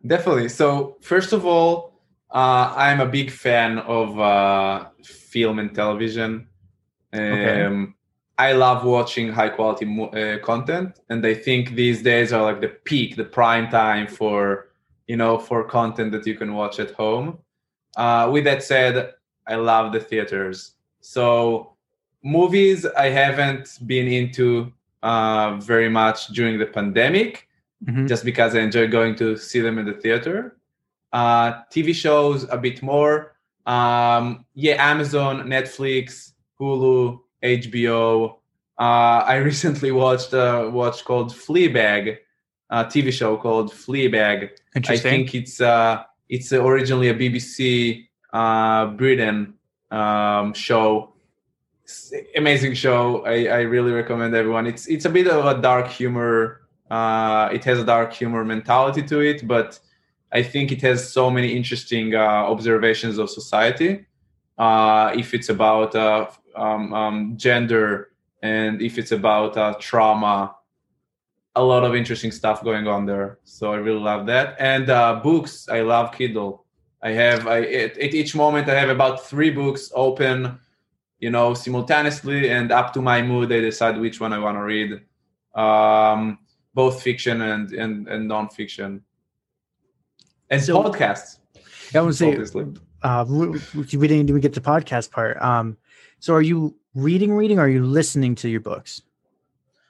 Definitely. 0.07 0.49
So 0.51 0.97
first 1.01 1.33
of 1.33 1.47
all, 1.47 1.95
uh, 2.31 2.73
I'm 2.77 3.01
a 3.01 3.07
big 3.07 3.31
fan 3.31 3.79
of 3.79 4.19
uh, 4.19 4.87
film 5.03 5.59
and 5.59 5.75
television. 5.75 6.49
Um, 7.13 7.33
Okay. 7.33 7.93
I 8.39 8.53
love 8.53 8.85
watching 8.85 9.31
high 9.33 9.49
quality 9.51 9.87
uh, 9.87 10.39
content, 10.45 11.01
and 11.09 11.25
I 11.25 11.35
think 11.35 11.71
these 11.75 12.03
days 12.03 12.33
are 12.33 12.43
like 12.43 12.61
the 12.61 12.69
peak, 12.69 13.17
the 13.17 13.25
prime 13.25 13.69
time 13.71 14.07
for 14.09 14.69
you 15.07 15.17
know 15.17 15.39
for 15.39 15.63
content 15.65 16.13
that 16.13 16.27
you 16.27 16.35
can 16.35 16.55
watch 16.55 16.81
at 16.81 16.91
home. 16.93 17.39
Uh, 17.97 18.29
with 18.33 18.45
that 18.45 18.63
said, 18.63 19.15
I 19.47 19.55
love 19.55 19.93
the 19.93 20.01
theaters. 20.01 20.73
So 21.01 21.75
movies 22.23 22.87
I 22.87 23.11
haven't 23.11 23.79
been 23.87 24.09
into 24.09 24.73
uh, 25.03 25.57
very 25.61 25.89
much 25.89 26.29
during 26.29 26.59
the 26.59 26.67
pandemic 26.67 27.49
Mhm. 27.85 28.09
just 28.09 28.25
because 28.25 28.55
I 28.55 28.61
enjoy 28.61 28.87
going 28.89 29.15
to 29.17 29.37
see 29.37 29.61
them 29.61 29.79
in 29.79 29.85
the 29.85 29.93
theater. 29.93 30.57
Uh, 31.13 31.63
TV 31.71 31.93
shows 31.95 32.49
a 32.51 32.57
bit 32.57 32.83
more. 32.83 33.37
Um, 33.67 34.47
yeah, 34.55 34.77
Amazon, 34.91 35.43
Netflix, 35.47 36.33
Hulu, 36.59 37.21
HBO. 37.45 38.37
Uh, 38.79 38.83
I 38.83 39.37
recently 39.51 39.93
watched 39.93 40.33
a 40.33 40.71
watch 40.73 41.05
called 41.05 41.33
Fleabag, 41.33 42.19
a 42.71 42.85
TV 42.85 43.13
show 43.13 43.37
called 43.37 43.73
Fleabag. 43.73 44.51
Interesting. 44.75 45.07
I 45.07 45.17
think 45.17 45.35
it's 45.35 45.61
uh, 45.61 46.03
it's 46.29 46.53
originally 46.53 47.09
a 47.09 47.15
BBC 47.15 48.07
uh, 48.33 48.87
Britain 48.87 49.55
um, 49.91 50.55
show. 50.55 51.13
Amazing 52.35 52.75
show. 52.75 53.25
I, 53.27 53.47
I 53.47 53.61
really 53.61 53.93
recommend 53.93 54.35
everyone. 54.35 54.67
It's 54.67 54.87
it's 54.87 55.05
a 55.05 55.11
bit 55.11 55.29
of 55.29 55.45
a 55.45 55.61
dark 55.61 55.89
humor. 55.89 56.63
Uh, 56.91 57.49
it 57.53 57.65
has 57.65 57.79
a 57.79 57.85
dark 57.85 58.13
humor 58.13 58.45
mentality 58.45 59.03
to 59.03 59.21
it, 59.21 59.47
but 59.47 59.79
I 60.33 60.43
think 60.43 60.73
it 60.73 60.83
has 60.83 61.13
so 61.13 61.31
many 61.31 61.57
interesting 61.57 62.15
uh, 62.15 62.19
observations 62.19 63.19
of 63.19 63.31
society. 63.31 64.07
Uh, 64.57 65.13
if 65.17 65.35
it's 65.35 65.49
about 65.49 65.95
uh, 65.95 66.27
um, 66.55 66.93
um, 66.93 67.37
gender 67.37 68.11
and 68.43 68.81
if 68.81 68.99
it's 68.99 69.13
about 69.13 69.57
uh, 69.57 69.75
trauma, 69.81 70.55
a 71.57 71.63
lot 71.63 71.85
of 71.85 71.95
interesting 71.95 72.31
stuff 72.31 72.63
going 72.63 72.87
on 72.87 73.07
there. 73.07 73.39
So 73.45 73.73
I 73.73 73.77
really 73.77 74.01
love 74.01 74.27
that. 74.27 74.57
And 74.59 74.91
uh, 74.91 75.21
books, 75.23 75.69
I 75.69 75.81
love 75.81 76.13
Kindle. 76.13 76.65
I 77.03 77.11
have 77.11 77.47
I 77.47 77.63
at, 77.63 77.99
at 77.99 78.15
each 78.15 78.35
moment 78.35 78.69
I 78.69 78.79
have 78.79 78.89
about 78.89 79.25
three 79.27 79.51
books 79.51 79.91
open, 79.95 80.59
you 81.19 81.31
know, 81.31 81.55
simultaneously, 81.55 82.51
and 82.51 82.73
up 82.73 82.93
to 82.95 83.03
my 83.03 83.23
mood, 83.23 83.53
I 83.53 83.61
decide 83.61 83.99
which 83.99 84.21
one 84.21 84.33
I 84.33 84.39
want 84.39 84.57
to 84.57 84.63
read. 84.63 85.01
Um, 85.55 86.39
both 86.75 87.03
fiction 87.03 87.41
and 87.41 87.73
and, 87.73 88.09
and 88.09 88.27
non-fiction 88.27 89.03
and 90.51 90.63
So- 90.63 90.83
podcasts 90.83 91.39
I 91.95 92.01
would 92.01 92.15
say 92.15 92.33
obviously 92.33 92.67
uh, 93.05 93.25
we, 93.29 93.47
we 93.97 94.09
didn't 94.09 94.29
even 94.29 94.41
get 94.41 94.55
the 94.55 94.61
podcast 94.61 95.11
part. 95.11 95.41
Um, 95.41 95.77
so 96.19 96.35
are 96.35 96.43
you 96.43 96.75
reading, 96.95 97.35
reading, 97.35 97.59
or 97.59 97.67
are 97.67 97.69
you 97.69 97.85
listening 97.85 98.35
to 98.37 98.49
your 98.49 98.61
books? 98.61 99.03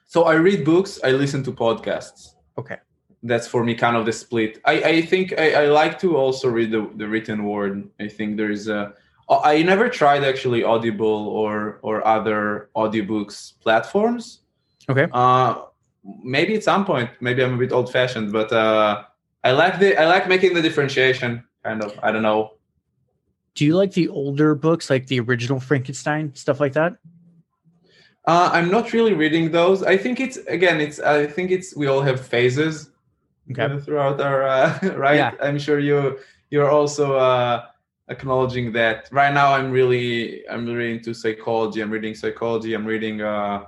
so 0.07 0.25
i 0.25 0.35
read 0.35 0.63
books 0.63 0.99
i 1.03 1.09
listen 1.11 1.41
to 1.43 1.51
podcasts 1.51 2.35
Okay. 2.59 2.77
that's 3.23 3.47
for 3.47 3.63
me 3.63 3.73
kind 3.73 3.97
of 3.97 4.05
the 4.05 4.13
split 4.13 4.61
i, 4.65 4.73
I 4.83 5.01
think 5.01 5.33
I, 5.37 5.63
I 5.63 5.65
like 5.65 5.97
to 5.99 6.15
also 6.15 6.47
read 6.47 6.69
the, 6.71 6.87
the 6.95 7.07
written 7.07 7.43
word 7.43 7.89
i 7.99 8.07
think 8.07 8.37
there's 8.37 8.67
a 8.67 8.93
i 9.29 9.63
never 9.63 9.89
tried 9.89 10.23
actually 10.23 10.63
audible 10.63 11.27
or 11.41 11.79
or 11.81 12.05
other 12.05 12.69
audiobooks 12.75 13.53
platforms 13.61 14.41
Okay. 14.87 15.07
uh 15.11 15.63
maybe 16.23 16.53
at 16.53 16.63
some 16.63 16.85
point 16.85 17.09
maybe 17.19 17.43
i'm 17.43 17.55
a 17.55 17.57
bit 17.57 17.71
old 17.71 17.91
fashioned 17.91 18.31
but 18.31 18.51
uh 18.53 19.01
i 19.43 19.51
like 19.51 19.79
the 19.79 19.99
i 19.99 20.05
like 20.05 20.29
making 20.29 20.53
the 20.53 20.61
differentiation 20.61 21.43
kind 21.63 21.81
of 21.83 21.97
i 22.03 22.11
don't 22.11 22.21
know 22.21 22.51
Do 23.55 23.65
you 23.65 23.75
like 23.75 23.93
the 23.93 24.09
older 24.09 24.53
books, 24.53 24.89
like 24.89 25.07
the 25.07 25.19
original 25.21 25.59
Frankenstein 25.59 26.35
stuff 26.35 26.59
like 26.59 26.73
that? 26.73 26.93
uh 28.27 28.49
i'm 28.53 28.71
not 28.71 28.91
really 28.91 29.13
reading 29.13 29.51
those 29.51 29.83
i 29.83 29.95
think 29.95 30.19
it's 30.19 30.37
again 30.47 30.81
it's 30.81 30.99
i 30.99 31.27
think 31.27 31.51
it's 31.51 31.75
we 31.75 31.85
all 31.85 32.01
have 32.01 32.19
phases 32.19 32.89
Okay. 33.51 33.77
throughout 33.85 34.19
our 34.19 34.41
uh, 34.41 34.79
right 34.97 35.17
Yeah. 35.17 35.31
i'm 35.41 35.59
sure 35.59 35.77
you 35.77 36.17
you're 36.49 36.71
also 36.71 37.15
uh 37.17 37.65
acknowledging 38.09 38.71
that 38.73 39.07
right 39.11 39.31
now 39.31 39.53
i'm 39.53 39.69
really 39.69 40.41
i'm 40.49 40.65
really 40.65 40.93
into 40.95 41.13
psychology 41.13 41.81
i'm 41.81 41.91
reading 41.91 42.15
psychology 42.15 42.73
i'm 42.73 42.83
reading 42.93 43.21
uh 43.21 43.65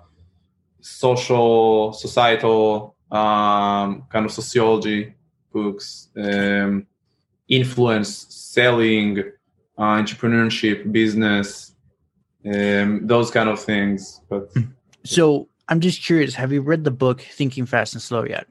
social 0.81 1.93
societal 1.93 2.95
um 3.11 4.05
kind 4.09 4.25
of 4.25 4.31
sociology 4.31 5.13
books 5.53 6.09
um 6.17 6.87
influence 7.47 8.25
selling 8.33 9.23
uh, 9.77 9.83
entrepreneurship 10.01 10.91
business 10.91 11.73
um 12.45 13.05
those 13.07 13.29
kind 13.31 13.49
of 13.49 13.59
things 13.59 14.21
but 14.29 14.49
So 15.03 15.47
I'm 15.69 15.79
just 15.81 16.01
curious. 16.05 16.33
Have 16.35 16.51
you 16.53 16.61
read 16.61 16.83
the 16.83 16.91
book 16.91 17.19
Thinking 17.21 17.65
Fast 17.65 17.93
and 17.93 18.01
Slow 18.01 18.23
yet? 18.25 18.45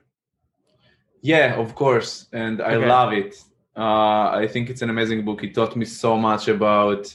Yeah, 1.22 1.54
of 1.56 1.74
course, 1.74 2.26
and 2.32 2.60
I 2.60 2.74
Okay. 2.76 2.86
love 2.86 3.12
it. 3.12 3.34
Uh, 3.76 4.30
I 4.42 4.46
think 4.52 4.70
it's 4.70 4.82
an 4.82 4.90
amazing 4.90 5.24
book. 5.24 5.42
It 5.42 5.54
taught 5.54 5.74
me 5.76 5.84
so 5.86 6.16
much 6.16 6.48
about 6.48 7.14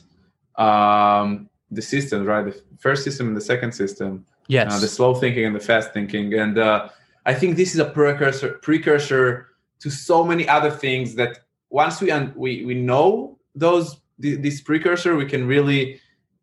um, 0.58 1.50
the 1.72 1.82
systems, 1.82 2.26
right? 2.28 2.46
The 2.46 2.56
first 2.80 3.04
system 3.04 3.28
and 3.30 3.38
the 3.38 3.42
second 3.54 3.72
system, 3.74 4.26
Yes. 4.48 4.68
uh, 4.72 4.80
the 4.80 4.88
slow 4.88 5.14
thinking 5.14 5.46
and 5.46 5.56
the 5.56 5.60
fast 5.72 5.94
thinking. 5.94 6.34
And 6.34 6.58
uh, 6.58 6.90
I 7.26 7.34
think 7.34 7.56
this 7.56 7.74
is 7.76 7.80
a 7.80 7.86
precursor 8.00 8.50
precursor 8.62 9.48
to 9.82 9.90
so 9.90 10.24
many 10.26 10.48
other 10.48 10.72
things 10.72 11.16
that 11.16 11.40
once 11.70 12.02
we 12.02 12.12
un- 12.12 12.34
we 12.36 12.66
we 12.66 12.74
know 12.76 13.38
those 13.56 13.88
th- 13.92 14.01
this 14.22 14.62
precursor, 14.62 15.16
we 15.16 15.26
can 15.26 15.48
really 15.48 16.00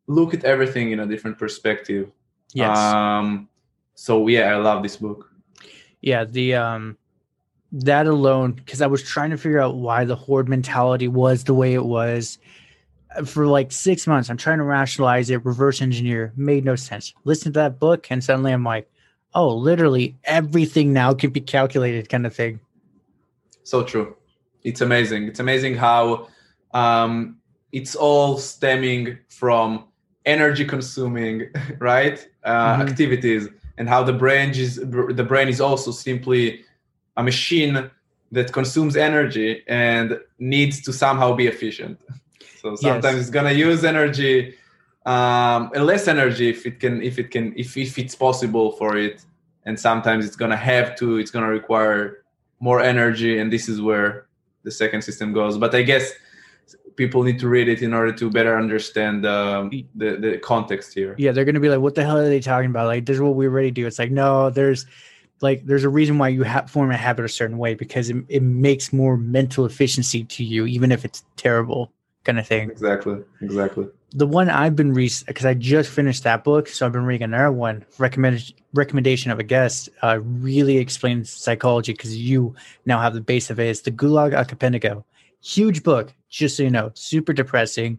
look 0.06 0.34
at 0.34 0.44
everything 0.44 0.92
in 0.92 1.00
a 1.00 1.06
different 1.06 1.38
perspective. 1.38 2.10
yes. 2.54 2.76
Um, 2.76 3.48
so 3.94 4.28
yeah, 4.28 4.54
I 4.54 4.56
love 4.56 4.82
this 4.82 4.96
book. 4.96 5.30
yeah. 6.00 6.24
The 6.24 6.54
um, 6.54 6.96
that 7.72 8.06
alone, 8.06 8.52
because 8.52 8.80
I 8.80 8.86
was 8.86 9.02
trying 9.02 9.30
to 9.30 9.36
figure 9.36 9.60
out 9.60 9.76
why 9.76 10.04
the 10.04 10.16
horde 10.16 10.48
mentality 10.48 11.08
was 11.08 11.44
the 11.44 11.54
way 11.54 11.74
it 11.74 11.84
was 11.84 12.38
Uh, 13.16 13.24
for 13.24 13.46
like 13.46 13.72
six 13.72 14.06
months. 14.06 14.28
I'm 14.28 14.36
trying 14.36 14.58
to 14.58 14.64
rationalize 14.64 15.30
it, 15.30 15.42
reverse 15.44 15.80
engineer. 15.80 16.32
Made 16.36 16.64
no 16.64 16.76
sense. 16.76 17.14
Listen 17.24 17.52
to 17.54 17.58
that 17.60 17.78
book, 17.78 18.10
and 18.10 18.22
suddenly 18.22 18.52
I'm 18.52 18.64
like, 18.64 18.86
oh, 19.32 19.48
literally 19.56 20.14
everything 20.24 20.92
now 20.92 21.14
can 21.14 21.30
be 21.30 21.40
calculated, 21.40 22.08
kind 22.10 22.26
of 22.26 22.34
thing. 22.34 22.60
So 23.64 23.82
true. 23.82 24.14
It's 24.62 24.82
amazing. 24.82 25.26
It's 25.28 25.40
amazing 25.40 25.76
how 25.76 26.28
um, 26.74 27.37
it's 27.72 27.94
all 27.94 28.38
stemming 28.38 29.18
from 29.28 29.84
energy 30.24 30.64
consuming, 30.64 31.48
right? 31.78 32.26
Uh, 32.44 32.76
Mhm. 32.76 32.88
Activities, 32.88 33.48
and 33.78 33.88
how 33.88 34.02
the 34.02 34.12
brain 34.12 34.50
is 34.50 34.76
the 35.20 35.26
brain 35.32 35.48
is 35.48 35.60
also 35.60 35.90
simply 35.90 36.64
a 37.16 37.22
machine 37.22 37.90
that 38.32 38.52
consumes 38.52 38.96
energy 38.96 39.62
and 39.66 40.18
needs 40.38 40.82
to 40.82 40.92
somehow 40.92 41.34
be 41.34 41.46
efficient. 41.46 41.98
So 42.62 42.74
sometimes 42.74 43.20
it's 43.20 43.30
gonna 43.30 43.52
use 43.52 43.84
energy, 43.84 44.52
um, 45.06 45.70
and 45.74 45.86
less 45.86 46.08
energy 46.08 46.48
if 46.50 46.66
it 46.66 46.80
can, 46.80 47.00
if 47.02 47.16
it 47.22 47.30
can, 47.30 47.54
if 47.56 47.76
if 47.76 47.96
it's 48.02 48.16
possible 48.16 48.72
for 48.72 48.96
it, 48.96 49.24
and 49.64 49.78
sometimes 49.78 50.26
it's 50.26 50.34
gonna 50.34 50.62
have 50.72 50.96
to. 50.96 51.18
It's 51.18 51.30
gonna 51.30 51.52
require 51.60 52.24
more 52.60 52.80
energy 52.80 53.38
and 53.38 53.52
this 53.52 53.68
is 53.68 53.80
where 53.80 54.26
the 54.64 54.70
second 54.70 55.02
system 55.02 55.32
goes 55.32 55.56
but 55.56 55.74
i 55.74 55.82
guess 55.82 56.12
people 56.98 57.22
need 57.22 57.38
to 57.38 57.48
read 57.48 57.68
it 57.68 57.80
in 57.80 57.94
order 57.94 58.12
to 58.12 58.28
better 58.28 58.58
understand 58.58 59.24
um, 59.24 59.70
the, 59.94 60.16
the 60.16 60.38
context 60.38 60.92
here 60.92 61.14
Yeah, 61.16 61.32
they're 61.32 61.46
gonna 61.46 61.60
be 61.60 61.70
like, 61.70 61.80
"What 61.80 61.94
the 61.94 62.04
hell 62.04 62.18
are 62.18 62.28
they 62.28 62.40
talking 62.40 62.70
about? 62.70 62.86
Like, 62.88 63.06
this 63.06 63.14
is 63.14 63.22
what 63.22 63.36
we 63.36 63.46
already 63.46 63.70
do." 63.70 63.86
It's 63.86 63.98
like, 63.98 64.10
no, 64.10 64.50
there's 64.50 64.84
like 65.40 65.64
there's 65.64 65.84
a 65.84 65.88
reason 65.88 66.18
why 66.18 66.28
you 66.28 66.44
ha- 66.44 66.66
form 66.66 66.90
a 66.90 66.96
habit 66.96 67.24
a 67.24 67.28
certain 67.28 67.56
way 67.56 67.74
because 67.74 68.10
it, 68.10 68.16
it 68.28 68.42
makes 68.42 68.92
more 68.92 69.16
mental 69.16 69.64
efficiency 69.64 70.24
to 70.24 70.44
you, 70.44 70.66
even 70.66 70.92
if 70.92 71.04
it's 71.04 71.24
terrible, 71.36 71.92
kind 72.24 72.38
of 72.38 72.46
thing. 72.46 72.70
exactly 72.70 73.16
exactly 73.40 73.86
The 74.12 74.26
one 74.26 74.48
I've 74.50 74.74
been 74.74 74.92
reading 74.92 75.24
because 75.26 75.46
I 75.46 75.54
just 75.54 75.90
finished 75.90 76.24
that 76.24 76.42
book, 76.42 76.68
so 76.68 76.86
I've 76.86 76.92
been 76.92 77.04
reading 77.04 77.24
another 77.24 77.52
one. 77.52 77.84
Recommended 77.98 78.52
recommendation 78.74 79.30
of 79.30 79.38
a 79.38 79.44
guest 79.44 79.88
uh, 80.02 80.18
really 80.20 80.78
explains 80.78 81.30
psychology 81.30 81.92
because 81.92 82.16
you 82.16 82.54
now 82.84 83.00
have 83.00 83.14
the 83.14 83.20
base 83.20 83.50
of 83.50 83.60
it. 83.60 83.68
It's 83.68 83.82
the 83.82 83.92
Gulag 83.92 84.34
Archipelago, 84.34 85.04
huge 85.42 85.82
book, 85.82 86.12
just 86.28 86.56
so 86.56 86.62
you 86.62 86.70
know, 86.70 86.90
super 86.94 87.32
depressing, 87.32 87.98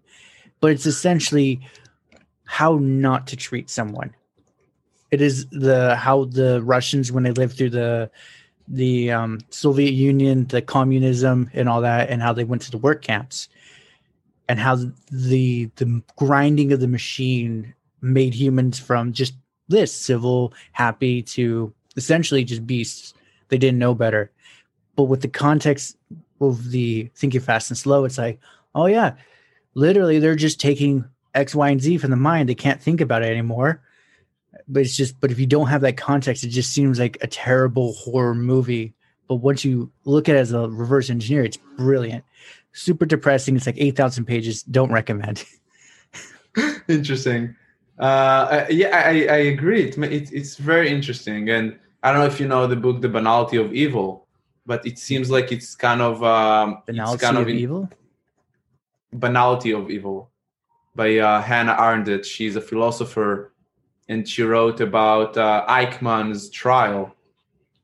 but 0.59 0.71
it's 0.71 0.85
essentially 0.85 1.61
how 2.45 2.77
not 2.81 3.27
to 3.27 3.35
treat 3.35 3.69
someone. 3.69 4.13
It 5.11 5.21
is 5.21 5.47
the 5.47 5.95
how 5.95 6.25
the 6.25 6.61
Russians 6.63 7.11
when 7.11 7.23
they 7.23 7.31
lived 7.31 7.57
through 7.57 7.71
the 7.71 8.11
the 8.67 9.11
um, 9.11 9.39
Soviet 9.49 9.91
Union, 9.91 10.45
the 10.45 10.61
communism, 10.61 11.49
and 11.53 11.67
all 11.67 11.81
that, 11.81 12.09
and 12.09 12.21
how 12.21 12.33
they 12.33 12.43
went 12.43 12.61
to 12.63 12.71
the 12.71 12.77
work 12.77 13.01
camps, 13.01 13.49
and 14.47 14.59
how 14.59 14.77
the 15.11 15.69
the 15.75 16.03
grinding 16.15 16.71
of 16.71 16.79
the 16.79 16.87
machine 16.87 17.73
made 18.01 18.33
humans 18.33 18.79
from 18.79 19.11
just 19.11 19.33
this 19.67 19.93
civil, 19.93 20.53
happy 20.71 21.21
to 21.21 21.73
essentially 21.95 22.43
just 22.43 22.65
beasts. 22.65 23.13
They 23.49 23.57
didn't 23.57 23.79
know 23.79 23.95
better, 23.95 24.31
but 24.95 25.03
with 25.03 25.21
the 25.21 25.27
context 25.27 25.97
of 26.41 26.71
the 26.71 27.09
thinking 27.15 27.41
fast 27.41 27.69
and 27.69 27.77
slow, 27.77 28.05
it's 28.05 28.17
like, 28.17 28.39
oh 28.75 28.85
yeah, 28.85 29.15
literally 29.73 30.19
they're 30.19 30.35
just 30.35 30.59
taking 30.59 31.05
X, 31.33 31.55
Y, 31.55 31.69
and 31.69 31.81
Z 31.81 31.97
from 31.97 32.11
the 32.11 32.17
mind. 32.17 32.49
They 32.49 32.55
can't 32.55 32.81
think 32.81 33.01
about 33.01 33.23
it 33.23 33.31
anymore. 33.31 33.81
But 34.67 34.81
it's 34.81 34.95
just, 34.95 35.19
but 35.19 35.31
if 35.31 35.39
you 35.39 35.45
don't 35.45 35.67
have 35.67 35.81
that 35.81 35.97
context, 35.97 36.43
it 36.43 36.49
just 36.49 36.73
seems 36.73 36.99
like 36.99 37.17
a 37.21 37.27
terrible 37.27 37.93
horror 37.93 38.35
movie. 38.35 38.93
But 39.27 39.35
once 39.35 39.63
you 39.63 39.91
look 40.05 40.27
at 40.27 40.35
it 40.35 40.39
as 40.39 40.51
a 40.51 40.67
reverse 40.67 41.09
engineer, 41.09 41.43
it's 41.43 41.57
brilliant. 41.77 42.23
Super 42.71 43.05
depressing. 43.05 43.55
It's 43.55 43.65
like 43.65 43.77
8,000 43.77 44.25
pages. 44.25 44.63
Don't 44.63 44.91
recommend. 44.91 45.45
interesting 46.87 47.55
uh, 47.99 48.65
yeah 48.69 49.03
I, 49.05 49.27
I 49.27 49.37
agree 49.37 49.83
it, 49.83 49.97
it, 49.97 50.31
it's 50.31 50.55
very 50.55 50.89
interesting 50.89 51.49
and 51.49 51.77
i 52.03 52.11
don't 52.11 52.21
know 52.21 52.27
if 52.27 52.39
you 52.39 52.47
know 52.47 52.65
the 52.65 52.75
book 52.75 53.01
the 53.01 53.09
banality 53.09 53.57
of 53.57 53.73
evil 53.73 54.27
but 54.70 54.86
it 54.86 54.99
seems 54.99 55.32
like 55.32 55.51
it's 55.51 55.74
kind 55.74 55.99
of 55.99 56.24
um, 56.24 56.84
Banality 56.86 57.13
it's 57.15 57.24
kind 57.24 57.38
of 57.38 57.43
of 57.43 57.49
in- 57.49 57.57
evil. 57.57 57.89
banality 59.11 59.72
of 59.74 59.89
evil 59.89 60.30
by 60.95 61.17
uh, 61.17 61.41
hannah 61.41 61.76
arendt. 61.86 62.24
She's 62.34 62.55
a 62.55 62.61
philosopher 62.61 63.32
and 64.09 64.20
she 64.32 64.43
wrote 64.43 64.80
about 64.89 65.32
uh, 65.38 65.65
eichmann's 65.67 66.49
trial 66.51 67.15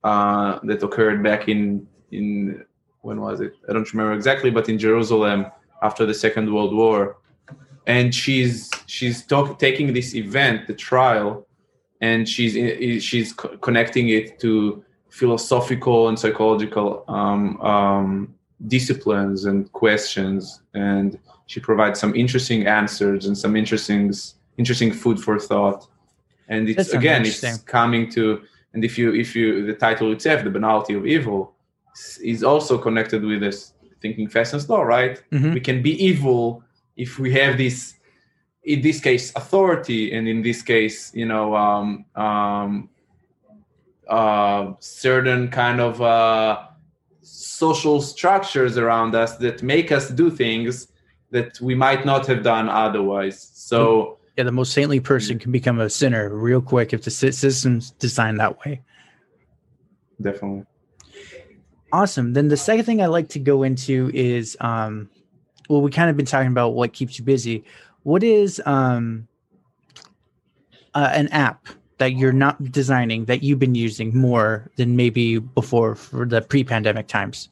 uh, 0.04 0.60
that 0.68 0.84
occurred 0.84 1.24
back 1.24 1.42
in 1.50 1.88
in 2.12 2.64
when 3.02 3.20
was 3.20 3.42
it? 3.42 3.54
I 3.68 3.74
don't 3.74 3.92
remember 3.92 4.14
exactly 4.14 4.52
but 4.58 4.70
in 4.70 4.78
jerusalem 4.78 5.40
after 5.82 6.04
the 6.06 6.14
second 6.26 6.46
world 6.56 6.74
war. 6.84 7.18
And 7.88 8.14
she's 8.22 8.70
she's 8.96 9.26
talk, 9.32 9.48
taking 9.68 9.88
this 9.98 10.10
event 10.24 10.68
the 10.68 10.76
trial 10.90 11.30
and 12.02 12.30
she's 12.34 12.54
she's 13.04 13.34
co- 13.34 13.58
connecting 13.68 14.10
it 14.10 14.40
to 14.44 14.85
philosophical 15.20 16.09
and 16.09 16.18
psychological 16.20 16.88
um, 17.07 17.59
um, 17.61 18.34
disciplines 18.68 19.45
and 19.45 19.72
questions 19.72 20.61
and 20.74 21.20
she 21.47 21.59
provides 21.59 21.99
some 21.99 22.13
interesting 22.16 22.66
answers 22.68 23.26
and 23.28 23.38
some 23.38 23.55
interesting 23.55 24.11
interesting 24.57 24.91
food 24.91 25.20
for 25.20 25.38
thought 25.39 25.88
and 26.47 26.70
it's 26.70 26.93
again 26.93 27.22
it's 27.26 27.57
coming 27.78 28.09
to 28.09 28.41
and 28.74 28.84
if 28.84 28.97
you 28.97 29.13
if 29.13 29.36
you 29.36 29.66
the 29.66 29.74
title 29.74 30.11
itself 30.11 30.43
the 30.43 30.49
banality 30.49 30.93
of 30.93 31.05
evil 31.05 31.55
is 32.22 32.43
also 32.43 32.78
connected 32.78 33.24
with 33.24 33.39
this 33.39 33.74
thinking 34.05 34.28
fast 34.28 34.53
and 34.53 34.61
slow, 34.61 34.82
right? 34.82 35.22
Mhm. 35.32 35.53
We 35.53 35.59
can 35.59 35.82
be 35.82 35.93
evil 36.09 36.63
if 36.95 37.20
we 37.20 37.32
have 37.39 37.57
this, 37.57 37.95
in 38.63 38.82
this 38.82 38.99
case, 38.99 39.26
authority, 39.36 40.13
and 40.16 40.28
in 40.28 40.41
this 40.41 40.61
case, 40.61 41.11
you 41.13 41.26
know, 41.26 41.55
um, 41.55 42.05
um, 42.16 42.89
uh, 44.08 44.74
certain 44.80 45.49
kind 45.49 45.80
of 45.80 46.01
uh, 46.01 46.68
social 47.22 48.01
structures 48.01 48.78
around 48.78 49.16
us 49.16 49.38
that 49.38 49.64
make 49.64 49.91
us 49.91 50.10
do 50.10 50.30
things 50.30 50.88
that 51.32 51.60
we 51.62 51.76
might 51.76 52.06
not 52.06 52.26
have 52.28 52.43
done 52.43 52.70
otherwise. 52.70 53.51
So. 53.53 54.18
Yeah, 54.38 54.43
the 54.43 54.51
most 54.51 54.74
saintly 54.74 54.99
person 54.99 55.39
can 55.39 55.51
become 55.51 55.80
a 55.80 55.89
sinner 55.89 56.30
real 56.36 56.62
quick 56.62 56.91
if 56.91 57.03
the 57.03 57.12
system's 57.12 57.91
designed 57.91 58.39
that 58.39 58.60
way. 58.66 58.82
Definitely. 60.22 60.66
Awesome. 61.93 62.34
Then 62.34 62.49
the 62.49 62.58
second 62.58 62.84
thing 62.86 63.01
I 63.01 63.06
like 63.06 63.30
to 63.30 63.39
go 63.39 63.64
into 63.64 64.12
is, 64.14 64.58
um, 64.60 65.10
well, 65.70 65.82
we 65.82 65.91
kind 65.91 66.10
of 66.10 66.18
been 66.18 66.26
talking 66.26 66.51
about 66.51 66.74
what 66.74 66.91
keeps 66.91 67.18
you 67.18 67.24
busy. 67.24 67.64
What 68.03 68.24
is 68.24 68.62
um, 68.66 69.28
uh, 70.93 71.12
an 71.14 71.30
app 71.30 71.68
that 71.98 72.14
you're 72.14 72.34
not 72.34 72.72
designing 72.72 73.26
that 73.26 73.43
you've 73.43 73.60
been 73.60 73.76
using 73.76 74.16
more 74.18 74.70
than 74.76 74.96
maybe 74.96 75.39
before 75.39 75.96
for 75.96 76.26
the 76.26 76.41
pre-pandemic 76.41 77.08
times? 77.08 77.50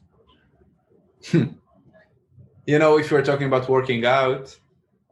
You 2.66 2.78
know, 2.78 2.98
if 2.98 3.10
you're 3.10 3.22
talking 3.22 3.46
about 3.46 3.68
working 3.68 4.04
out, 4.06 4.58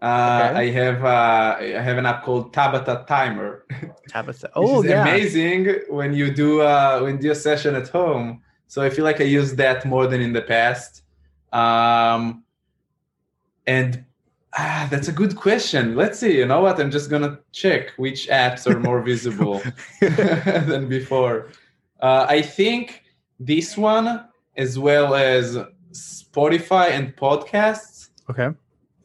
uh, 0.01 0.49
Okay. 0.51 0.59
I 0.59 0.71
have 0.71 1.05
uh, 1.05 1.57
I 1.61 1.81
have 1.81 1.97
an 1.99 2.07
app 2.07 2.25
called 2.25 2.53
Tabata 2.53 3.07
Timer. 3.07 3.65
Tabata, 4.11 4.51
Oh 4.57 4.83
yeah. 4.83 5.03
amazing 5.03 5.81
when 5.89 6.13
you 6.13 6.33
do 6.33 6.61
uh, 6.61 7.01
when 7.01 7.17
you 7.17 7.23
do 7.23 7.31
a 7.31 7.35
session 7.35 7.75
at 7.75 7.89
home. 7.89 8.43
So 8.67 8.83
I 8.83 8.91
feel 8.91 9.05
like 9.05 9.21
I 9.21 9.25
use 9.25 9.55
that 9.57 9.85
more 9.85 10.07
than 10.07 10.21
in 10.21 10.33
the 10.33 10.43
past. 10.43 11.03
Um, 11.53 12.43
and 13.67 14.05
ah, 14.59 14.89
that's 14.91 15.09
a 15.09 15.13
good 15.13 15.37
question. 15.37 15.95
Let's 15.97 16.19
see. 16.19 16.39
You 16.39 16.47
know 16.47 16.61
what? 16.61 16.81
I'm 16.81 16.91
just 16.91 17.11
gonna 17.11 17.39
check 17.53 17.91
which 17.97 18.29
apps 18.29 18.67
are 18.67 18.79
more 18.79 19.03
visible 19.03 19.63
than 20.01 20.89
before. 20.89 21.49
Uh, 22.01 22.27
I 22.29 22.43
think 22.43 23.03
this 23.39 23.77
one, 23.77 24.27
as 24.57 24.79
well 24.79 25.15
as 25.15 25.57
Spotify 25.93 26.91
and 26.91 27.15
podcasts, 27.17 28.03
Okay. 28.31 28.49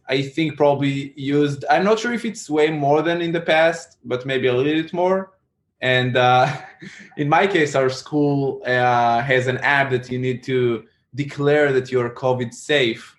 I 0.09 0.21
think 0.21 0.55
probably 0.55 1.13
used. 1.17 1.65
I'm 1.69 1.83
not 1.83 1.99
sure 1.99 2.13
if 2.13 2.23
it's 2.23 2.49
way 2.49 2.69
more 2.69 3.01
than 3.01 3.21
in 3.21 3.31
the 3.31 3.41
past, 3.41 3.97
but 4.05 4.25
maybe 4.25 4.47
a 4.47 4.53
little 4.53 4.81
bit 4.81 4.93
more. 4.93 5.33
And 5.81 6.15
uh, 6.15 6.55
in 7.17 7.27
my 7.27 7.45
case, 7.45 7.75
our 7.75 7.89
school 7.89 8.61
uh, 8.65 9.21
has 9.21 9.47
an 9.47 9.57
app 9.57 9.91
that 9.91 10.09
you 10.09 10.17
need 10.17 10.43
to 10.43 10.85
declare 11.15 11.73
that 11.73 11.91
you're 11.91 12.09
COVID 12.09 12.53
safe. 12.53 13.16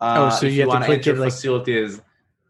Uh, 0.00 0.30
Oh, 0.32 0.36
so 0.36 0.46
if 0.46 0.54
you 0.54 0.62
have 0.68 0.80
to 0.80 0.86
click 0.86 1.06
it, 1.06 1.16
like- 1.18 1.30
facilities. 1.32 2.00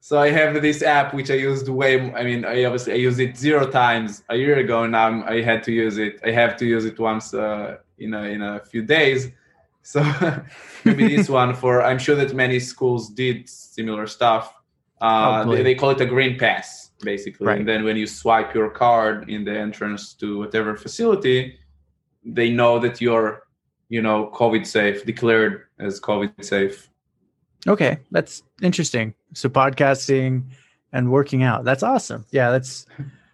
So 0.02 0.18
I 0.18 0.30
have 0.30 0.62
this 0.62 0.82
app 0.82 1.12
which 1.12 1.30
I 1.30 1.34
used 1.34 1.68
way. 1.68 2.10
I 2.14 2.22
mean, 2.24 2.44
I 2.44 2.64
obviously 2.64 2.94
I 2.94 2.96
used 2.96 3.20
it 3.20 3.36
zero 3.36 3.66
times 3.66 4.22
a 4.30 4.36
year 4.36 4.56
ago. 4.58 4.86
Now 4.86 5.04
I'm- 5.04 5.24
I 5.26 5.42
had 5.42 5.62
to 5.64 5.72
use 5.72 5.98
it. 5.98 6.20
I 6.24 6.30
have 6.30 6.56
to 6.58 6.64
use 6.66 6.84
it 6.86 6.98
once 6.98 7.34
uh, 7.34 7.76
in 7.98 8.14
a 8.14 8.22
in 8.34 8.40
a 8.42 8.60
few 8.60 8.82
days. 8.82 9.30
So 9.82 10.00
maybe 10.84 11.16
this 11.16 11.28
one 11.40 11.54
for 11.54 11.82
I'm 11.82 11.98
sure 11.98 12.16
that 12.16 12.34
many 12.34 12.58
schools 12.60 13.10
did 13.10 13.48
similar 13.48 14.06
stuff. 14.06 14.54
Uh, 15.00 15.44
boy. 15.44 15.56
they, 15.56 15.62
they 15.62 15.74
call 15.74 15.90
it 15.90 16.00
a 16.00 16.06
green 16.06 16.38
pass 16.38 16.90
basically, 17.02 17.46
Right. 17.46 17.58
and 17.58 17.66
then 17.66 17.84
when 17.84 17.96
you 17.96 18.06
swipe 18.06 18.54
your 18.54 18.68
card 18.68 19.30
in 19.30 19.44
the 19.44 19.58
entrance 19.58 20.12
to 20.20 20.38
whatever 20.38 20.76
facility, 20.76 21.58
they 22.22 22.50
know 22.50 22.78
that 22.78 23.00
you're 23.00 23.42
you 23.88 24.02
know 24.02 24.30
COVID 24.34 24.66
safe, 24.66 25.04
declared 25.06 25.62
as 25.78 26.00
COVID 26.00 26.44
safe. 26.44 26.89
Okay, 27.66 27.98
that's 28.10 28.42
interesting. 28.62 29.14
So 29.34 29.48
podcasting 29.48 30.44
and 30.92 31.10
working 31.10 31.42
out. 31.42 31.64
That's 31.64 31.82
awesome. 31.82 32.24
Yeah, 32.30 32.50
that's 32.50 32.86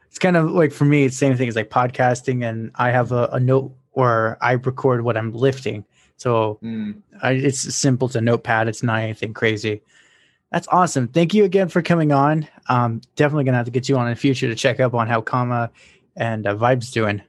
it's 0.09 0.19
kind 0.19 0.37
of 0.37 0.51
like 0.51 0.73
for 0.73 0.85
me, 0.85 1.05
it's 1.05 1.15
the 1.17 1.27
same 1.27 1.37
thing 1.37 1.49
as 1.49 1.57
like 1.57 1.71
podcasting 1.71 2.49
and 2.49 2.71
I 2.75 2.91
have 2.91 3.13
a, 3.13 3.29
a 3.33 3.41
note 3.41 3.75
or 3.93 4.37
I 4.41 4.53
record 4.53 5.03
what 5.03 5.17
I'm 5.17 5.33
lifting. 5.33 5.85
So 6.17 6.59
Mm. 6.63 7.03
I, 7.23 7.33
it's 7.33 7.75
simple 7.75 8.09
to 8.11 8.21
notepad. 8.21 8.69
It's 8.69 8.83
not 8.83 9.01
anything 9.01 9.35
crazy. 9.35 9.83
That's 10.53 10.69
awesome. 10.69 11.09
Thank 11.09 11.35
you 11.35 11.45
again 11.45 11.69
for 11.69 11.83
coming 11.83 12.13
on. 12.13 12.49
Um, 12.69 13.01
definitely 13.17 13.45
gonna 13.45 13.57
have 13.59 13.67
to 13.67 13.73
get 13.73 13.89
you 13.89 13.97
on 13.97 14.07
in 14.07 14.13
the 14.15 14.21
future 14.21 14.49
to 14.49 14.55
check 14.55 14.81
up 14.81 14.95
on 14.95 15.07
how 15.09 15.21
Kama 15.21 15.71
and 16.17 16.47
uh, 16.47 16.55
Vybe's 16.55 16.91
doing. 16.91 17.21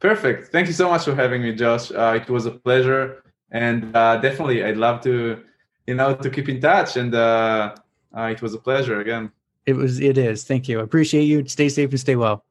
Perfect. 0.00 0.52
Thank 0.52 0.66
you 0.66 0.72
so 0.74 0.90
much 0.90 1.04
for 1.04 1.14
having 1.14 1.40
me, 1.42 1.54
Josh. 1.54 1.90
Uh, 1.90 2.18
it 2.20 2.28
was 2.28 2.44
a 2.46 2.50
pleasure, 2.50 3.22
and 3.50 3.94
uh, 3.96 4.16
definitely, 4.18 4.62
I'd 4.62 4.76
love 4.76 5.00
to, 5.02 5.42
you 5.86 5.94
know, 5.94 6.14
to 6.14 6.30
keep 6.30 6.48
in 6.48 6.60
touch. 6.60 6.96
And 6.96 7.14
uh, 7.14 7.74
uh, 8.16 8.22
it 8.22 8.42
was 8.42 8.54
a 8.54 8.58
pleasure 8.58 9.00
again. 9.00 9.30
It 9.66 9.74
was. 9.74 10.00
It 10.00 10.18
is. 10.18 10.44
Thank 10.44 10.68
you. 10.68 10.80
Appreciate 10.80 11.24
you. 11.24 11.46
Stay 11.46 11.68
safe 11.68 11.90
and 11.90 12.00
stay 12.00 12.16
well. 12.16 12.44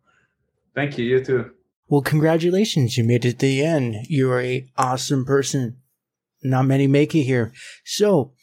Thank 0.74 0.98
you. 0.98 1.06
You 1.06 1.24
too. 1.24 1.52
Well, 1.88 2.02
congratulations. 2.02 2.98
You 2.98 3.04
made 3.04 3.26
it 3.26 3.40
to 3.40 3.46
the 3.46 3.64
end. 3.64 3.96
You're 4.10 4.42
a 4.42 4.68
awesome 4.78 5.26
person. 5.26 5.78
Not 6.42 6.66
many 6.66 6.88
make 6.88 7.14
it 7.14 7.24
here. 7.24 7.54
So, 7.86 8.34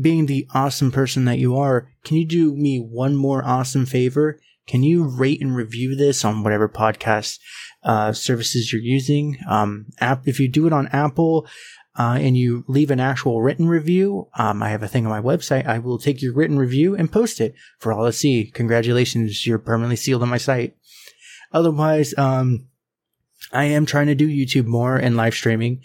being 0.00 0.26
the 0.26 0.46
awesome 0.54 0.92
person 0.92 1.24
that 1.24 1.38
you 1.38 1.56
are, 1.56 1.88
can 2.04 2.16
you 2.16 2.26
do 2.26 2.54
me 2.54 2.78
one 2.78 3.16
more 3.16 3.44
awesome 3.44 3.84
favor? 3.84 4.38
Can 4.66 4.82
you 4.84 5.02
rate 5.02 5.42
and 5.42 5.56
review 5.56 5.96
this 5.96 6.24
on 6.24 6.44
whatever 6.44 6.68
podcast 6.68 7.40
uh, 7.82 8.12
services 8.12 8.72
you're 8.72 8.80
using? 8.80 9.38
Um, 9.48 9.86
app, 9.98 10.28
if 10.28 10.38
you 10.38 10.48
do 10.48 10.66
it 10.68 10.72
on 10.72 10.86
Apple 10.88 11.48
uh, 11.98 12.18
and 12.20 12.36
you 12.36 12.64
leave 12.68 12.90
an 12.90 13.00
actual 13.00 13.42
written 13.42 13.68
review, 13.68 14.28
um, 14.34 14.62
I 14.62 14.70
have 14.70 14.82
a 14.82 14.88
thing 14.88 15.06
on 15.06 15.10
my 15.10 15.20
website. 15.20 15.66
I 15.66 15.78
will 15.78 15.98
take 15.98 16.22
your 16.22 16.34
written 16.34 16.58
review 16.58 16.94
and 16.94 17.10
post 17.10 17.40
it 17.40 17.54
for 17.78 17.92
all 17.92 18.06
to 18.06 18.12
see. 18.12 18.50
Congratulations, 18.54 19.46
you're 19.46 19.58
permanently 19.58 19.96
sealed 19.96 20.22
on 20.22 20.28
my 20.28 20.38
site. 20.38 20.76
Otherwise, 21.52 22.14
um, 22.16 22.68
I 23.52 23.64
am 23.64 23.86
trying 23.86 24.06
to 24.06 24.14
do 24.14 24.28
YouTube 24.28 24.66
more 24.66 24.96
and 24.96 25.16
live 25.16 25.34
streaming. 25.34 25.82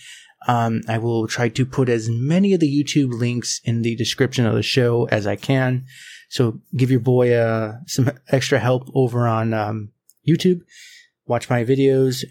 Um, 0.48 0.82
I 0.88 1.00
will 1.00 1.28
try 1.28 1.50
to 1.50 1.66
put 1.66 1.90
as 1.90 2.08
many 2.10 2.54
of 2.54 2.60
the 2.60 2.72
YouTube 2.72 3.12
links 3.12 3.60
in 3.64 3.82
the 3.82 3.96
description 3.96 4.46
of 4.46 4.54
the 4.54 4.62
show 4.62 5.08
as 5.12 5.26
I 5.26 5.36
can. 5.36 5.86
So 6.30 6.62
give 6.76 6.92
your 6.92 7.00
boy 7.00 7.34
uh, 7.34 7.78
some 7.88 8.12
extra 8.30 8.60
help 8.60 8.90
over 8.94 9.28
on 9.28 9.54
um, 9.54 9.92
YouTube. 10.28 10.62
Watch 11.26 11.50
my 11.50 11.64
videos. 11.64 12.24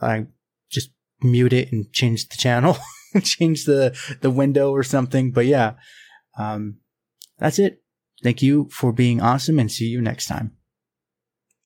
I, 0.00 0.26
just 0.70 0.90
mute 1.22 1.52
it 1.52 1.70
and 1.70 1.92
change 1.92 2.28
the 2.28 2.36
channel, 2.36 2.76
change 3.22 3.64
the 3.64 3.96
the 4.20 4.30
window 4.30 4.70
or 4.70 4.82
something. 4.82 5.32
But 5.32 5.46
yeah, 5.46 5.74
um, 6.38 6.78
that's 7.38 7.58
it. 7.58 7.82
Thank 8.22 8.42
you 8.42 8.68
for 8.70 8.92
being 8.92 9.20
awesome, 9.20 9.58
and 9.58 9.70
see 9.70 9.86
you 9.86 10.00
next 10.00 10.26
time. 10.26 10.56